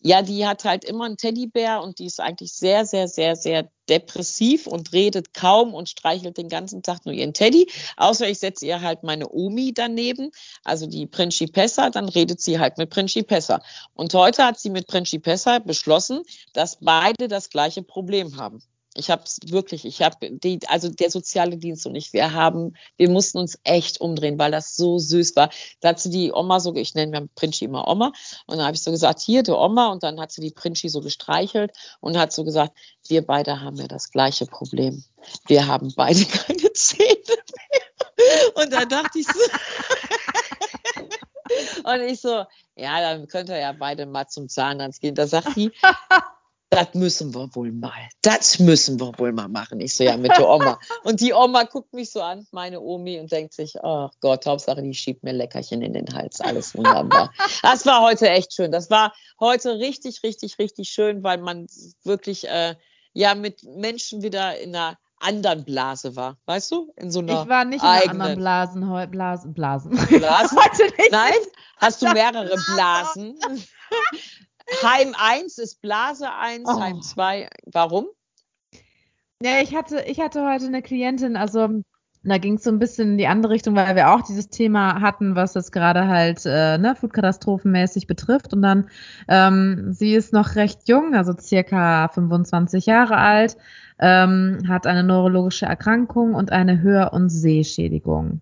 ja, 0.07 0.21
die 0.21 0.47
hat 0.47 0.65
halt 0.65 0.85
immer 0.85 1.07
einen 1.07 1.17
Teddybär 1.17 1.81
und 1.83 1.99
die 1.99 2.05
ist 2.05 2.21
eigentlich 2.21 2.53
sehr, 2.53 2.85
sehr, 2.85 3.09
sehr, 3.09 3.37
sehr 3.37 3.71
depressiv 3.89 4.67
und 4.67 4.93
redet 4.93 5.33
kaum 5.33 5.73
und 5.73 5.89
streichelt 5.89 6.37
den 6.37 6.51
ganzen 6.51 6.83
Tag 6.83 7.07
nur 7.07 7.15
ihren 7.15 7.33
Teddy. 7.33 7.71
Außer 7.97 8.29
ich 8.29 8.39
setze 8.39 8.67
ihr 8.67 8.83
halt 8.83 9.03
meine 9.03 9.31
Omi 9.31 9.73
daneben, 9.73 10.31
also 10.63 10.87
die 10.87 11.07
Principessa, 11.07 11.89
dann 11.89 12.11
redet 12.11 12.43
sie 12.43 12.59
halt 12.59 12.77
mit 12.77 12.91
Principessa. 12.91 13.63
Und 13.95 14.13
heute 14.13 14.45
hat 14.45 14.61
sie 14.61 14.69
mit 14.69 14.89
Principessa 14.89 15.59
beschlossen, 15.59 16.23
dass 16.53 16.81
beide 16.81 17.27
das 17.27 17.49
gleiche 17.49 17.83
Problem 17.83 18.37
haben. 18.37 18.63
Ich 18.97 19.11
habe 19.11 19.23
es 19.25 19.41
wirklich, 19.47 19.85
ich 19.85 20.03
habe 20.03 20.17
die, 20.31 20.61
also 20.69 20.89
der 20.89 21.11
soziale 21.11 21.57
Dienst 21.57 21.85
und 21.87 21.97
ich, 21.97 22.13
wir 22.13 22.33
haben, 22.33 22.77
wir 22.97 23.11
mussten 23.11 23.39
uns 23.39 23.59
echt 23.65 24.01
umdrehen, 24.01 24.39
weil 24.39 24.53
das 24.53 24.77
so 24.77 24.99
süß 24.99 25.35
war. 25.35 25.51
Da 25.81 25.91
hat 25.91 26.01
sie 26.01 26.11
die 26.11 26.33
Oma 26.33 26.61
so, 26.61 26.75
ich 26.77 26.95
nenne 26.95 27.21
mir 27.21 27.29
Princhi 27.35 27.65
immer 27.65 27.89
Oma, 27.89 28.13
und 28.47 28.57
dann 28.57 28.67
habe 28.67 28.77
ich 28.77 28.83
so 28.83 28.93
gesagt, 28.93 29.21
hier, 29.21 29.43
der 29.43 29.59
Oma, 29.59 29.89
und 29.89 30.05
dann 30.05 30.21
hat 30.21 30.31
sie 30.31 30.41
die 30.41 30.53
Princhi 30.53 30.89
so 30.89 31.01
gestreichelt 31.01 31.73
und 32.01 32.17
hat 32.17 32.33
so 32.33 32.45
gesagt, 32.45 32.77
wir 33.09 33.27
beide 33.27 33.61
haben 33.61 33.77
ja 33.77 33.89
das 33.89 34.11
gleiche 34.11 34.47
Problem. 34.47 35.03
Wir 35.47 35.67
haben 35.67 35.93
beide 35.97 36.25
keine 36.27 36.73
Zähne 36.73 37.19
mehr. 37.27 38.63
Und 38.63 38.73
da 38.73 38.85
dachte 38.85 39.19
ich 39.19 39.27
so, 39.27 39.41
und 41.85 42.01
ich 42.01 42.21
so, 42.21 42.45
ja, 42.77 43.01
dann 43.01 43.27
könnt 43.29 43.49
ihr 43.49 43.59
ja 43.59 43.73
beide 43.73 44.07
mal 44.07 44.29
zum 44.29 44.49
Zahnarzt 44.49 45.01
gehen. 45.01 45.15
Da 45.15 45.27
sagt 45.27 45.57
die, 45.57 45.73
das 46.71 46.95
müssen 46.95 47.35
wir 47.35 47.55
wohl 47.55 47.73
mal. 47.73 48.09
Das 48.23 48.59
müssen 48.59 48.99
wir 48.99 49.13
wohl 49.19 49.33
mal 49.33 49.49
machen. 49.49 49.81
Ich 49.81 49.95
so, 49.97 50.05
ja, 50.05 50.17
mit 50.17 50.33
der 50.33 50.49
Oma. 50.49 50.79
Und 51.05 51.21
die 51.21 51.33
Oma 51.33 51.65
guckt 51.65 51.93
mich 51.93 52.11
so 52.11 52.21
an, 52.21 52.47
meine 52.51 52.81
Omi, 52.81 53.21
und 53.21 53.31
denkt 53.31 53.55
sich, 53.55 53.77
ach 53.79 54.11
oh 54.11 54.17
Gott, 54.21 54.47
Hauptsache, 54.47 54.83
die 54.83 54.95
schiebt 54.95 55.23
mir 55.23 55.33
Leckerchen 55.33 55.83
in 55.83 55.93
den 55.93 56.13
Hals. 56.13 56.41
Alles 56.41 56.75
wunderbar. 56.75 57.33
Das 57.63 57.87
war 57.87 58.03
heute 58.03 58.29
echt 58.29 58.55
schön. 58.55 58.73
Das 58.73 58.91
war 58.91 59.15
heute 59.39 59.79
richtig, 59.79 60.23
richtig, 60.23 60.59
richtig 60.59 60.89
schön, 60.89 61.23
weil 61.23 61.39
man 61.39 61.67
wirklich, 62.03 62.49
äh, 62.49 62.75
ja, 63.13 63.35
mit 63.35 63.63
Menschen 63.65 64.23
wieder 64.23 64.59
in 64.59 64.75
einer 64.75 64.99
anderen 65.25 65.65
Blase 65.65 66.17
war, 66.17 66.39
weißt 66.47 66.71
du? 66.73 66.93
In 66.97 67.11
so 67.11 67.21
einer 67.21 67.43
Ich 67.43 67.49
war 67.49 67.65
nicht 67.65 67.83
in 67.83 67.89
einer 67.89 68.11
anderen 68.11 68.37
Blasen, 68.37 68.83
Blasen, 69.11 69.55
Blasen. 69.55 69.91
Blasen? 70.09 70.59
Nein? 71.11 71.33
Hast 71.79 72.03
du 72.03 72.13
mehrere 72.13 72.57
Blasen? 72.75 73.39
Heim 74.83 75.15
1 75.17 75.59
ist 75.59 75.83
Blase 75.83 76.31
1, 76.33 76.69
oh. 76.69 76.81
Heim 76.81 77.03
2. 77.03 77.49
Warum? 77.67 78.07
Ja, 79.43 79.61
ich 79.61 79.75
hatte, 79.75 80.03
ich 80.07 80.21
hatte 80.21 80.47
heute 80.47 80.67
eine 80.67 80.83
Klientin, 80.83 81.37
also 81.37 81.83
da 82.25 82.39
ging 82.39 82.55
es 82.55 82.65
so 82.65 82.71
ein 82.71 82.79
bisschen 82.79 83.13
in 83.13 83.19
die 83.19 83.27
andere 83.27 83.53
Richtung, 83.53 83.77
weil 83.77 83.95
wir 83.97 84.11
auch 84.11 84.23
dieses 84.23 84.49
Thema 84.49 85.01
hatten, 85.01 85.37
was 85.37 85.55
jetzt 85.55 85.73
gerade 85.73 86.09
halt 86.09 86.47
äh, 86.47 86.79
ne, 86.79 86.97
Flutkatastrophenmäßig 86.97 88.07
betrifft. 88.07 88.55
Und 88.55 88.63
dann, 88.63 88.89
ähm, 89.29 89.93
sie 89.93 90.15
ist 90.15 90.33
noch 90.33 90.55
recht 90.55 90.89
jung, 90.89 91.15
also 91.15 91.35
circa 91.39 92.09
25 92.09 92.87
Jahre 92.87 93.19
alt, 93.19 93.59
ähm, 93.99 94.63
hat 94.67 94.87
eine 94.87 95.05
neurologische 95.05 95.67
Erkrankung 95.67 96.35
und 96.35 96.51
eine 96.51 96.81
Hör- 96.81 97.13
und 97.13 97.29
Sehschädigung. 97.29 98.41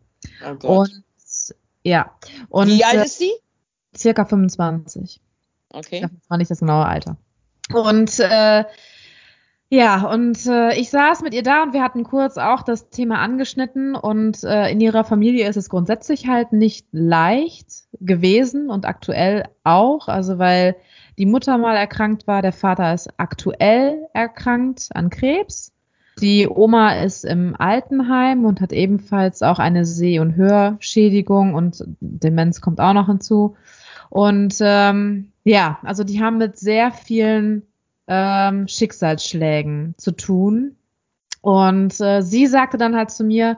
Oh 0.49 0.55
Gott. 0.55 0.91
Und 0.91 1.03
ja. 1.83 2.13
Und, 2.49 2.69
Wie 2.69 2.85
alt 2.85 3.05
ist 3.05 3.19
sie? 3.19 3.33
Circa 3.97 4.25
25. 4.25 5.21
Okay. 5.73 6.01
Das 6.01 6.11
war 6.29 6.39
nicht 6.39 6.51
das 6.51 6.61
genaue 6.61 6.87
Alter. 6.87 7.17
Und 7.73 8.19
äh, 8.21 8.65
ja, 9.75 10.07
und 10.07 10.45
äh, 10.47 10.79
ich 10.79 10.91
saß 10.91 11.23
mit 11.23 11.33
ihr 11.33 11.43
da 11.43 11.63
und 11.63 11.73
wir 11.73 11.83
hatten 11.83 12.05
kurz 12.05 12.37
auch 12.37 12.63
das 12.63 12.91
Thema 12.91 13.21
angeschnitten 13.21 13.95
und 13.95 14.45
äh, 14.45 14.71
in 14.71 14.81
ihrer 14.81 15.03
Familie 15.03 15.49
ist 15.49 15.57
es 15.57 15.71
grundsätzlich 15.71 16.29
halt 16.29 16.53
nicht 16.53 16.89
leicht 16.93 17.69
gewesen 17.99 18.69
und 18.69 18.85
aktuell 18.85 19.45
auch, 19.65 20.09
also 20.09 20.39
weil 20.39 20.77
die 21.17 21.25
Mutter 21.25 21.57
mal 21.57 21.75
erkrankt 21.75 22.27
war, 22.27 22.43
der 22.43 22.53
Vater 22.53 22.93
ist 22.93 23.09
aktuell 23.17 24.09
erkrankt 24.13 24.91
an 24.93 25.09
Krebs. 25.09 25.73
Die 26.21 26.47
Oma 26.47 27.03
ist 27.03 27.25
im 27.25 27.57
Altenheim 27.59 28.45
und 28.45 28.61
hat 28.61 28.73
ebenfalls 28.73 29.41
auch 29.41 29.59
eine 29.59 29.87
Seh- 29.87 30.19
und 30.19 30.37
Hörschädigung 30.37 31.55
und 31.55 31.83
Demenz 32.01 32.61
kommt 32.61 32.79
auch 32.81 32.93
noch 32.93 33.07
hinzu. 33.07 33.57
Und 34.13 34.57
ähm, 34.61 35.33
ja, 35.43 35.79
also 35.83 36.05
die 36.05 36.23
haben 36.23 36.37
mit 36.37 36.59
sehr 36.59 36.93
vielen 36.93 37.63
ähm, 38.07 38.69
Schicksalsschlägen 38.69 39.95
zu 39.97 40.13
tun. 40.13 40.77
Und 41.41 41.99
äh, 41.99 42.21
sie 42.21 42.47
sagte 42.47 42.77
dann 42.77 42.95
halt 42.95 43.11
zu 43.11 43.25
mir, 43.25 43.57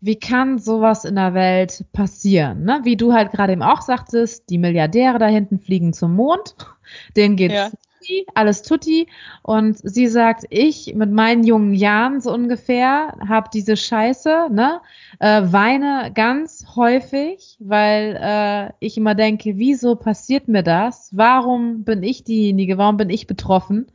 wie 0.00 0.18
kann 0.18 0.58
sowas 0.58 1.04
in 1.04 1.14
der 1.14 1.32
Welt 1.34 1.84
passieren? 1.92 2.64
Ne? 2.64 2.80
Wie 2.82 2.96
du 2.96 3.12
halt 3.12 3.30
gerade 3.30 3.52
eben 3.52 3.62
auch 3.62 3.82
sagtest, 3.82 4.50
die 4.50 4.58
Milliardäre 4.58 5.20
da 5.20 5.28
hinten 5.28 5.60
fliegen 5.60 5.92
zum 5.92 6.16
Mond, 6.16 6.56
denen 7.16 7.36
geht's 7.36 7.54
ja 7.54 7.70
tutti, 8.04 8.26
alles 8.34 8.62
tutti. 8.62 9.06
Und 9.42 9.78
sie 9.82 10.06
sagt, 10.08 10.44
ich 10.50 10.94
mit 10.94 11.10
meinen 11.10 11.44
jungen 11.44 11.74
Jahren 11.74 12.20
so 12.20 12.32
ungefähr 12.32 13.16
habe 13.26 13.48
diese 13.52 13.76
Scheiße, 13.76 14.48
ne, 14.50 14.80
äh, 15.20 15.42
weine 15.46 16.10
ganz 16.14 16.66
häufig, 16.76 17.56
weil 17.60 18.18
äh, 18.20 18.72
ich 18.80 18.96
immer 18.96 19.14
denke, 19.14 19.56
wieso 19.56 19.96
passiert 19.96 20.48
mir 20.48 20.62
das? 20.62 21.10
Warum 21.12 21.84
bin 21.84 22.02
ich 22.02 22.24
diejenige? 22.24 22.78
Warum 22.78 22.96
bin 22.96 23.10
ich 23.10 23.26
betroffen? 23.26 23.86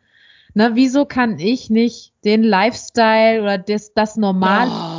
Ne, 0.56 0.72
wieso 0.74 1.06
kann 1.06 1.38
ich 1.38 1.70
nicht 1.70 2.14
den 2.26 2.44
Lifestyle 2.44 3.44
oder 3.44 3.60
das, 3.60 3.94
das 3.94 4.18
Normal, 4.18 4.68
oh, 4.68 4.99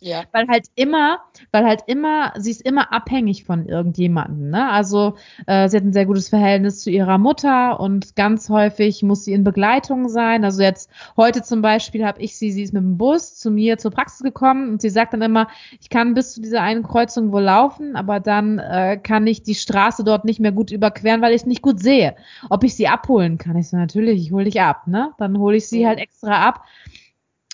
ja. 0.00 0.22
weil 0.32 0.46
halt 0.48 0.66
immer, 0.74 1.18
weil 1.52 1.64
halt 1.64 1.82
immer, 1.86 2.32
sie 2.36 2.50
ist 2.50 2.62
immer 2.62 2.92
abhängig 2.92 3.44
von 3.44 3.66
irgendjemandem. 3.66 4.50
Ne? 4.50 4.70
Also 4.70 5.14
äh, 5.46 5.68
sie 5.68 5.76
hat 5.76 5.84
ein 5.84 5.92
sehr 5.92 6.06
gutes 6.06 6.28
Verhältnis 6.28 6.80
zu 6.80 6.90
ihrer 6.90 7.18
Mutter 7.18 7.80
und 7.80 8.16
ganz 8.16 8.48
häufig 8.48 9.02
muss 9.02 9.24
sie 9.24 9.32
in 9.32 9.44
Begleitung 9.44 10.08
sein. 10.08 10.44
Also 10.44 10.62
jetzt 10.62 10.90
heute 11.16 11.42
zum 11.42 11.62
Beispiel 11.62 12.04
habe 12.04 12.20
ich 12.20 12.36
sie, 12.36 12.52
sie 12.52 12.62
ist 12.62 12.72
mit 12.72 12.82
dem 12.82 12.96
Bus 12.96 13.36
zu 13.36 13.50
mir 13.50 13.78
zur 13.78 13.90
Praxis 13.90 14.22
gekommen 14.22 14.70
und 14.70 14.82
sie 14.82 14.90
sagt 14.90 15.12
dann 15.12 15.22
immer, 15.22 15.48
ich 15.80 15.90
kann 15.90 16.14
bis 16.14 16.32
zu 16.32 16.40
dieser 16.40 16.62
einen 16.62 16.82
Kreuzung 16.82 17.32
wohl 17.32 17.42
laufen, 17.42 17.96
aber 17.96 18.20
dann 18.20 18.58
äh, 18.58 18.98
kann 19.02 19.26
ich 19.26 19.42
die 19.42 19.54
Straße 19.54 20.04
dort 20.04 20.24
nicht 20.24 20.40
mehr 20.40 20.52
gut 20.52 20.70
überqueren, 20.70 21.22
weil 21.22 21.32
ich 21.32 21.42
es 21.42 21.46
nicht 21.46 21.62
gut 21.62 21.80
sehe. 21.80 22.16
Ob 22.50 22.64
ich 22.64 22.74
sie 22.74 22.88
abholen 22.88 23.38
kann, 23.38 23.56
ich 23.56 23.68
so 23.68 23.76
natürlich, 23.76 24.20
ich 24.26 24.32
hole 24.32 24.44
dich 24.44 24.60
ab. 24.60 24.86
Ne? 24.86 25.12
Dann 25.18 25.38
hole 25.38 25.56
ich 25.56 25.68
sie 25.68 25.86
halt 25.86 25.98
extra 25.98 26.46
ab. 26.46 26.64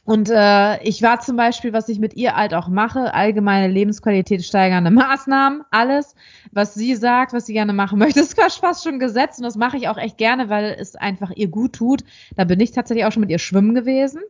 Und 0.04 0.30
äh, 0.30 0.82
ich 0.82 1.02
war 1.02 1.20
zum 1.20 1.36
Beispiel, 1.36 1.72
was 1.72 1.88
ich 1.88 1.98
mit 1.98 2.14
ihr 2.14 2.34
halt 2.34 2.54
auch 2.54 2.68
mache, 2.68 3.12
allgemeine 3.14 3.68
Lebensqualität 3.68 4.44
steigernde 4.44 4.90
Maßnahmen, 4.90 5.62
alles, 5.70 6.14
was 6.52 6.74
sie 6.74 6.96
sagt, 6.96 7.32
was 7.32 7.46
sie 7.46 7.52
gerne 7.52 7.72
machen 7.72 7.98
möchte, 7.98 8.20
ist 8.20 8.38
fast 8.38 8.84
schon 8.84 8.98
gesetzt 8.98 9.38
und 9.38 9.44
das 9.44 9.56
mache 9.56 9.76
ich 9.76 9.88
auch 9.88 9.98
echt 9.98 10.18
gerne, 10.18 10.48
weil 10.48 10.76
es 10.78 10.96
einfach 10.96 11.30
ihr 11.34 11.48
gut 11.48 11.74
tut. 11.74 12.02
Da 12.36 12.44
bin 12.44 12.60
ich 12.60 12.72
tatsächlich 12.72 13.04
auch 13.04 13.12
schon 13.12 13.20
mit 13.20 13.30
ihr 13.30 13.38
schwimmen 13.38 13.74
gewesen. 13.74 14.22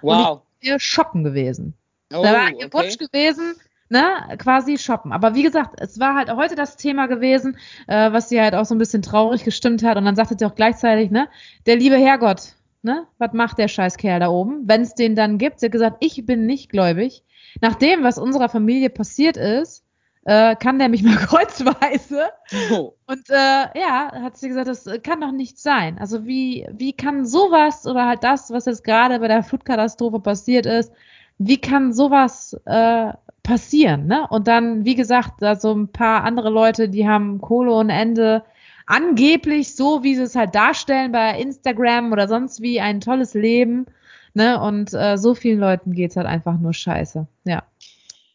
Wow. 0.00 0.30
Und 0.30 0.42
ich 0.60 0.68
ihr 0.68 0.80
shoppen 0.80 1.24
gewesen. 1.24 1.74
Oh, 2.12 2.22
da 2.22 2.32
war 2.32 2.50
ihr 2.50 2.66
okay. 2.66 2.72
Wunsch 2.72 2.98
gewesen, 2.98 3.54
ne, 3.88 4.04
quasi 4.38 4.78
shoppen. 4.78 5.12
Aber 5.12 5.34
wie 5.34 5.42
gesagt, 5.42 5.80
es 5.80 5.98
war 5.98 6.14
halt 6.14 6.30
heute 6.30 6.54
das 6.54 6.76
Thema 6.76 7.06
gewesen, 7.06 7.58
äh, 7.88 8.12
was 8.12 8.28
sie 8.28 8.40
halt 8.40 8.54
auch 8.54 8.64
so 8.64 8.74
ein 8.74 8.78
bisschen 8.78 9.02
traurig 9.02 9.44
gestimmt 9.44 9.82
hat. 9.82 9.96
Und 9.96 10.04
dann 10.04 10.16
sagte 10.16 10.36
sie 10.38 10.44
auch 10.46 10.54
gleichzeitig, 10.54 11.10
ne, 11.10 11.28
der 11.66 11.76
liebe 11.76 11.96
Herrgott, 11.96 12.54
ne, 12.86 13.06
was 13.18 13.32
macht 13.34 13.58
der 13.58 13.68
Scheißkerl 13.68 14.20
da 14.20 14.28
oben, 14.28 14.62
wenn 14.66 14.80
es 14.80 14.94
den 14.94 15.14
dann 15.14 15.36
gibt? 15.36 15.60
Sie 15.60 15.66
hat 15.66 15.72
gesagt, 15.72 15.96
ich 16.00 16.24
bin 16.24 16.46
nicht 16.46 16.70
gläubig. 16.70 17.24
Nach 17.60 17.74
dem, 17.74 18.02
was 18.02 18.16
unserer 18.16 18.48
Familie 18.48 18.88
passiert 18.88 19.36
ist, 19.36 19.84
äh, 20.24 20.56
kann 20.56 20.78
der 20.78 20.88
mich 20.88 21.02
mal 21.02 21.16
kreuzweise. 21.16 22.28
Oh. 22.72 22.94
Und 23.06 23.28
äh, 23.28 23.78
ja, 23.78 24.12
hat 24.22 24.36
sie 24.36 24.48
gesagt, 24.48 24.68
das 24.68 24.88
kann 25.02 25.20
doch 25.20 25.32
nicht 25.32 25.58
sein. 25.58 25.98
Also 25.98 26.26
wie, 26.26 26.66
wie 26.72 26.92
kann 26.92 27.26
sowas 27.26 27.86
oder 27.86 28.06
halt 28.06 28.24
das, 28.24 28.50
was 28.50 28.66
jetzt 28.66 28.84
gerade 28.84 29.18
bei 29.18 29.28
der 29.28 29.42
Flutkatastrophe 29.42 30.20
passiert 30.20 30.66
ist, 30.66 30.92
wie 31.38 31.60
kann 31.60 31.92
sowas 31.92 32.58
äh, 32.64 33.12
passieren? 33.42 34.06
Ne? 34.06 34.26
Und 34.30 34.48
dann, 34.48 34.84
wie 34.84 34.94
gesagt, 34.94 35.34
da 35.40 35.56
so 35.56 35.72
ein 35.74 35.88
paar 35.88 36.24
andere 36.24 36.50
Leute, 36.50 36.88
die 36.88 37.06
haben 37.06 37.40
Kohle 37.40 37.74
und 37.74 37.90
Ende 37.90 38.42
angeblich 38.86 39.74
so, 39.74 40.02
wie 40.02 40.14
sie 40.14 40.22
es 40.22 40.34
halt 40.34 40.54
darstellen 40.54 41.12
bei 41.12 41.38
Instagram 41.38 42.12
oder 42.12 42.28
sonst 42.28 42.62
wie 42.62 42.80
ein 42.80 43.00
tolles 43.00 43.34
Leben. 43.34 43.86
Ne? 44.34 44.60
Und 44.60 44.94
äh, 44.94 45.16
so 45.18 45.34
vielen 45.34 45.58
Leuten 45.58 45.92
geht's 45.92 46.16
halt 46.16 46.26
einfach 46.26 46.58
nur 46.58 46.72
scheiße. 46.72 47.26
Ja. 47.44 47.64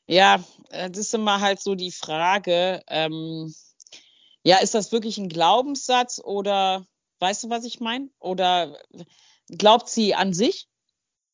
Ja, 0.08 0.44
äh, 0.72 0.90
das 0.90 1.00
ist 1.00 1.14
immer 1.14 1.40
halt 1.40 1.62
so 1.62 1.76
die 1.76 1.92
Frage, 1.92 2.82
ähm, 2.88 3.54
ja, 4.44 4.58
ist 4.58 4.74
das 4.74 4.92
wirklich 4.92 5.18
ein 5.18 5.30
Glaubenssatz 5.30 6.20
oder 6.24 6.86
weißt 7.20 7.44
du, 7.44 7.50
was 7.50 7.64
ich 7.64 7.80
meine? 7.80 8.10
Oder 8.20 8.78
glaubt 9.48 9.88
sie 9.88 10.16
an 10.16 10.34
sich? 10.34 10.68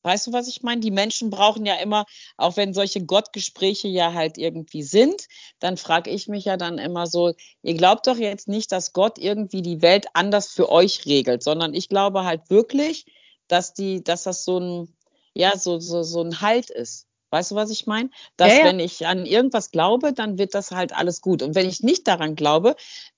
Weißt 0.03 0.27
du, 0.27 0.33
was 0.33 0.47
ich 0.47 0.63
meine? 0.63 0.81
Die 0.81 0.91
Menschen 0.91 1.29
brauchen 1.29 1.65
ja 1.65 1.75
immer, 1.75 2.05
auch 2.37 2.55
wenn 2.57 2.73
solche 2.73 3.05
Gottgespräche 3.05 3.87
ja 3.87 4.13
halt 4.13 4.37
irgendwie 4.37 4.83
sind, 4.83 5.25
dann 5.59 5.77
frage 5.77 6.09
ich 6.09 6.27
mich 6.27 6.45
ja 6.45 6.57
dann 6.57 6.77
immer 6.77 7.07
so, 7.07 7.33
ihr 7.61 7.73
glaubt 7.73 8.07
doch 8.07 8.17
jetzt 8.17 8.47
nicht, 8.47 8.71
dass 8.71 8.93
Gott 8.93 9.17
irgendwie 9.17 9.61
die 9.61 9.81
Welt 9.81 10.07
anders 10.13 10.49
für 10.49 10.69
euch 10.69 11.05
regelt, 11.05 11.43
sondern 11.43 11.73
ich 11.73 11.89
glaube 11.89 12.23
halt 12.23 12.49
wirklich, 12.49 13.05
dass 13.47 13.73
die, 13.73 14.03
dass 14.03 14.23
das 14.23 14.43
so 14.45 14.59
ein, 14.59 14.95
ja, 15.33 15.57
so, 15.57 15.79
so, 15.79 16.03
so 16.03 16.21
ein 16.21 16.41
Halt 16.41 16.69
ist. 16.69 17.07
Weißt 17.29 17.51
du, 17.51 17.55
was 17.55 17.69
ich 17.71 17.85
meine? 17.85 18.09
Dass 18.37 18.53
Ja, 18.53 18.59
ja. 18.59 18.65
wenn 18.65 18.79
ich 18.79 19.05
an 19.05 19.25
irgendwas 19.25 19.71
glaube, 19.71 20.13
dann 20.13 20.37
wird 20.37 20.55
das 20.55 20.71
halt 20.71 20.95
alles 20.95 21.21
gut. 21.21 21.41
Und 21.41 21.55
wenn 21.55 21.67
ich 21.67 21.83
nicht 21.83 22.07
daran 22.07 22.35
glaube, 22.35 22.75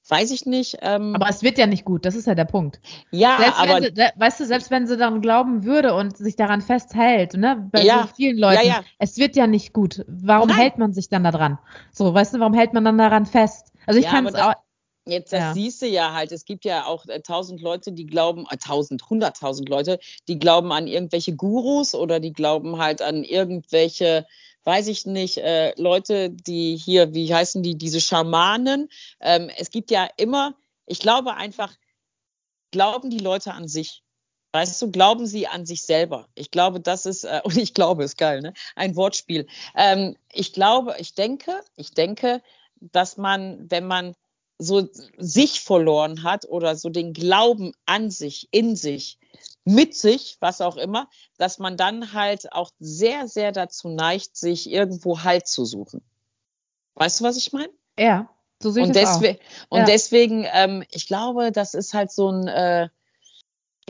weiß 0.09 0.31
ich 0.31 0.45
nicht. 0.45 0.77
Ähm, 0.81 1.15
Aber 1.15 1.29
es 1.29 1.43
wird 1.43 1.57
ja 1.57 1.67
nicht 1.67 1.85
gut, 1.85 2.05
das 2.05 2.15
ist 2.15 2.27
ja 2.27 2.35
der 2.35 2.45
Punkt. 2.45 2.79
ja, 3.11 3.37
Selbst 3.39 3.59
aber 3.59 3.75
wenn 3.75 3.95
sie, 3.95 4.03
weißt 4.15 4.39
du, 4.39 4.45
selbst 4.45 4.71
wenn 4.71 4.87
sie 4.87 4.97
daran 4.97 5.21
glauben 5.21 5.63
würde 5.63 5.93
und 5.93 6.17
sich 6.17 6.35
daran 6.35 6.61
festhält, 6.61 7.35
ne, 7.35 7.69
bei 7.71 7.83
Ja, 7.83 8.03
so 8.07 8.15
vielen 8.15 8.37
Leuten, 8.37 8.65
ja, 8.65 8.75
ja. 8.75 8.83
es 8.97 9.17
wird 9.17 9.35
ja 9.35 9.47
nicht 9.47 9.73
gut. 9.73 10.03
Warum 10.07 10.49
Nein. 10.49 10.57
hält 10.57 10.77
man 10.77 10.93
sich 10.93 11.09
dann 11.09 11.23
da 11.23 11.31
dran? 11.31 11.59
So, 11.91 12.13
weißt 12.13 12.33
du, 12.33 12.39
warum 12.39 12.53
hält 12.53 12.73
man 12.73 12.85
dann 12.85 12.97
daran 12.97 13.25
fest? 13.25 13.73
Also 13.85 13.99
ich 13.99 14.07
kann 14.07 14.25
es 14.27 14.35
auch, 14.35 14.53
Jetzt, 15.11 15.33
das 15.33 15.39
Ja. 15.39 15.53
siehst 15.53 15.81
du 15.81 15.87
ja 15.87 16.13
halt. 16.13 16.31
Es 16.31 16.45
gibt 16.45 16.65
ja 16.65 16.85
auch 16.85 17.05
äh, 17.07 17.21
tausend 17.21 17.61
Leute, 17.61 17.91
die 17.91 18.05
glauben, 18.05 18.45
äh, 18.49 18.57
tausend, 18.57 19.09
hunderttausend 19.09 19.69
Leute, 19.69 19.99
die 20.27 20.39
glauben 20.39 20.71
an 20.71 20.87
irgendwelche 20.87 21.35
Gurus 21.35 21.95
oder 21.95 22.19
die 22.19 22.33
glauben 22.33 22.77
halt 22.77 23.01
an 23.01 23.23
irgendwelche, 23.23 24.25
weiß 24.63 24.87
ich 24.87 25.05
nicht, 25.05 25.37
äh, 25.37 25.73
Leute, 25.79 26.29
die 26.29 26.75
hier, 26.77 27.13
wie 27.13 27.33
heißen 27.33 27.63
die, 27.63 27.77
diese 27.77 28.01
Schamanen. 28.01 28.89
Ähm, 29.19 29.49
es 29.57 29.71
gibt 29.71 29.91
ja 29.91 30.07
immer, 30.17 30.55
ich 30.85 30.99
glaube 30.99 31.35
einfach, 31.35 31.73
glauben 32.71 33.09
die 33.09 33.19
Leute 33.19 33.53
an 33.53 33.67
sich. 33.67 34.03
Weißt 34.51 34.81
du, 34.81 34.89
glauben 34.89 35.27
sie 35.27 35.47
an 35.47 35.67
sich 35.67 35.83
selber? 35.83 36.27
Ich 36.33 36.49
glaube, 36.49 36.79
das 36.79 37.05
ist, 37.05 37.23
äh, 37.23 37.41
und 37.43 37.57
ich 37.57 37.73
glaube, 37.73 38.03
ist 38.03 38.17
geil, 38.17 38.41
ne? 38.41 38.53
Ein 38.75 38.95
Wortspiel. 38.95 39.47
Ähm, 39.75 40.15
ich 40.33 40.53
glaube, 40.53 40.95
ich 40.97 41.13
denke, 41.13 41.61
ich 41.75 41.91
denke, 41.91 42.41
dass 42.79 43.17
man, 43.17 43.69
wenn 43.69 43.85
man 43.85 44.15
so 44.59 44.87
sich 45.17 45.61
verloren 45.61 46.23
hat 46.23 46.45
oder 46.47 46.75
so 46.75 46.89
den 46.89 47.13
Glauben 47.13 47.71
an 47.85 48.11
sich, 48.11 48.49
in 48.51 48.75
sich, 48.75 49.17
mit 49.63 49.95
sich, 49.95 50.37
was 50.41 50.61
auch 50.61 50.75
immer, 50.77 51.09
dass 51.37 51.59
man 51.59 51.77
dann 51.77 52.13
halt 52.13 52.51
auch 52.51 52.71
sehr, 52.79 53.27
sehr 53.27 53.51
dazu 53.51 53.87
neigt, 53.87 54.35
sich 54.35 54.69
irgendwo 54.69 55.23
Halt 55.23 55.47
zu 55.47 55.65
suchen. 55.65 56.03
Weißt 56.95 57.19
du, 57.21 57.23
was 57.23 57.37
ich 57.37 57.53
meine? 57.53 57.71
ja, 57.97 58.29
so 58.61 58.71
sehe 58.71 58.83
ich 58.83 58.89
Und, 58.89 58.95
das 58.95 59.17
auch. 59.17 59.21
und 59.69 59.79
Ja. 59.79 59.85
deswegen, 59.85 60.45
ähm, 60.51 60.83
ich 60.91 61.07
glaube, 61.07 61.51
das 61.53 61.73
ist 61.73 61.93
halt 61.93 62.11
so 62.11 62.29
ein, 62.29 62.47
äh, 62.47 62.89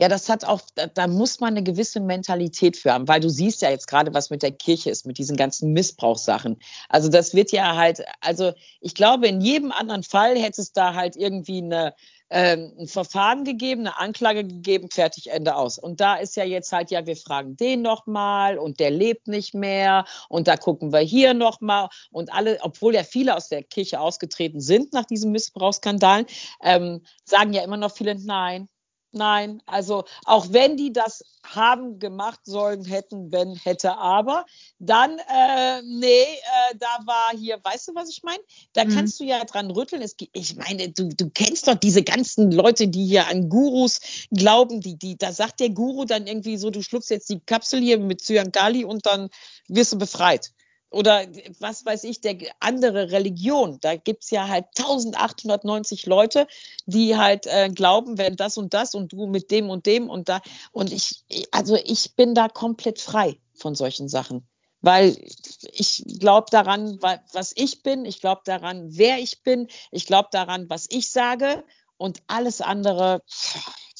ja, 0.00 0.08
das 0.08 0.30
hat 0.30 0.46
auch, 0.46 0.62
da, 0.94 1.06
muss 1.06 1.40
man 1.40 1.50
eine 1.50 1.62
gewisse 1.62 2.00
Mentalität 2.00 2.78
für 2.78 2.94
haben, 2.94 3.06
weil 3.06 3.20
du 3.20 3.28
siehst 3.28 3.60
ja 3.60 3.68
jetzt 3.68 3.86
gerade, 3.86 4.14
was 4.14 4.30
mit 4.30 4.42
der 4.42 4.50
Kirche 4.50 4.88
ist, 4.88 5.04
mit 5.04 5.18
diesen 5.18 5.36
ganzen 5.36 5.74
Missbrauchssachen. 5.74 6.58
Also 6.88 7.10
das 7.10 7.34
wird 7.34 7.52
ja 7.52 7.76
halt, 7.76 8.02
also 8.22 8.52
ich 8.80 8.94
glaube, 8.94 9.28
in 9.28 9.42
jedem 9.42 9.72
anderen 9.72 10.02
Fall 10.02 10.38
hätte 10.38 10.62
es 10.62 10.72
da 10.72 10.94
halt 10.94 11.16
irgendwie 11.16 11.58
eine, 11.58 11.94
ähm, 12.30 12.72
ein 12.78 12.86
Verfahren 12.86 13.44
gegeben, 13.44 13.82
eine 13.82 13.98
Anklage 13.98 14.42
gegeben, 14.42 14.88
fertig, 14.90 15.32
Ende 15.32 15.54
aus. 15.54 15.78
Und 15.78 16.00
da 16.00 16.14
ist 16.14 16.34
ja 16.34 16.44
jetzt 16.44 16.72
halt, 16.72 16.90
ja, 16.90 17.04
wir 17.04 17.16
fragen 17.16 17.58
den 17.58 17.82
nochmal 17.82 18.56
und 18.56 18.80
der 18.80 18.90
lebt 18.90 19.28
nicht 19.28 19.52
mehr 19.52 20.06
und 20.30 20.48
da 20.48 20.56
gucken 20.56 20.94
wir 20.94 21.00
hier 21.00 21.34
nochmal 21.34 21.90
und 22.10 22.32
alle, 22.32 22.58
obwohl 22.62 22.94
ja 22.94 23.04
viele 23.04 23.36
aus 23.36 23.50
der 23.50 23.62
Kirche 23.64 24.00
ausgetreten 24.00 24.60
sind 24.60 24.94
nach 24.94 25.04
diesen 25.04 25.30
Missbrauchsskandalen, 25.30 26.24
ähm, 26.62 27.02
sagen 27.26 27.52
ja 27.52 27.62
immer 27.62 27.76
noch 27.76 27.94
viele 27.94 28.14
Nein. 28.14 28.70
Nein, 29.12 29.60
also 29.66 30.04
auch 30.24 30.46
wenn 30.52 30.76
die 30.76 30.92
das 30.92 31.24
haben 31.42 31.98
gemacht 31.98 32.40
sollen, 32.44 32.84
hätten, 32.84 33.32
wenn, 33.32 33.56
hätte, 33.56 33.96
aber, 33.96 34.44
dann, 34.78 35.18
äh, 35.18 35.82
nee, 35.82 36.22
äh, 36.22 36.76
da 36.78 36.98
war 37.06 37.36
hier, 37.36 37.58
weißt 37.62 37.88
du, 37.88 37.94
was 37.96 38.08
ich 38.10 38.22
meine? 38.22 38.42
Da 38.72 38.84
Mhm. 38.84 38.90
kannst 38.90 39.18
du 39.18 39.24
ja 39.24 39.44
dran 39.44 39.70
rütteln. 39.70 40.02
Es, 40.02 40.14
ich 40.32 40.54
meine, 40.56 40.90
du, 40.90 41.08
du 41.08 41.28
kennst 41.30 41.66
doch 41.66 41.74
diese 41.74 42.02
ganzen 42.04 42.52
Leute, 42.52 42.86
die 42.88 43.04
hier 43.04 43.26
an 43.26 43.48
Gurus 43.48 44.00
glauben, 44.30 44.80
die, 44.80 44.96
die, 44.96 45.16
da 45.16 45.32
sagt 45.32 45.58
der 45.60 45.70
Guru 45.70 46.04
dann 46.04 46.26
irgendwie 46.28 46.56
so, 46.56 46.70
du 46.70 46.82
schluckst 46.82 47.10
jetzt 47.10 47.30
die 47.30 47.40
Kapsel 47.40 47.80
hier 47.80 47.98
mit 47.98 48.20
Cyankali 48.22 48.84
und 48.84 49.06
dann 49.06 49.28
wirst 49.66 49.92
du 49.92 49.98
befreit 49.98 50.52
oder 50.90 51.26
was 51.60 51.84
weiß 51.86 52.04
ich, 52.04 52.20
der 52.20 52.36
andere 52.58 53.12
Religion. 53.12 53.78
Da 53.80 53.96
gibt's 53.96 54.30
ja 54.30 54.48
halt 54.48 54.66
1890 54.76 56.06
Leute, 56.06 56.46
die 56.86 57.16
halt 57.16 57.46
äh, 57.46 57.68
glauben, 57.70 58.18
wenn 58.18 58.36
das 58.36 58.56
und 58.56 58.74
das 58.74 58.94
und 58.94 59.12
du 59.12 59.26
mit 59.26 59.50
dem 59.50 59.70
und 59.70 59.86
dem 59.86 60.10
und 60.10 60.28
da. 60.28 60.40
Und 60.72 60.92
ich, 60.92 61.24
also 61.52 61.76
ich 61.76 62.16
bin 62.16 62.34
da 62.34 62.48
komplett 62.48 63.00
frei 63.00 63.38
von 63.54 63.74
solchen 63.74 64.08
Sachen. 64.08 64.46
Weil 64.82 65.16
ich 65.72 66.02
glaube 66.18 66.46
daran, 66.50 67.00
wa- 67.02 67.20
was 67.32 67.52
ich 67.54 67.82
bin, 67.82 68.04
ich 68.04 68.20
glaube 68.20 68.40
daran, 68.44 68.86
wer 68.90 69.18
ich 69.18 69.42
bin, 69.42 69.68
ich 69.90 70.06
glaube 70.06 70.30
daran, 70.32 70.70
was 70.70 70.86
ich 70.88 71.10
sage 71.10 71.64
und 71.98 72.22
alles 72.28 72.62
andere, 72.62 73.22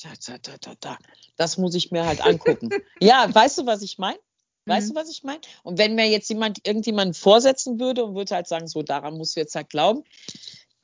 da, 0.02 0.38
da, 0.58 0.74
da, 0.80 0.98
das 1.36 1.58
muss 1.58 1.74
ich 1.74 1.90
mir 1.90 2.06
halt 2.06 2.22
angucken. 2.22 2.70
ja, 3.00 3.32
weißt 3.32 3.58
du, 3.58 3.66
was 3.66 3.82
ich 3.82 3.98
meine? 3.98 4.18
Weißt 4.66 4.88
Mhm. 4.88 4.94
du, 4.94 5.00
was 5.00 5.10
ich 5.10 5.22
meine? 5.24 5.40
Und 5.62 5.78
wenn 5.78 5.94
mir 5.94 6.08
jetzt 6.08 6.28
jemand 6.28 6.66
irgendjemanden 6.66 7.14
vorsetzen 7.14 7.80
würde 7.80 8.04
und 8.04 8.14
würde 8.14 8.34
halt 8.34 8.46
sagen, 8.46 8.66
so 8.68 8.82
daran 8.82 9.16
musst 9.16 9.36
du 9.36 9.40
jetzt 9.40 9.54
halt 9.54 9.70
glauben, 9.70 10.04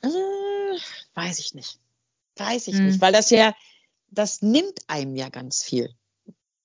äh, 0.03 0.09
weiß 1.14 1.39
ich 1.39 1.55
nicht. 1.55 1.79
Weiß 2.37 2.68
ich 2.68 2.74
Mhm. 2.74 2.87
nicht, 2.87 3.01
weil 3.01 3.12
das 3.12 3.31
ja, 3.31 3.55
das 4.11 4.43
nimmt 4.43 4.81
einem 4.89 5.16
ja 5.16 5.29
ganz 5.29 5.62
viel. 5.62 5.95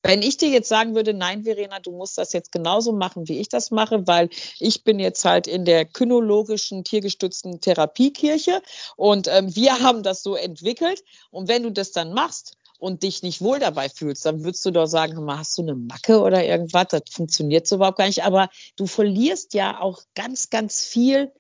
Wenn 0.04 0.24
ich 0.24 0.38
dir 0.38 0.50
jetzt 0.50 0.68
sagen 0.68 0.96
würde, 0.96 1.14
nein, 1.14 1.44
Verena, 1.44 1.80
du 1.80 1.92
musst 1.92 2.18
das 2.18 2.34
jetzt 2.34 2.52
genauso 2.52 2.92
machen, 2.92 3.28
wie 3.28 3.40
ich 3.40 3.50
das 3.50 3.70
mache, 3.70 4.08
weil 4.08 4.30
ich 4.60 4.84
bin 4.84 5.00
jetzt 5.00 5.24
halt 5.26 5.46
in 5.46 5.64
der 5.64 5.86
kynologischen, 5.86 6.84
tiergestützten 6.84 7.62
Therapiekirche 7.62 8.64
und 8.96 9.28
ähm, 9.28 9.56
wir 9.56 9.80
haben 9.80 10.02
das 10.02 10.24
so 10.24 10.36
entwickelt. 10.36 11.04
Und 11.30 11.48
wenn 11.48 11.62
du 11.62 11.72
das 11.72 11.92
dann 11.92 12.14
machst 12.14 12.58
und 12.82 13.04
dich 13.04 13.22
nicht 13.22 13.42
wohl 13.42 13.60
dabei 13.60 13.90
fühlst, 13.90 14.26
dann 14.26 14.44
würdest 14.44 14.66
du 14.66 14.72
doch 14.72 14.88
sagen, 14.88 15.30
hast 15.32 15.56
du 15.58 15.62
eine 15.62 15.76
Macke 15.76 16.20
oder 16.20 16.44
irgendwas? 16.44 16.88
Das 16.90 17.04
funktioniert 17.12 17.68
so 17.68 17.76
überhaupt 17.76 18.00
gar 18.00 18.08
nicht. 18.08 18.24
Aber 18.24 18.50
du 18.76 18.88
verlierst 18.88 19.54
ja 19.54 19.80
auch 19.80 20.02
ganz, 20.16 20.50
ganz 20.50 20.84
viel 20.84 21.32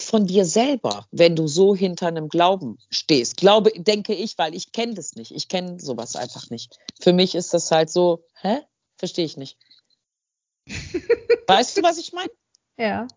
von 0.00 0.26
dir 0.26 0.46
selber, 0.46 1.06
wenn 1.10 1.36
du 1.36 1.46
so 1.46 1.76
hinter 1.76 2.06
einem 2.06 2.28
Glauben 2.28 2.78
stehst. 2.90 3.36
Glaube, 3.36 3.70
denke 3.76 4.14
ich, 4.14 4.38
weil 4.38 4.54
ich 4.54 4.72
kenne 4.72 4.94
das 4.94 5.14
nicht. 5.14 5.30
Ich 5.30 5.48
kenne 5.48 5.78
sowas 5.78 6.16
einfach 6.16 6.48
nicht. 6.48 6.78
Für 7.00 7.12
mich 7.12 7.34
ist 7.34 7.52
das 7.52 7.70
halt 7.70 7.90
so, 7.90 8.24
hä? 8.40 8.60
Verstehe 8.96 9.26
ich 9.26 9.36
nicht. 9.36 9.58
weißt 11.46 11.76
du, 11.76 11.82
was 11.82 11.98
ich 11.98 12.14
meine? 12.14 12.30
Ja. 12.78 13.08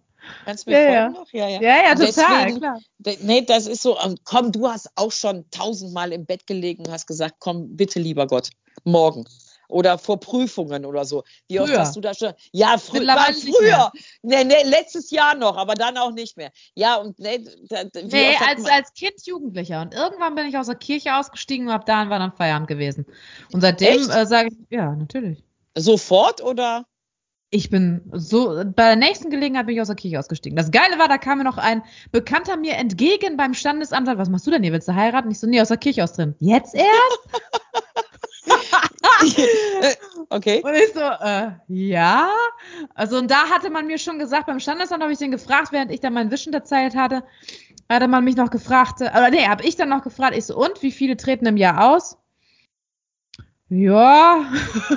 Kannst 0.45 0.65
du 0.67 0.71
mir 0.71 0.83
Ja, 0.83 0.91
ja. 0.91 1.09
noch? 1.09 1.27
Ja, 1.31 1.47
ja. 1.47 1.61
Ja, 1.61 1.83
ja, 1.83 1.95
total, 1.95 2.45
deswegen- 2.45 2.59
klar. 2.59 2.79
Nee, 3.21 3.41
das 3.45 3.67
ist 3.67 3.81
so, 3.81 3.97
ähm, 3.99 4.15
komm, 4.23 4.51
du 4.51 4.67
hast 4.67 4.89
auch 4.95 5.11
schon 5.11 5.49
tausendmal 5.51 6.11
im 6.11 6.25
Bett 6.25 6.47
gelegen 6.47 6.85
und 6.85 6.91
hast 6.91 7.07
gesagt, 7.07 7.35
komm, 7.39 7.75
bitte, 7.75 7.99
lieber 7.99 8.27
Gott, 8.27 8.49
morgen. 8.83 9.25
oder 9.71 9.99
vor 9.99 10.19
Prüfungen 10.19 10.83
oder 10.83 11.05
so. 11.05 11.23
Wie 11.47 11.59
oft 11.59 11.69
Früher. 11.69 11.79
hast 11.81 11.95
du 11.95 12.01
da 12.01 12.15
schon? 12.15 12.33
Ja, 12.51 12.79
frü 12.79 13.05
war 13.05 13.31
früher. 13.33 13.91
Nee, 14.23 14.43
nee, 14.43 14.63
letztes 14.63 15.11
Jahr 15.11 15.35
noch, 15.35 15.57
aber 15.57 15.75
dann 15.75 15.95
auch 15.95 16.11
nicht 16.11 16.37
mehr. 16.37 16.49
Ja, 16.73 16.95
und 16.95 17.19
nee, 17.19 17.45
da, 17.69 17.83
wie 17.93 18.07
Nee, 18.07 18.35
als, 18.49 18.65
als 18.65 18.91
Kind 18.95 19.13
Jugendlicher. 19.25 19.81
Und 19.83 19.93
irgendwann 19.93 20.33
bin 20.33 20.47
ich 20.47 20.57
aus 20.57 20.65
der 20.65 20.75
Kirche 20.75 21.15
ausgestiegen 21.15 21.67
und 21.67 21.73
ab 21.73 21.85
da 21.85 22.09
war 22.09 22.17
dann 22.17 22.31
Feierabend 22.35 22.67
gewesen. 22.67 23.05
Und 23.53 23.61
seitdem 23.61 24.09
äh, 24.09 24.25
sage 24.25 24.49
ich, 24.49 24.57
ja, 24.71 24.95
natürlich. 24.95 25.43
sofort 25.77 26.41
oder? 26.41 26.85
Ich 27.51 27.71
bin 27.71 28.01
so, 28.13 28.63
bei 28.63 28.83
der 28.83 28.95
nächsten 28.95 29.31
Gelegenheit 29.31 29.65
bin 29.65 29.75
ich 29.75 29.81
aus 29.81 29.87
der 29.87 29.95
Kirche 29.95 30.19
ausgestiegen. 30.19 30.55
Das 30.55 30.69
Geile 30.69 30.99
war, 30.99 31.07
da 31.07 31.17
kam 31.17 31.39
mir 31.39 31.43
noch 31.43 31.57
ein 31.57 31.81
Bekannter 32.11 32.57
mir 32.57 32.73
entgegen 32.73 33.37
beim 33.37 33.55
Standesamt, 33.55 34.05
sagt, 34.05 34.19
was 34.19 34.29
machst 34.29 34.45
du 34.45 34.51
denn 34.51 34.61
hier? 34.61 34.71
Willst 34.71 34.87
du 34.87 34.93
heiraten? 34.93 35.31
Ich 35.31 35.39
so, 35.39 35.47
nee, 35.47 35.59
aus 35.59 35.69
der 35.69 35.77
Kirche 35.77 36.03
aus 36.03 36.13
drin. 36.13 36.35
Jetzt 36.37 36.75
erst? 36.75 37.19
okay. 40.29 40.61
Und 40.63 40.75
ich 40.75 40.93
so, 40.93 40.99
äh, 40.99 41.51
ja. 41.67 42.29
Also, 42.93 43.17
und 43.17 43.31
da 43.31 43.49
hatte 43.49 43.71
man 43.71 43.87
mir 43.87 43.97
schon 43.97 44.19
gesagt, 44.19 44.45
beim 44.45 44.59
Standesamt 44.59 45.01
habe 45.01 45.11
ich 45.11 45.17
den 45.17 45.31
gefragt, 45.31 45.71
während 45.71 45.91
ich 45.91 46.01
dann 46.01 46.13
mein 46.13 46.29
Wischen 46.29 46.53
erzählt 46.53 46.95
hatte, 46.95 47.23
hatte 47.89 48.07
man 48.07 48.23
mich 48.23 48.35
noch 48.35 48.51
gefragt, 48.51 49.01
äh, 49.01 49.09
oder 49.09 49.31
nee, 49.31 49.47
habe 49.47 49.63
ich 49.63 49.75
dann 49.75 49.89
noch 49.89 50.03
gefragt, 50.03 50.37
ich 50.37 50.45
so, 50.45 50.55
und 50.55 50.83
wie 50.83 50.91
viele 50.91 51.17
treten 51.17 51.47
im 51.47 51.57
Jahr 51.57 51.95
aus? 51.95 52.18
Ja, 53.69 54.45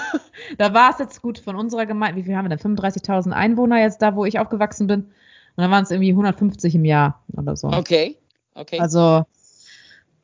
da 0.59 0.73
war 0.73 0.91
es 0.91 0.99
jetzt 0.99 1.21
gut 1.21 1.39
von 1.39 1.57
unserer 1.57 1.87
Gemeinde, 1.87 2.21
wie 2.21 2.25
viel 2.25 2.37
haben 2.37 2.49
wir 2.49 2.57
denn? 2.57 2.77
35.000 2.77 3.31
Einwohner 3.33 3.81
jetzt 3.81 4.01
da, 4.01 4.17
wo 4.17 4.25
ich 4.25 4.39
aufgewachsen 4.39 4.87
bin. 4.87 5.01
Und 5.01 5.63
dann 5.63 5.71
waren 5.71 5.85
es 5.85 5.91
irgendwie 5.91 6.11
150 6.11 6.75
im 6.75 6.85
Jahr 6.87 7.23
oder 7.37 7.55
so. 7.57 7.69
Okay. 7.69 8.17
Okay. 8.55 8.81
Also, 8.81 9.25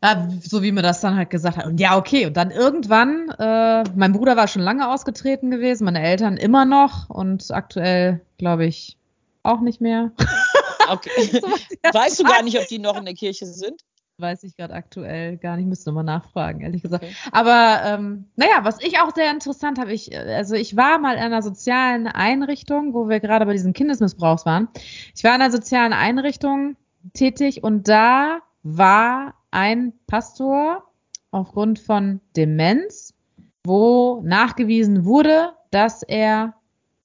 ja, 0.03 0.28
so 0.42 0.62
wie 0.62 0.72
mir 0.72 0.82
das 0.82 1.01
dann 1.01 1.16
halt 1.16 1.30
gesagt 1.30 1.59
hat. 1.59 1.66
Und 1.66 1.78
ja, 1.78 1.96
okay. 1.99 2.26
Und 2.26 2.36
dann 2.36 2.51
irgendwann, 2.51 3.28
äh, 3.38 3.84
mein 3.94 4.12
Bruder 4.12 4.36
war 4.36 4.49
schon 4.49 4.62
lange 4.62 4.90
ausgetreten 4.90 5.51
gewesen, 5.51 5.84
meine 5.84 6.03
Eltern 6.03 6.36
immer 6.36 6.64
noch 6.64 7.11
und 7.11 7.51
aktuell, 7.51 8.20
glaube 8.38 8.64
ich, 8.64 8.96
auch 9.42 9.61
nicht 9.61 9.80
mehr. 9.80 10.12
okay. 10.88 11.11
So, 11.42 11.99
weißt 11.99 12.20
du 12.20 12.24
gar 12.24 12.42
nicht, 12.42 12.59
ob 12.59 12.66
die 12.68 12.78
noch 12.78 12.96
in 12.96 13.05
der 13.05 13.14
Kirche 13.14 13.46
sind? 13.46 13.82
Weiß 14.21 14.43
ich 14.43 14.57
gerade 14.57 14.75
aktuell 14.75 15.37
gar 15.37 15.57
nicht, 15.57 15.66
müsste 15.66 15.91
nochmal 15.91 16.03
nachfragen, 16.03 16.62
ehrlich 16.62 16.83
gesagt. 16.83 17.05
Okay. 17.05 17.14
Aber 17.31 17.83
ähm, 17.85 18.25
naja, 18.35 18.64
was 18.64 18.83
ich 18.83 18.99
auch 18.99 19.14
sehr 19.14 19.31
interessant 19.31 19.79
habe, 19.79 19.93
ich, 19.93 20.16
also 20.19 20.57
ich 20.57 20.77
war 20.77 20.99
mal 20.99 21.14
in 21.14 21.23
einer 21.23 21.41
sozialen 21.41 22.09
Einrichtung, 22.09 22.95
wo 22.95 23.09
wir 23.09 23.21
gerade 23.21 23.47
bei 23.47 23.53
diesem 23.53 23.73
Kindesmissbrauchs 23.73 24.45
waren. 24.45 24.66
Ich 25.14 25.23
war 25.23 25.37
in 25.37 25.41
einer 25.41 25.53
sozialen 25.53 25.93
Einrichtung 25.93 26.77
tätig 27.12 27.62
und 27.62 27.87
da 27.87 28.41
war 28.64 29.35
ein 29.53 29.93
Pastor 30.09 30.83
aufgrund 31.31 31.79
von 31.79 32.21
Demenz, 32.37 33.14
wo 33.62 34.21
nachgewiesen 34.25 35.05
wurde, 35.05 35.53
dass 35.71 36.03
er 36.03 36.55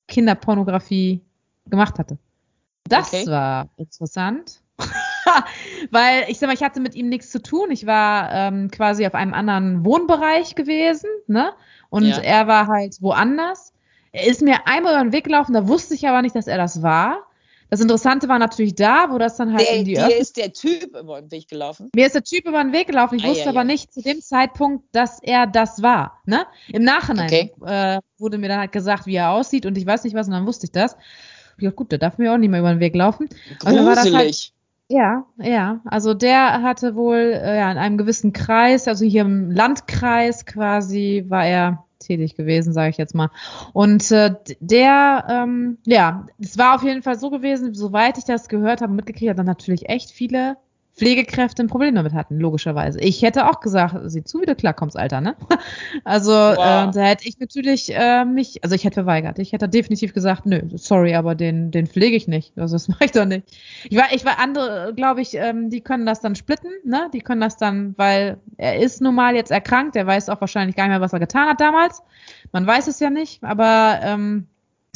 Kinderpornografie 0.08 1.22
gemacht 1.70 2.00
hatte. 2.00 2.18
Das 2.90 3.14
Okay. 3.14 3.28
war 3.28 3.70
interessant. 3.78 4.62
Weil 5.92 6.26
ich 6.28 6.40
sag 6.40 6.48
mal, 6.48 6.54
ich 6.54 6.64
hatte 6.64 6.80
mit 6.80 6.96
ihm 6.96 7.10
nichts 7.10 7.30
zu 7.32 7.42
tun. 7.42 7.72
Ich 7.72 7.86
war 7.86 8.32
ähm, 8.32 8.70
quasi 8.72 9.06
auf 9.06 9.16
einem 9.16 9.34
anderen 9.34 9.86
Wohnbereich 9.86 10.56
gewesen, 10.56 11.10
ne? 11.28 11.52
Und 11.90 12.06
Ja. 12.06 12.18
er 12.18 12.48
war 12.48 12.68
halt 12.68 12.98
woanders. 13.02 13.74
Er 14.12 14.28
ist 14.28 14.42
mir 14.42 14.68
einmal 14.68 14.94
über 14.94 15.04
den 15.04 15.12
Weg 15.14 15.24
gelaufen, 15.26 15.54
da 15.54 15.68
wusste 15.68 15.94
ich 15.96 16.08
aber 16.08 16.22
nicht, 16.22 16.36
dass 16.36 16.48
er 16.48 16.58
das 16.58 16.82
war. 16.82 17.24
Das 17.70 17.82
Interessante 17.82 18.30
war 18.30 18.38
natürlich 18.38 18.76
da, 18.76 19.08
wo 19.10 19.18
das 19.18 19.38
dann 19.38 19.52
halt 19.54 19.68
Der, 19.68 19.78
in 19.78 19.86
die 19.86 19.98
Öffentlichkeit. 19.98 20.22
ist 20.22 20.38
der 20.38 20.54
Typ 20.54 20.96
über 20.96 21.20
den 21.20 21.32
Weg 21.32 21.48
gelaufen. 21.48 21.90
Mir 21.96 22.06
ist 22.06 22.14
der 22.14 22.24
Typ 22.24 22.46
über 22.48 22.64
den 22.64 22.72
Weg 22.72 22.86
gelaufen. 22.86 23.16
Ich 23.16 23.26
Ah, 23.26 23.30
wusste 23.30 23.46
ja, 23.46 23.50
aber 23.50 23.62
ja. 23.62 23.64
nicht 23.64 23.92
zu 23.92 24.04
dem 24.04 24.22
Zeitpunkt, 24.22 24.86
dass 24.92 25.20
er 25.24 25.48
das 25.48 25.82
war. 25.82 26.20
Ne? 26.28 26.46
Im 26.68 26.84
Nachhinein 26.84 27.26
Okay. 27.26 27.52
äh, 27.66 28.00
wurde 28.20 28.38
mir 28.38 28.50
dann 28.50 28.60
halt 28.60 28.72
gesagt, 28.74 29.08
wie 29.08 29.16
er 29.16 29.32
aussieht 29.32 29.66
und 29.66 29.76
ich 29.76 29.88
weiß 29.88 30.04
nicht 30.04 30.16
was 30.16 30.28
und 30.28 30.34
dann 30.34 30.46
wusste 30.46 30.68
ich 30.68 30.72
das. 30.72 30.96
Ja 31.60 31.72
gut, 31.72 31.92
der 31.92 31.98
darf 31.98 32.20
mir 32.20 32.32
auch 32.34 32.38
nicht 32.38 32.50
mehr 32.52 32.60
über 32.60 32.70
den 32.74 32.80
Weg 32.80 32.96
laufen. 32.96 33.28
Und 33.66 33.76
dann 33.76 33.86
war 33.88 33.96
das 33.96 34.04
halt- 34.06 34.14
Gruselig. 34.14 34.54
Ja, 34.90 35.26
ja. 35.38 35.82
Also 35.86 36.14
der 36.14 36.62
hatte 36.62 36.96
wohl 36.96 37.18
äh, 37.18 37.58
ja, 37.58 37.72
in 37.72 37.78
einem 37.78 37.98
gewissen 37.98 38.34
Kreis, 38.34 38.88
also 38.88 39.06
hier 39.06 39.22
im 39.22 39.50
Landkreis 39.50 40.46
quasi, 40.46 41.26
war 41.30 41.46
er 41.46 41.86
tätig 42.00 42.36
gewesen, 42.36 42.74
sage 42.74 42.90
ich 42.90 42.98
jetzt 42.98 43.16
mal. 43.16 43.30
Und 43.72 44.12
äh, 44.12 44.36
der, 44.60 45.26
ähm, 45.30 45.78
ja, 45.86 46.28
es 46.40 46.58
war 46.58 46.76
auf 46.76 46.84
jeden 46.84 47.02
Fall 47.02 47.18
so 47.18 47.30
gewesen, 47.30 47.74
soweit 47.74 48.18
ich 48.18 48.26
das 48.26 48.50
gehört 48.50 48.82
habe, 48.82 48.94
mitgekriegt 48.94 49.30
habe, 49.30 49.38
dann 49.38 49.46
natürlich 49.46 49.90
echt 49.90 50.12
viele 50.12 50.58
Pflegekräfte 50.96 51.64
ein 51.64 51.68
Problem 51.68 51.96
damit 51.96 52.14
hatten, 52.14 52.38
logischerweise. 52.40 53.00
Ich 53.00 53.24
hätte 53.24 53.50
auch 53.50 53.62
gesagt, 53.62 53.96
sieh 54.12 54.24
zu, 54.24 54.42
wie 54.42 54.46
du 54.46 54.56
klarkommst, 54.56 54.96
Alter, 54.96 55.22
ne? 55.22 55.36
Also 56.04 56.32
Wow. 56.32 56.58
äh, 56.58 56.92
da 56.92 57.02
hätte 57.02 57.28
ich 57.28 57.40
natürlich 57.40 57.94
äh, 57.96 58.26
mich, 58.26 58.64
also 58.64 58.76
ich 58.76 58.84
hätte 58.84 58.96
verweigert. 58.96 59.40
Ich 59.40 59.54
hätte 59.54 59.68
definitiv 59.68 60.14
gesagt, 60.14 60.46
nö, 60.46 60.62
sorry, 60.76 61.16
aber 61.16 61.34
den, 61.34 61.72
den 61.72 61.88
pflege 61.88 62.16
ich 62.16 62.28
nicht. 62.28 62.58
Also 62.58 62.76
das 62.76 62.88
mache 62.90 63.06
ich 63.06 63.12
doch 63.12 63.26
nicht. 63.26 63.44
Ich 63.90 63.98
war, 63.98 64.14
ich 64.14 64.24
war 64.24 64.38
andere, 64.40 64.94
glaube 64.96 65.22
ich, 65.22 65.34
ähm, 65.36 65.70
die 65.72 65.82
können 65.82 66.06
das 66.06 66.22
dann 66.22 66.36
splitten, 66.36 66.70
ne? 66.84 67.10
Die 67.14 67.22
können 67.22 67.42
das 67.42 67.58
dann, 67.58 67.96
weil 67.98 68.38
er 68.58 68.78
ist 68.80 69.02
nun 69.02 69.16
mal 69.16 69.36
jetzt 69.36 69.52
erkrankt, 69.52 69.96
er 69.96 70.06
weiß 70.06 70.30
auch 70.30 70.42
wahrscheinlich 70.42 70.76
gar 70.76 70.84
nicht 70.84 70.92
mehr, 70.92 71.02
was 71.02 71.14
er 71.14 71.20
getan 71.20 71.50
hat 71.50 71.60
damals. 71.60 72.04
Man 72.52 72.68
weiß 72.68 72.88
es 72.88 73.00
ja 73.00 73.10
nicht, 73.10 73.44
aber 73.44 74.00
ähm, 74.04 74.48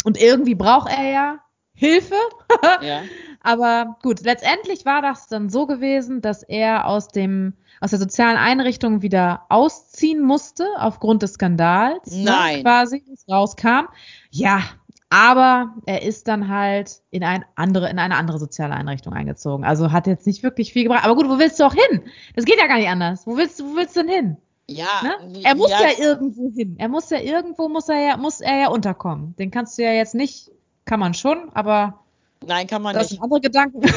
und 0.03 0.21
irgendwie 0.21 0.53
braucht 0.55 0.89
er 0.95 1.09
ja 1.11 1.35
Hilfe. 1.77 2.15
Ja. 2.81 3.03
Aber 3.41 3.97
gut, 4.01 4.21
letztendlich 4.21 4.85
war 4.85 5.01
das 5.01 5.27
dann 5.27 5.49
so 5.49 5.67
gewesen, 5.67 6.21
dass 6.21 6.43
er 6.43 6.87
aus 6.87 7.07
dem 7.07 7.53
aus 7.79 7.91
der 7.91 7.99
sozialen 7.99 8.37
Einrichtung 8.37 9.01
wieder 9.03 9.43
ausziehen 9.49 10.21
musste 10.21 10.65
aufgrund 10.77 11.21
des 11.21 11.33
Skandals, 11.33 12.11
Nein. 12.11 12.57
Ne, 12.57 12.63
quasi, 12.63 13.03
was 13.07 13.25
rauskam. 13.29 13.87
Ja, 14.31 14.63
aber 15.09 15.75
er 15.85 16.01
ist 16.01 16.27
dann 16.27 16.49
halt 16.49 17.01
in 17.11 17.23
ein 17.23 17.45
andere 17.55 17.89
in 17.89 17.99
eine 17.99 18.15
andere 18.15 18.39
soziale 18.39 18.73
Einrichtung 18.73 19.13
eingezogen. 19.13 19.63
Also 19.63 19.91
hat 19.91 20.07
jetzt 20.07 20.27
nicht 20.27 20.43
wirklich 20.43 20.73
viel 20.73 20.83
gebracht. 20.83 21.05
Aber 21.05 21.15
gut, 21.15 21.29
wo 21.29 21.39
willst 21.39 21.59
du 21.59 21.63
auch 21.65 21.75
hin? 21.75 22.01
Das 22.35 22.45
geht 22.45 22.57
ja 22.59 22.67
gar 22.67 22.77
nicht 22.77 22.89
anders. 22.89 23.25
Wo 23.25 23.37
willst 23.37 23.59
du 23.59 23.71
wo 23.71 23.75
willst 23.77 23.95
du 23.95 24.01
denn 24.01 24.09
hin? 24.09 24.37
Ja, 24.69 24.85
Ne? 25.03 25.41
Er 25.43 25.55
muss 25.55 25.69
ja, 25.69 25.81
ja 25.81 25.97
irgendwo 25.97 26.51
hin. 26.53 26.75
Er 26.77 26.89
muss 26.89 27.09
ja 27.09 27.19
irgendwo 27.19 27.69
muss 27.69 27.87
er 27.87 28.01
ja 28.01 28.17
muss 28.17 28.41
er 28.41 28.57
ja 28.57 28.67
unterkommen. 28.67 29.35
Den 29.37 29.49
kannst 29.51 29.77
du 29.77 29.83
ja 29.83 29.91
jetzt 29.91 30.13
nicht, 30.13 30.51
kann 30.87 30.99
man 30.99 31.13
schon, 31.13 31.51
aber 31.53 31.99
Nein, 32.45 32.65
kann 32.67 32.81
man 32.81 32.93
das 32.95 33.11
nicht. 33.11 33.19
sind 33.19 33.23
andere 33.23 33.41
Gedanken. 33.41 33.81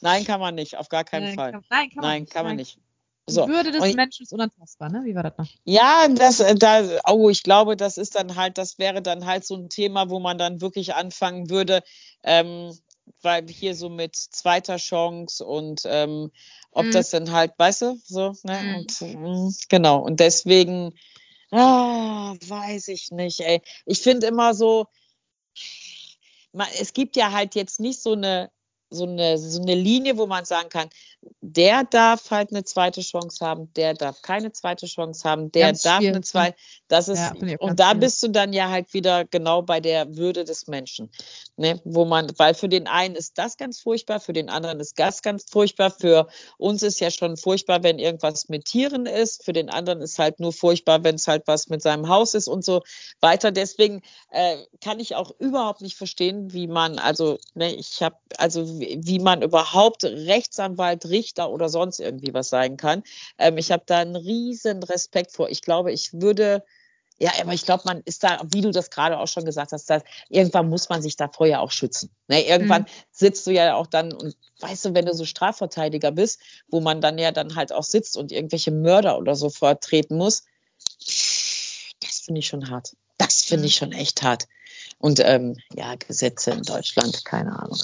Nein, 0.00 0.24
kann 0.24 0.40
man 0.40 0.54
nicht, 0.54 0.76
auf 0.76 0.88
gar 0.88 1.04
keinen 1.04 1.26
Nein, 1.26 1.34
Fall. 1.36 1.52
Kann, 1.52 1.64
nein, 1.70 1.88
kann 1.90 2.02
man 2.02 2.10
Nein, 2.10 2.20
nicht. 2.22 2.32
kann 2.32 2.46
man 2.46 2.56
nicht. 2.56 2.78
Die 3.28 3.32
So. 3.34 3.46
Würde 3.46 3.70
des 3.70 3.80
und- 3.82 3.94
Menschen 3.94 4.24
ist 4.24 4.32
unantastbar, 4.32 4.88
ne? 4.90 5.02
Wie 5.04 5.14
war 5.14 5.22
das 5.22 5.38
noch? 5.38 5.46
Ja, 5.64 6.08
das, 6.08 6.40
äh, 6.40 6.56
da, 6.56 6.82
oh, 7.08 7.30
ich 7.30 7.44
glaube, 7.44 7.76
das 7.76 7.96
ist 7.98 8.16
dann 8.16 8.34
halt, 8.34 8.58
das 8.58 8.78
wäre 8.78 9.00
dann 9.00 9.26
halt 9.26 9.44
so 9.44 9.54
ein 9.54 9.68
Thema, 9.68 10.10
wo 10.10 10.18
man 10.18 10.38
dann 10.38 10.60
wirklich 10.60 10.94
anfangen 10.94 11.48
würde, 11.48 11.82
ähm, 12.24 12.76
weil 13.22 13.46
hier 13.48 13.76
so 13.76 13.88
mit 13.88 14.16
zweiter 14.16 14.76
Chance 14.76 15.44
und 15.44 15.82
ähm, 15.84 16.32
ob 16.72 16.86
Mhm. 16.86 16.90
das 16.92 17.10
dann 17.10 17.30
halt, 17.30 17.52
weißt 17.58 17.82
du, 17.82 17.96
so, 18.04 18.32
ne? 18.42 18.58
Mhm. 18.60 18.74
Und, 18.74 19.00
mm, 19.00 19.54
genau. 19.68 19.98
Und 20.00 20.18
deswegen, 20.18 20.92
ah, 21.52 22.34
weiß 22.46 22.88
ich 22.88 23.10
nicht, 23.10 23.40
ey. 23.40 23.62
Ich 23.86 24.02
finde 24.02 24.26
immer 24.26 24.54
so, 24.54 24.86
es 26.80 26.92
gibt 26.92 27.16
ja 27.16 27.32
halt 27.32 27.54
jetzt 27.54 27.80
nicht 27.80 28.00
so 28.02 28.12
eine, 28.12 28.50
so 28.92 29.04
eine, 29.04 29.38
so 29.38 29.60
eine 29.60 29.74
Linie, 29.74 30.16
wo 30.16 30.26
man 30.26 30.44
sagen 30.44 30.68
kann, 30.68 30.88
der 31.40 31.84
darf 31.84 32.30
halt 32.30 32.50
eine 32.50 32.64
zweite 32.64 33.00
Chance 33.00 33.44
haben, 33.44 33.72
der 33.74 33.94
darf 33.94 34.22
keine 34.22 34.52
zweite 34.52 34.86
Chance 34.86 35.28
haben, 35.28 35.52
der 35.52 35.68
Ganz 35.68 35.82
darf 35.82 35.98
schwierig, 35.98 36.14
eine 36.14 36.20
zweite. 36.22 36.56
Das 36.88 37.08
ist, 37.08 37.18
Ja, 37.18 37.32
und 37.58 37.78
da 37.78 37.90
schwierig. 37.90 38.00
bist 38.00 38.22
du 38.22 38.28
dann 38.28 38.52
ja 38.52 38.70
halt 38.70 38.92
wieder 38.92 39.24
genau 39.24 39.62
bei 39.62 39.80
der 39.80 40.16
Würde 40.16 40.44
des 40.44 40.66
Menschen. 40.66 41.10
Ne? 41.56 41.80
Wo 41.84 42.04
man, 42.04 42.32
weil 42.38 42.54
für 42.54 42.68
den 42.68 42.86
einen 42.88 43.14
ist 43.14 43.38
das 43.38 43.56
ganz 43.56 43.80
furchtbar, 43.80 44.18
für 44.20 44.32
den 44.32 44.48
anderen 44.48 44.80
ist 44.80 44.98
das 44.98 45.22
ganz 45.22 45.44
furchtbar, 45.48 45.90
für 45.90 46.26
uns 46.58 46.82
ist 46.82 47.00
ja 47.00 47.10
schon 47.10 47.36
furchtbar, 47.36 47.82
wenn 47.82 47.98
irgendwas 47.98 48.48
mit 48.48 48.64
Tieren 48.64 49.06
ist, 49.06 49.44
für 49.44 49.52
den 49.52 49.70
anderen 49.70 50.00
ist 50.02 50.18
halt 50.18 50.40
nur 50.40 50.52
furchtbar, 50.52 51.04
wenn 51.04 51.14
es 51.14 51.28
halt 51.28 51.46
was 51.46 51.68
mit 51.68 51.82
seinem 51.82 52.08
Haus 52.08 52.34
ist 52.34 52.48
und 52.48 52.64
so 52.64 52.82
weiter. 53.20 53.52
Deswegen 53.52 54.02
äh, 54.30 54.56
kann 54.80 54.98
ich 54.98 55.14
auch 55.14 55.30
überhaupt 55.38 55.82
nicht 55.82 55.96
verstehen, 55.96 56.52
wie 56.52 56.66
man, 56.66 56.98
also, 56.98 57.38
ne, 57.54 57.72
ich 57.74 58.02
habe, 58.02 58.16
also 58.38 58.80
wie, 59.00 59.18
man 59.18 59.42
überhaupt 59.42 60.04
Rechtsanwalt, 60.04 61.06
Richter 61.06 61.50
oder 61.50 61.68
sonst 61.68 62.00
irgendwie 62.00 62.34
was 62.34 62.48
sein 62.48 62.76
kann. 62.76 63.02
Ähm, 63.38 63.58
ich 63.58 63.70
habe 63.72 63.84
da 63.86 63.98
einen 63.98 64.16
riesen 64.16 64.82
Respekt 64.82 65.32
vor. 65.32 65.48
Ich 65.48 65.62
glaube, 65.62 65.92
ich 65.92 66.12
würde, 66.12 66.64
ja, 67.18 67.32
aber 67.40 67.52
ich 67.52 67.64
glaube, 67.64 67.84
man 67.86 68.02
ist 68.04 68.24
da, 68.24 68.40
wie 68.52 68.60
du 68.60 68.70
das 68.70 68.90
gerade 68.90 69.18
auch 69.18 69.28
schon 69.28 69.44
gesagt 69.44 69.72
hast, 69.72 69.88
dass 69.88 70.02
irgendwann 70.28 70.68
muss 70.68 70.88
man 70.88 71.02
sich 71.02 71.16
davor 71.16 71.46
ja 71.46 71.60
auch 71.60 71.70
schützen. 71.70 72.10
Ne? 72.28 72.46
Irgendwann 72.46 72.82
Mhm. 72.82 72.86
sitzt 73.10 73.46
du 73.46 73.50
ja 73.50 73.74
auch 73.74 73.86
dann 73.86 74.12
und 74.12 74.36
weißt 74.60 74.86
du, 74.86 74.94
wenn 74.94 75.06
du 75.06 75.14
so 75.14 75.24
Strafverteidiger 75.24 76.12
bist, 76.12 76.40
wo 76.68 76.80
man 76.80 77.00
dann 77.00 77.18
ja 77.18 77.32
dann 77.32 77.56
halt 77.56 77.72
auch 77.72 77.84
sitzt 77.84 78.16
und 78.16 78.32
irgendwelche 78.32 78.70
Mörder 78.70 79.18
oder 79.18 79.34
so 79.34 79.50
vertreten 79.50 80.16
muss, 80.16 80.44
das 82.00 82.20
finde 82.24 82.40
ich 82.40 82.48
schon 82.48 82.70
hart. 82.70 82.96
Das 83.18 83.42
finde 83.42 83.62
Mhm. 83.62 83.66
ich 83.66 83.76
schon 83.76 83.92
echt 83.92 84.22
hart. 84.22 84.46
Und 85.02 85.18
ähm, 85.18 85.56
ja, 85.74 85.96
Gesetze 85.96 86.52
in 86.52 86.62
Deutschland, 86.62 87.24
keine 87.24 87.58
Ahnung. 87.58 87.76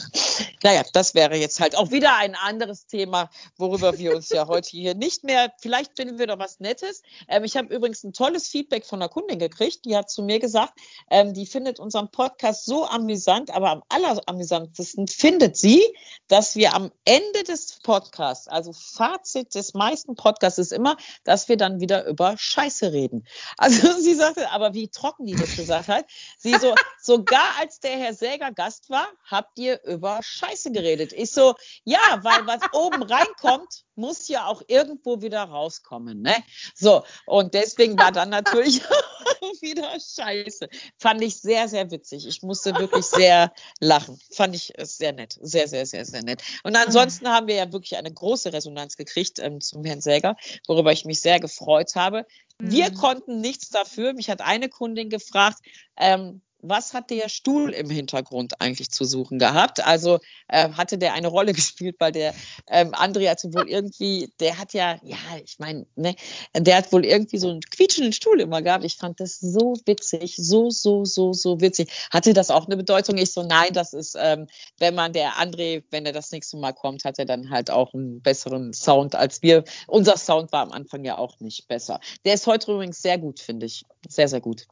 Naja, 0.62 0.84
das 0.92 1.16
wäre 1.16 1.34
jetzt 1.34 1.58
halt 1.58 1.76
auch 1.76 1.90
wieder 1.90 2.16
ein 2.16 2.36
anderes 2.36 2.86
Thema, 2.86 3.28
worüber 3.56 3.98
wir 3.98 4.14
uns 4.14 4.28
ja 4.28 4.46
heute 4.46 4.70
hier 4.70 4.94
nicht 4.94 5.24
mehr, 5.24 5.52
vielleicht 5.60 5.96
finden 5.96 6.20
wir 6.20 6.28
doch 6.28 6.38
was 6.38 6.60
Nettes. 6.60 7.02
Ähm, 7.26 7.42
ich 7.42 7.56
habe 7.56 7.74
übrigens 7.74 8.04
ein 8.04 8.12
tolles 8.12 8.46
Feedback 8.46 8.86
von 8.86 9.02
einer 9.02 9.08
Kundin 9.08 9.40
gekriegt, 9.40 9.84
die 9.84 9.96
hat 9.96 10.08
zu 10.08 10.22
mir 10.22 10.38
gesagt, 10.38 10.74
ähm, 11.10 11.34
die 11.34 11.44
findet 11.46 11.80
unseren 11.80 12.08
Podcast 12.12 12.66
so 12.66 12.86
amüsant, 12.86 13.50
aber 13.50 13.70
am 13.70 13.82
alleramüsantesten 13.88 15.08
findet 15.08 15.56
sie, 15.56 15.82
dass 16.28 16.54
wir 16.54 16.74
am 16.74 16.92
Ende 17.04 17.42
des 17.42 17.80
Podcasts, 17.82 18.46
also 18.46 18.72
Fazit 18.72 19.56
des 19.56 19.74
meisten 19.74 20.14
Podcasts 20.14 20.60
ist 20.60 20.72
immer, 20.72 20.96
dass 21.24 21.48
wir 21.48 21.56
dann 21.56 21.80
wieder 21.80 22.06
über 22.06 22.36
Scheiße 22.38 22.92
reden. 22.92 23.26
Also 23.56 23.92
sie 24.00 24.14
sagte, 24.14 24.52
aber 24.52 24.72
wie 24.74 24.86
trocken 24.86 25.26
die 25.26 25.34
das 25.34 25.56
gesagt 25.56 25.88
hat. 25.88 26.04
Sie 26.38 26.54
so, 26.54 26.76
sogar 27.08 27.56
als 27.58 27.80
der 27.80 27.92
Herr 27.92 28.12
Säger 28.12 28.52
Gast 28.52 28.90
war, 28.90 29.08
habt 29.24 29.58
ihr 29.58 29.82
über 29.84 30.20
Scheiße 30.22 30.72
geredet. 30.72 31.14
Ich 31.14 31.30
so, 31.30 31.54
ja, 31.84 31.98
weil 32.20 32.46
was 32.46 32.60
oben 32.74 33.02
reinkommt, 33.02 33.86
muss 33.94 34.28
ja 34.28 34.44
auch 34.44 34.60
irgendwo 34.68 35.22
wieder 35.22 35.42
rauskommen. 35.44 36.20
Ne? 36.20 36.36
So, 36.74 37.04
und 37.24 37.54
deswegen 37.54 37.98
war 37.98 38.12
dann 38.12 38.28
natürlich 38.28 38.82
wieder 39.62 39.90
Scheiße. 39.98 40.68
Fand 40.98 41.22
ich 41.22 41.40
sehr, 41.40 41.66
sehr 41.68 41.90
witzig. 41.90 42.26
Ich 42.26 42.42
musste 42.42 42.74
wirklich 42.76 43.06
sehr 43.06 43.54
lachen. 43.80 44.20
Fand 44.30 44.54
ich 44.54 44.74
sehr 44.78 45.14
nett. 45.14 45.38
Sehr, 45.40 45.66
sehr, 45.66 45.86
sehr, 45.86 46.04
sehr 46.04 46.22
nett. 46.22 46.42
Und 46.62 46.76
ansonsten 46.76 47.28
haben 47.28 47.46
wir 47.46 47.54
ja 47.54 47.72
wirklich 47.72 47.96
eine 47.96 48.12
große 48.12 48.52
Resonanz 48.52 48.98
gekriegt 48.98 49.38
ähm, 49.38 49.62
zum 49.62 49.82
Herrn 49.82 50.02
Säger, 50.02 50.36
worüber 50.66 50.92
ich 50.92 51.06
mich 51.06 51.22
sehr 51.22 51.40
gefreut 51.40 51.94
habe. 51.94 52.26
Wir 52.58 52.90
mhm. 52.90 52.94
konnten 52.96 53.40
nichts 53.40 53.70
dafür. 53.70 54.12
Mich 54.12 54.28
hat 54.28 54.42
eine 54.42 54.68
Kundin 54.68 55.08
gefragt, 55.08 55.60
ähm, 55.96 56.42
was 56.60 56.92
hat 56.92 57.10
der 57.10 57.28
Stuhl 57.28 57.70
im 57.70 57.88
Hintergrund 57.88 58.60
eigentlich 58.60 58.90
zu 58.90 59.04
suchen 59.04 59.38
gehabt? 59.38 59.84
Also 59.84 60.18
äh, 60.48 60.70
hatte 60.70 60.98
der 60.98 61.12
eine 61.12 61.28
Rolle 61.28 61.52
gespielt, 61.54 61.96
weil 61.98 62.12
der 62.12 62.34
ähm, 62.68 62.92
André 62.94 63.28
hatte 63.28 63.52
wohl 63.54 63.68
irgendwie, 63.68 64.32
der 64.40 64.58
hat 64.58 64.72
ja, 64.72 64.98
ja, 65.02 65.16
ich 65.44 65.58
meine, 65.58 65.86
ne, 65.96 66.14
der 66.54 66.76
hat 66.76 66.92
wohl 66.92 67.04
irgendwie 67.04 67.38
so 67.38 67.50
einen 67.50 67.60
quietschenden 67.60 68.12
Stuhl 68.12 68.40
immer 68.40 68.62
gehabt. 68.62 68.84
Ich 68.84 68.96
fand 68.96 69.20
das 69.20 69.38
so 69.38 69.74
witzig, 69.84 70.36
so, 70.36 70.70
so, 70.70 71.04
so, 71.04 71.32
so 71.32 71.60
witzig. 71.60 71.90
Hatte 72.10 72.32
das 72.32 72.50
auch 72.50 72.66
eine 72.66 72.76
Bedeutung? 72.76 73.16
Ich 73.18 73.32
so, 73.32 73.42
nein, 73.42 73.72
das 73.72 73.92
ist, 73.92 74.16
ähm, 74.18 74.48
wenn 74.78 74.94
man 74.94 75.12
der 75.12 75.34
André, 75.34 75.84
wenn 75.90 76.06
er 76.06 76.12
das 76.12 76.32
nächste 76.32 76.56
Mal 76.56 76.72
kommt, 76.72 77.04
hat 77.04 77.18
er 77.18 77.24
dann 77.24 77.50
halt 77.50 77.70
auch 77.70 77.94
einen 77.94 78.20
besseren 78.20 78.72
Sound 78.72 79.14
als 79.14 79.42
wir. 79.42 79.64
Unser 79.86 80.16
Sound 80.16 80.52
war 80.52 80.62
am 80.62 80.72
Anfang 80.72 81.04
ja 81.04 81.18
auch 81.18 81.38
nicht 81.40 81.68
besser. 81.68 82.00
Der 82.24 82.34
ist 82.34 82.46
heute 82.46 82.72
übrigens 82.72 83.00
sehr 83.00 83.18
gut, 83.18 83.40
finde 83.40 83.66
ich. 83.66 83.84
Sehr, 84.08 84.28
sehr 84.28 84.40
gut. 84.40 84.66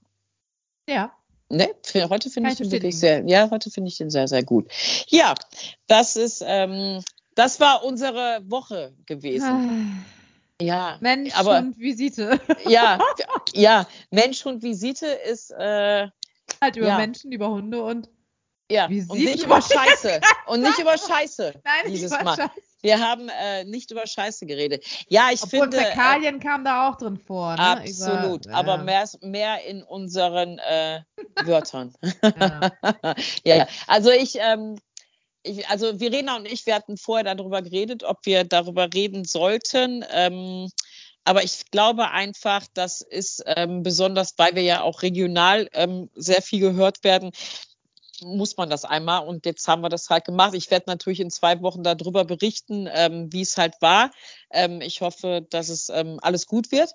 Ja, 0.89 1.13
Ne, 1.49 1.71
für, 1.83 2.09
heute 2.09 2.29
finde 2.29 2.51
ich 2.51 2.57
den 2.57 2.73
wirklich 2.73 2.99
sehr, 2.99 3.25
ja, 3.27 3.49
heute 3.51 3.71
finde 3.71 3.89
ich 3.89 3.99
den 3.99 4.11
sehr, 4.11 4.27
sehr 4.27 4.43
gut. 4.43 4.69
Ja, 5.07 5.35
das 5.87 6.17
ist, 6.17 6.43
ähm, 6.45 7.03
das 7.37 7.61
war 7.61 7.85
unsere 7.85 8.41
Woche 8.45 8.95
gewesen. 9.07 10.03
Ah. 10.59 10.65
Ja, 10.65 10.97
Mensch 11.01 11.35
aber, 11.37 11.59
und 11.59 11.79
Visite. 11.79 12.41
Ja, 12.67 12.99
ja, 13.55 13.87
Mensch 14.11 14.45
und 14.47 14.63
Visite 14.63 15.07
ist 15.07 15.51
äh, 15.53 16.09
halt 16.61 16.77
über 16.77 16.89
ja. 16.89 16.97
Menschen, 16.97 17.31
über 17.31 17.51
Hunde 17.51 17.83
und 17.83 18.09
ja, 18.71 18.89
Visite. 18.89 19.13
und 19.13 19.19
nicht 19.19 19.45
über 19.45 19.63
Scheiße. 19.63 20.21
und 20.47 20.63
nicht 20.63 20.79
über 20.79 20.97
Scheiße 20.99 21.55
Nein, 21.63 21.93
dieses 21.93 22.11
Mal. 22.11 22.37
Scheiße. 22.37 22.51
Wir 22.87 23.01
haben 23.01 23.29
äh, 23.29 23.65
nicht 23.65 23.91
über 23.91 24.07
Scheiße 24.07 24.47
geredet. 24.47 24.85
Ja, 25.09 25.31
ich 25.33 25.43
Obwohl 25.43 25.63
finde. 25.63 25.79
Fäkalien 25.79 26.37
äh, 26.37 26.39
kam 26.39 26.65
da 26.65 26.89
auch 26.89 26.97
drin 26.97 27.19
vor. 27.19 27.57
Ne? 27.57 27.59
Absolut, 27.59 28.47
über, 28.47 28.55
aber 28.55 28.79
mehr, 28.79 29.09
mehr 29.23 29.65
in 29.65 29.83
unseren 29.83 30.61
äh, 30.61 31.01
Wörtern. 31.43 31.93
ja. 33.45 33.57
ja, 33.57 33.67
also 33.89 34.11
ich, 34.11 34.39
ähm, 34.39 34.79
ich, 35.43 35.67
also 35.69 35.99
Verena 35.99 36.37
und 36.37 36.47
ich, 36.47 36.65
wir 36.65 36.77
hatten 36.77 36.97
vorher 36.97 37.35
darüber 37.35 37.61
geredet, 37.61 38.05
ob 38.05 38.19
wir 38.23 38.45
darüber 38.45 38.89
reden 38.95 39.25
sollten. 39.25 40.05
Ähm, 40.13 40.71
aber 41.25 41.43
ich 41.43 41.69
glaube 41.73 42.13
einfach, 42.13 42.67
das 42.73 43.01
ist 43.01 43.43
ähm, 43.47 43.83
besonders, 43.83 44.35
weil 44.37 44.55
wir 44.55 44.63
ja 44.63 44.83
auch 44.83 45.03
regional 45.03 45.69
ähm, 45.73 46.09
sehr 46.15 46.41
viel 46.41 46.61
gehört 46.61 47.03
werden, 47.03 47.33
muss 48.23 48.57
man 48.57 48.71
das 48.71 48.85
einmal 48.85 49.27
und 49.27 49.47
jetzt 49.47 49.67
haben 49.69 49.83
wir 49.83 49.89
das 49.89 50.11
halt 50.11 50.25
gemacht. 50.25 50.55
Ich 50.55 50.71
werde 50.71 50.85
natürlich 50.89 51.21
in 51.21 51.31
zwei 51.31 51.61
Wochen 51.63 51.83
darüber 51.83 52.25
berichten, 52.25 52.89
ähm, 52.93 53.33
wie 53.33 53.43
es 53.43 53.57
halt 53.57 53.75
war. 53.81 54.11
Ähm, 54.51 54.81
ich 54.81 55.01
hoffe, 55.01 55.47
dass 55.51 55.69
es 55.69 55.89
ähm, 55.89 56.19
alles 56.23 56.47
gut 56.47 56.73
wird. 56.73 56.91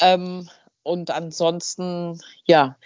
Ähm, 0.00 0.48
und 0.82 1.10
ansonsten, 1.10 2.20
ja, 2.46 2.76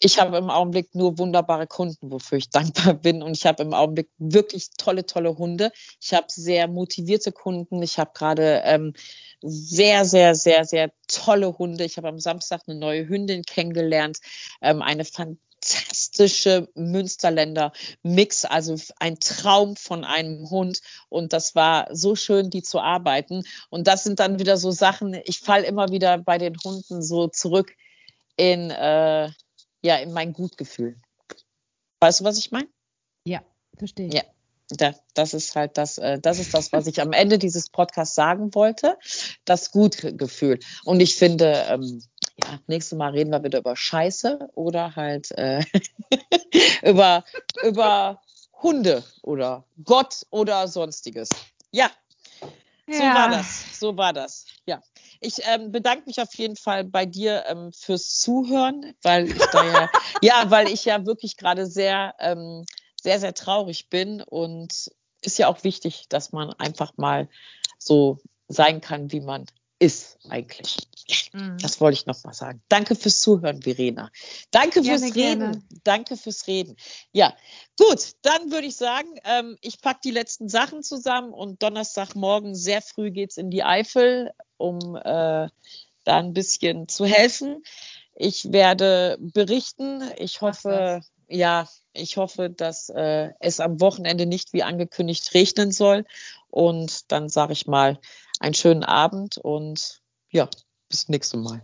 ich 0.00 0.20
habe 0.20 0.36
im 0.36 0.48
Augenblick 0.48 0.94
nur 0.94 1.18
wunderbare 1.18 1.66
Kunden, 1.66 2.10
wofür 2.12 2.38
ich 2.38 2.50
dankbar 2.50 2.94
bin. 2.94 3.22
Und 3.22 3.36
ich 3.36 3.46
habe 3.46 3.62
im 3.62 3.74
Augenblick 3.74 4.08
wirklich 4.18 4.70
tolle, 4.76 5.04
tolle 5.06 5.36
Hunde. 5.36 5.72
Ich 6.00 6.14
habe 6.14 6.26
sehr 6.28 6.68
motivierte 6.68 7.32
Kunden. 7.32 7.82
Ich 7.82 7.98
habe 7.98 8.12
gerade 8.14 8.62
ähm, 8.64 8.94
sehr, 9.42 10.04
sehr, 10.04 10.34
sehr, 10.34 10.64
sehr 10.64 10.92
tolle 11.08 11.58
Hunde. 11.58 11.84
Ich 11.84 11.96
habe 11.96 12.08
am 12.08 12.18
Samstag 12.18 12.62
eine 12.66 12.78
neue 12.78 13.08
Hündin 13.08 13.42
kennengelernt, 13.42 14.18
ähm, 14.62 14.82
eine 14.82 15.04
fantastische 15.04 15.47
fantastische 15.60 16.68
Münsterländer 16.74 17.72
Mix, 18.02 18.44
also 18.44 18.76
ein 18.98 19.18
Traum 19.20 19.76
von 19.76 20.04
einem 20.04 20.48
Hund. 20.50 20.80
Und 21.08 21.32
das 21.32 21.54
war 21.54 21.88
so 21.94 22.16
schön, 22.16 22.50
die 22.50 22.62
zu 22.62 22.80
arbeiten. 22.80 23.44
Und 23.70 23.86
das 23.86 24.04
sind 24.04 24.20
dann 24.20 24.38
wieder 24.38 24.56
so 24.56 24.70
Sachen, 24.70 25.14
ich 25.24 25.40
falle 25.40 25.66
immer 25.66 25.90
wieder 25.90 26.18
bei 26.18 26.38
den 26.38 26.56
Hunden 26.64 27.02
so 27.02 27.28
zurück 27.28 27.74
in, 28.36 28.70
äh, 28.70 29.30
ja, 29.82 29.96
in 29.96 30.12
mein 30.12 30.32
Gutgefühl. 30.32 30.96
Weißt 32.00 32.20
du, 32.20 32.24
was 32.24 32.38
ich 32.38 32.50
meine? 32.50 32.68
Ja, 33.24 33.42
verstehe. 33.76 34.10
Ja. 34.12 34.22
Ja, 34.78 34.94
das 35.14 35.32
ist 35.32 35.56
halt 35.56 35.78
das, 35.78 35.96
äh, 35.96 36.18
das 36.20 36.38
ist 36.38 36.52
das, 36.52 36.72
was 36.72 36.86
ich 36.86 37.00
am 37.00 37.12
Ende 37.12 37.38
dieses 37.38 37.70
Podcasts 37.70 38.14
sagen 38.14 38.54
wollte. 38.54 38.98
Das 39.46 39.70
Gutgefühl. 39.70 40.58
Und 40.84 41.00
ich 41.00 41.16
finde, 41.16 41.64
ähm, 41.70 42.02
ja, 42.44 42.60
nächstes 42.66 42.96
Mal 42.96 43.10
reden 43.10 43.30
wir 43.30 43.42
wieder 43.42 43.58
über 43.58 43.76
Scheiße 43.76 44.50
oder 44.54 44.96
halt 44.96 45.30
äh, 45.32 45.62
über, 46.82 47.24
über 47.62 48.20
Hunde 48.62 49.04
oder 49.22 49.64
Gott 49.84 50.26
oder 50.30 50.68
sonstiges. 50.68 51.28
Ja, 51.70 51.90
ja, 52.88 52.96
so 52.96 53.02
war 53.02 53.28
das. 53.28 53.78
So 53.78 53.96
war 53.96 54.12
das. 54.12 54.46
Ja. 54.66 54.82
Ich 55.20 55.40
ähm, 55.46 55.72
bedanke 55.72 56.04
mich 56.06 56.20
auf 56.20 56.34
jeden 56.34 56.56
Fall 56.56 56.84
bei 56.84 57.04
dir 57.04 57.44
ähm, 57.46 57.72
fürs 57.72 58.20
Zuhören, 58.20 58.94
weil 59.02 59.30
ich 59.30 59.38
da 59.38 59.64
ja, 59.64 59.90
ja, 60.22 60.50
weil 60.50 60.68
ich 60.68 60.84
ja 60.84 61.04
wirklich 61.04 61.36
gerade 61.36 61.66
sehr, 61.66 62.14
ähm, 62.18 62.64
sehr, 63.00 63.20
sehr 63.20 63.34
traurig 63.34 63.90
bin 63.90 64.22
und 64.22 64.90
ist 65.22 65.38
ja 65.38 65.48
auch 65.48 65.64
wichtig, 65.64 66.08
dass 66.08 66.32
man 66.32 66.52
einfach 66.54 66.92
mal 66.96 67.28
so 67.78 68.18
sein 68.46 68.80
kann, 68.80 69.12
wie 69.12 69.20
man 69.20 69.44
ist 69.78 70.18
eigentlich. 70.28 70.76
Mhm. 71.32 71.58
Das 71.58 71.80
wollte 71.80 71.94
ich 71.94 72.06
noch 72.06 72.22
mal 72.24 72.34
sagen. 72.34 72.62
Danke 72.68 72.94
fürs 72.94 73.20
Zuhören, 73.20 73.62
Verena. 73.62 74.10
Danke 74.50 74.82
gerne, 74.82 74.98
fürs 74.98 75.14
Reden. 75.14 75.40
Gerne. 75.40 75.62
Danke 75.84 76.16
fürs 76.16 76.46
Reden. 76.46 76.76
Ja, 77.12 77.34
gut, 77.78 78.12
dann 78.22 78.50
würde 78.50 78.66
ich 78.66 78.76
sagen, 78.76 79.08
ähm, 79.24 79.56
ich 79.60 79.80
packe 79.80 80.00
die 80.04 80.10
letzten 80.10 80.48
Sachen 80.48 80.82
zusammen 80.82 81.32
und 81.32 81.62
Donnerstagmorgen 81.62 82.54
sehr 82.54 82.82
früh 82.82 83.10
geht 83.10 83.30
es 83.30 83.36
in 83.36 83.50
die 83.50 83.64
Eifel, 83.64 84.32
um 84.56 84.96
äh, 84.96 85.48
da 86.04 86.18
ein 86.18 86.32
bisschen 86.32 86.88
zu 86.88 87.06
helfen. 87.06 87.62
Ich 88.14 88.52
werde 88.52 89.16
berichten. 89.20 90.02
Ich 90.16 90.40
hoffe, 90.40 91.02
ja, 91.28 91.68
ich 91.92 92.16
hoffe, 92.16 92.50
dass 92.50 92.88
äh, 92.88 93.30
es 93.38 93.60
am 93.60 93.80
Wochenende 93.80 94.26
nicht 94.26 94.52
wie 94.52 94.62
angekündigt 94.62 95.34
regnen 95.34 95.70
soll. 95.70 96.04
Und 96.48 97.12
dann 97.12 97.28
sage 97.28 97.52
ich 97.52 97.66
mal, 97.66 98.00
einen 98.40 98.54
schönen 98.54 98.84
Abend 98.84 99.38
und 99.38 100.00
ja, 100.30 100.48
bis 100.88 101.08
nächste 101.08 101.36
Mal. 101.36 101.62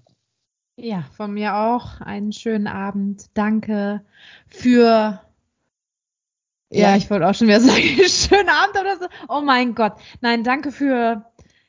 Ja, 0.76 1.04
von 1.16 1.32
mir 1.32 1.56
auch 1.56 2.00
einen 2.00 2.32
schönen 2.32 2.66
Abend. 2.66 3.26
Danke 3.34 4.04
für 4.48 5.20
ja, 6.70 6.90
ja 6.90 6.96
ich 6.96 7.08
wollte 7.10 7.28
auch 7.28 7.34
schon 7.34 7.48
wieder 7.48 7.60
sagen, 7.60 8.08
schönen 8.08 8.48
Abend 8.48 8.80
oder 8.80 8.98
so. 8.98 9.06
Oh 9.28 9.40
mein 9.40 9.74
Gott. 9.74 9.94
Nein, 10.20 10.42
danke 10.42 10.72
für 10.72 11.24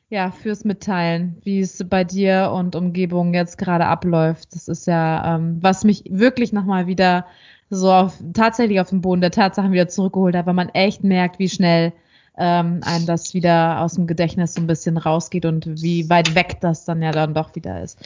ja, 0.09 0.31
fürs 0.31 0.63
Mitteilen, 0.65 1.41
wie 1.43 1.59
es 1.59 1.83
bei 1.89 2.03
dir 2.03 2.51
und 2.53 2.75
Umgebung 2.75 3.33
jetzt 3.33 3.57
gerade 3.57 3.85
abläuft. 3.85 4.53
Das 4.53 4.67
ist 4.67 4.85
ja, 4.87 5.35
ähm, 5.35 5.57
was 5.61 5.83
mich 5.83 6.03
wirklich 6.09 6.53
nochmal 6.53 6.87
wieder 6.87 7.25
so 7.69 7.91
auf, 7.91 8.23
tatsächlich 8.33 8.79
auf 8.79 8.89
den 8.89 9.01
Boden 9.01 9.21
der 9.21 9.31
Tatsachen 9.31 9.71
wieder 9.71 9.87
zurückgeholt 9.87 10.35
hat, 10.35 10.45
weil 10.45 10.53
man 10.53 10.69
echt 10.69 11.03
merkt, 11.03 11.39
wie 11.39 11.49
schnell 11.49 11.93
ähm, 12.37 12.81
einem 12.83 13.05
das 13.05 13.33
wieder 13.33 13.81
aus 13.81 13.93
dem 13.95 14.07
Gedächtnis 14.07 14.53
so 14.53 14.61
ein 14.61 14.67
bisschen 14.67 14.97
rausgeht 14.97 15.45
und 15.45 15.65
wie 15.81 16.09
weit 16.09 16.35
weg 16.35 16.57
das 16.61 16.85
dann 16.85 17.01
ja 17.01 17.11
dann 17.11 17.33
doch 17.33 17.55
wieder 17.55 17.81
ist. 17.81 17.99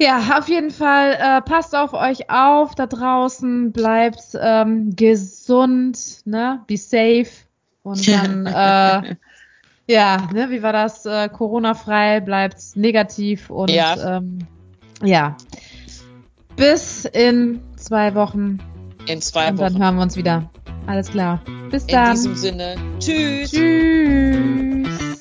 Ja, 0.00 0.38
auf 0.38 0.48
jeden 0.48 0.70
Fall 0.70 1.12
äh, 1.12 1.40
passt 1.42 1.76
auf 1.76 1.92
euch 1.92 2.30
auf 2.30 2.74
da 2.74 2.86
draußen, 2.86 3.72
bleibt 3.72 4.22
ähm, 4.40 4.96
gesund, 4.96 6.22
ne, 6.24 6.62
be 6.66 6.76
safe 6.76 7.28
und 7.82 8.08
dann 8.08 8.46
äh, 8.46 9.16
ja, 9.90 10.28
ne, 10.32 10.50
wie 10.50 10.62
war 10.62 10.72
das? 10.72 11.04
Äh, 11.04 11.28
Corona-frei, 11.28 12.20
bleibt 12.20 12.76
negativ 12.76 13.50
und 13.50 13.70
ja. 13.70 14.18
Ähm, 14.18 14.38
ja. 15.02 15.36
Bis 16.54 17.04
in 17.06 17.60
zwei 17.76 18.14
Wochen. 18.14 18.60
In 19.06 19.20
zwei 19.20 19.48
Und 19.48 19.58
Wochen. 19.58 19.74
dann 19.74 19.82
hören 19.82 19.96
wir 19.96 20.02
uns 20.02 20.16
wieder. 20.16 20.48
Alles 20.86 21.10
klar. 21.10 21.40
Bis 21.70 21.86
dann. 21.86 22.08
In 22.08 22.12
diesem 22.14 22.34
Sinne. 22.34 22.76
Tschüss. 22.98 23.50
Tschüss. 23.50 25.20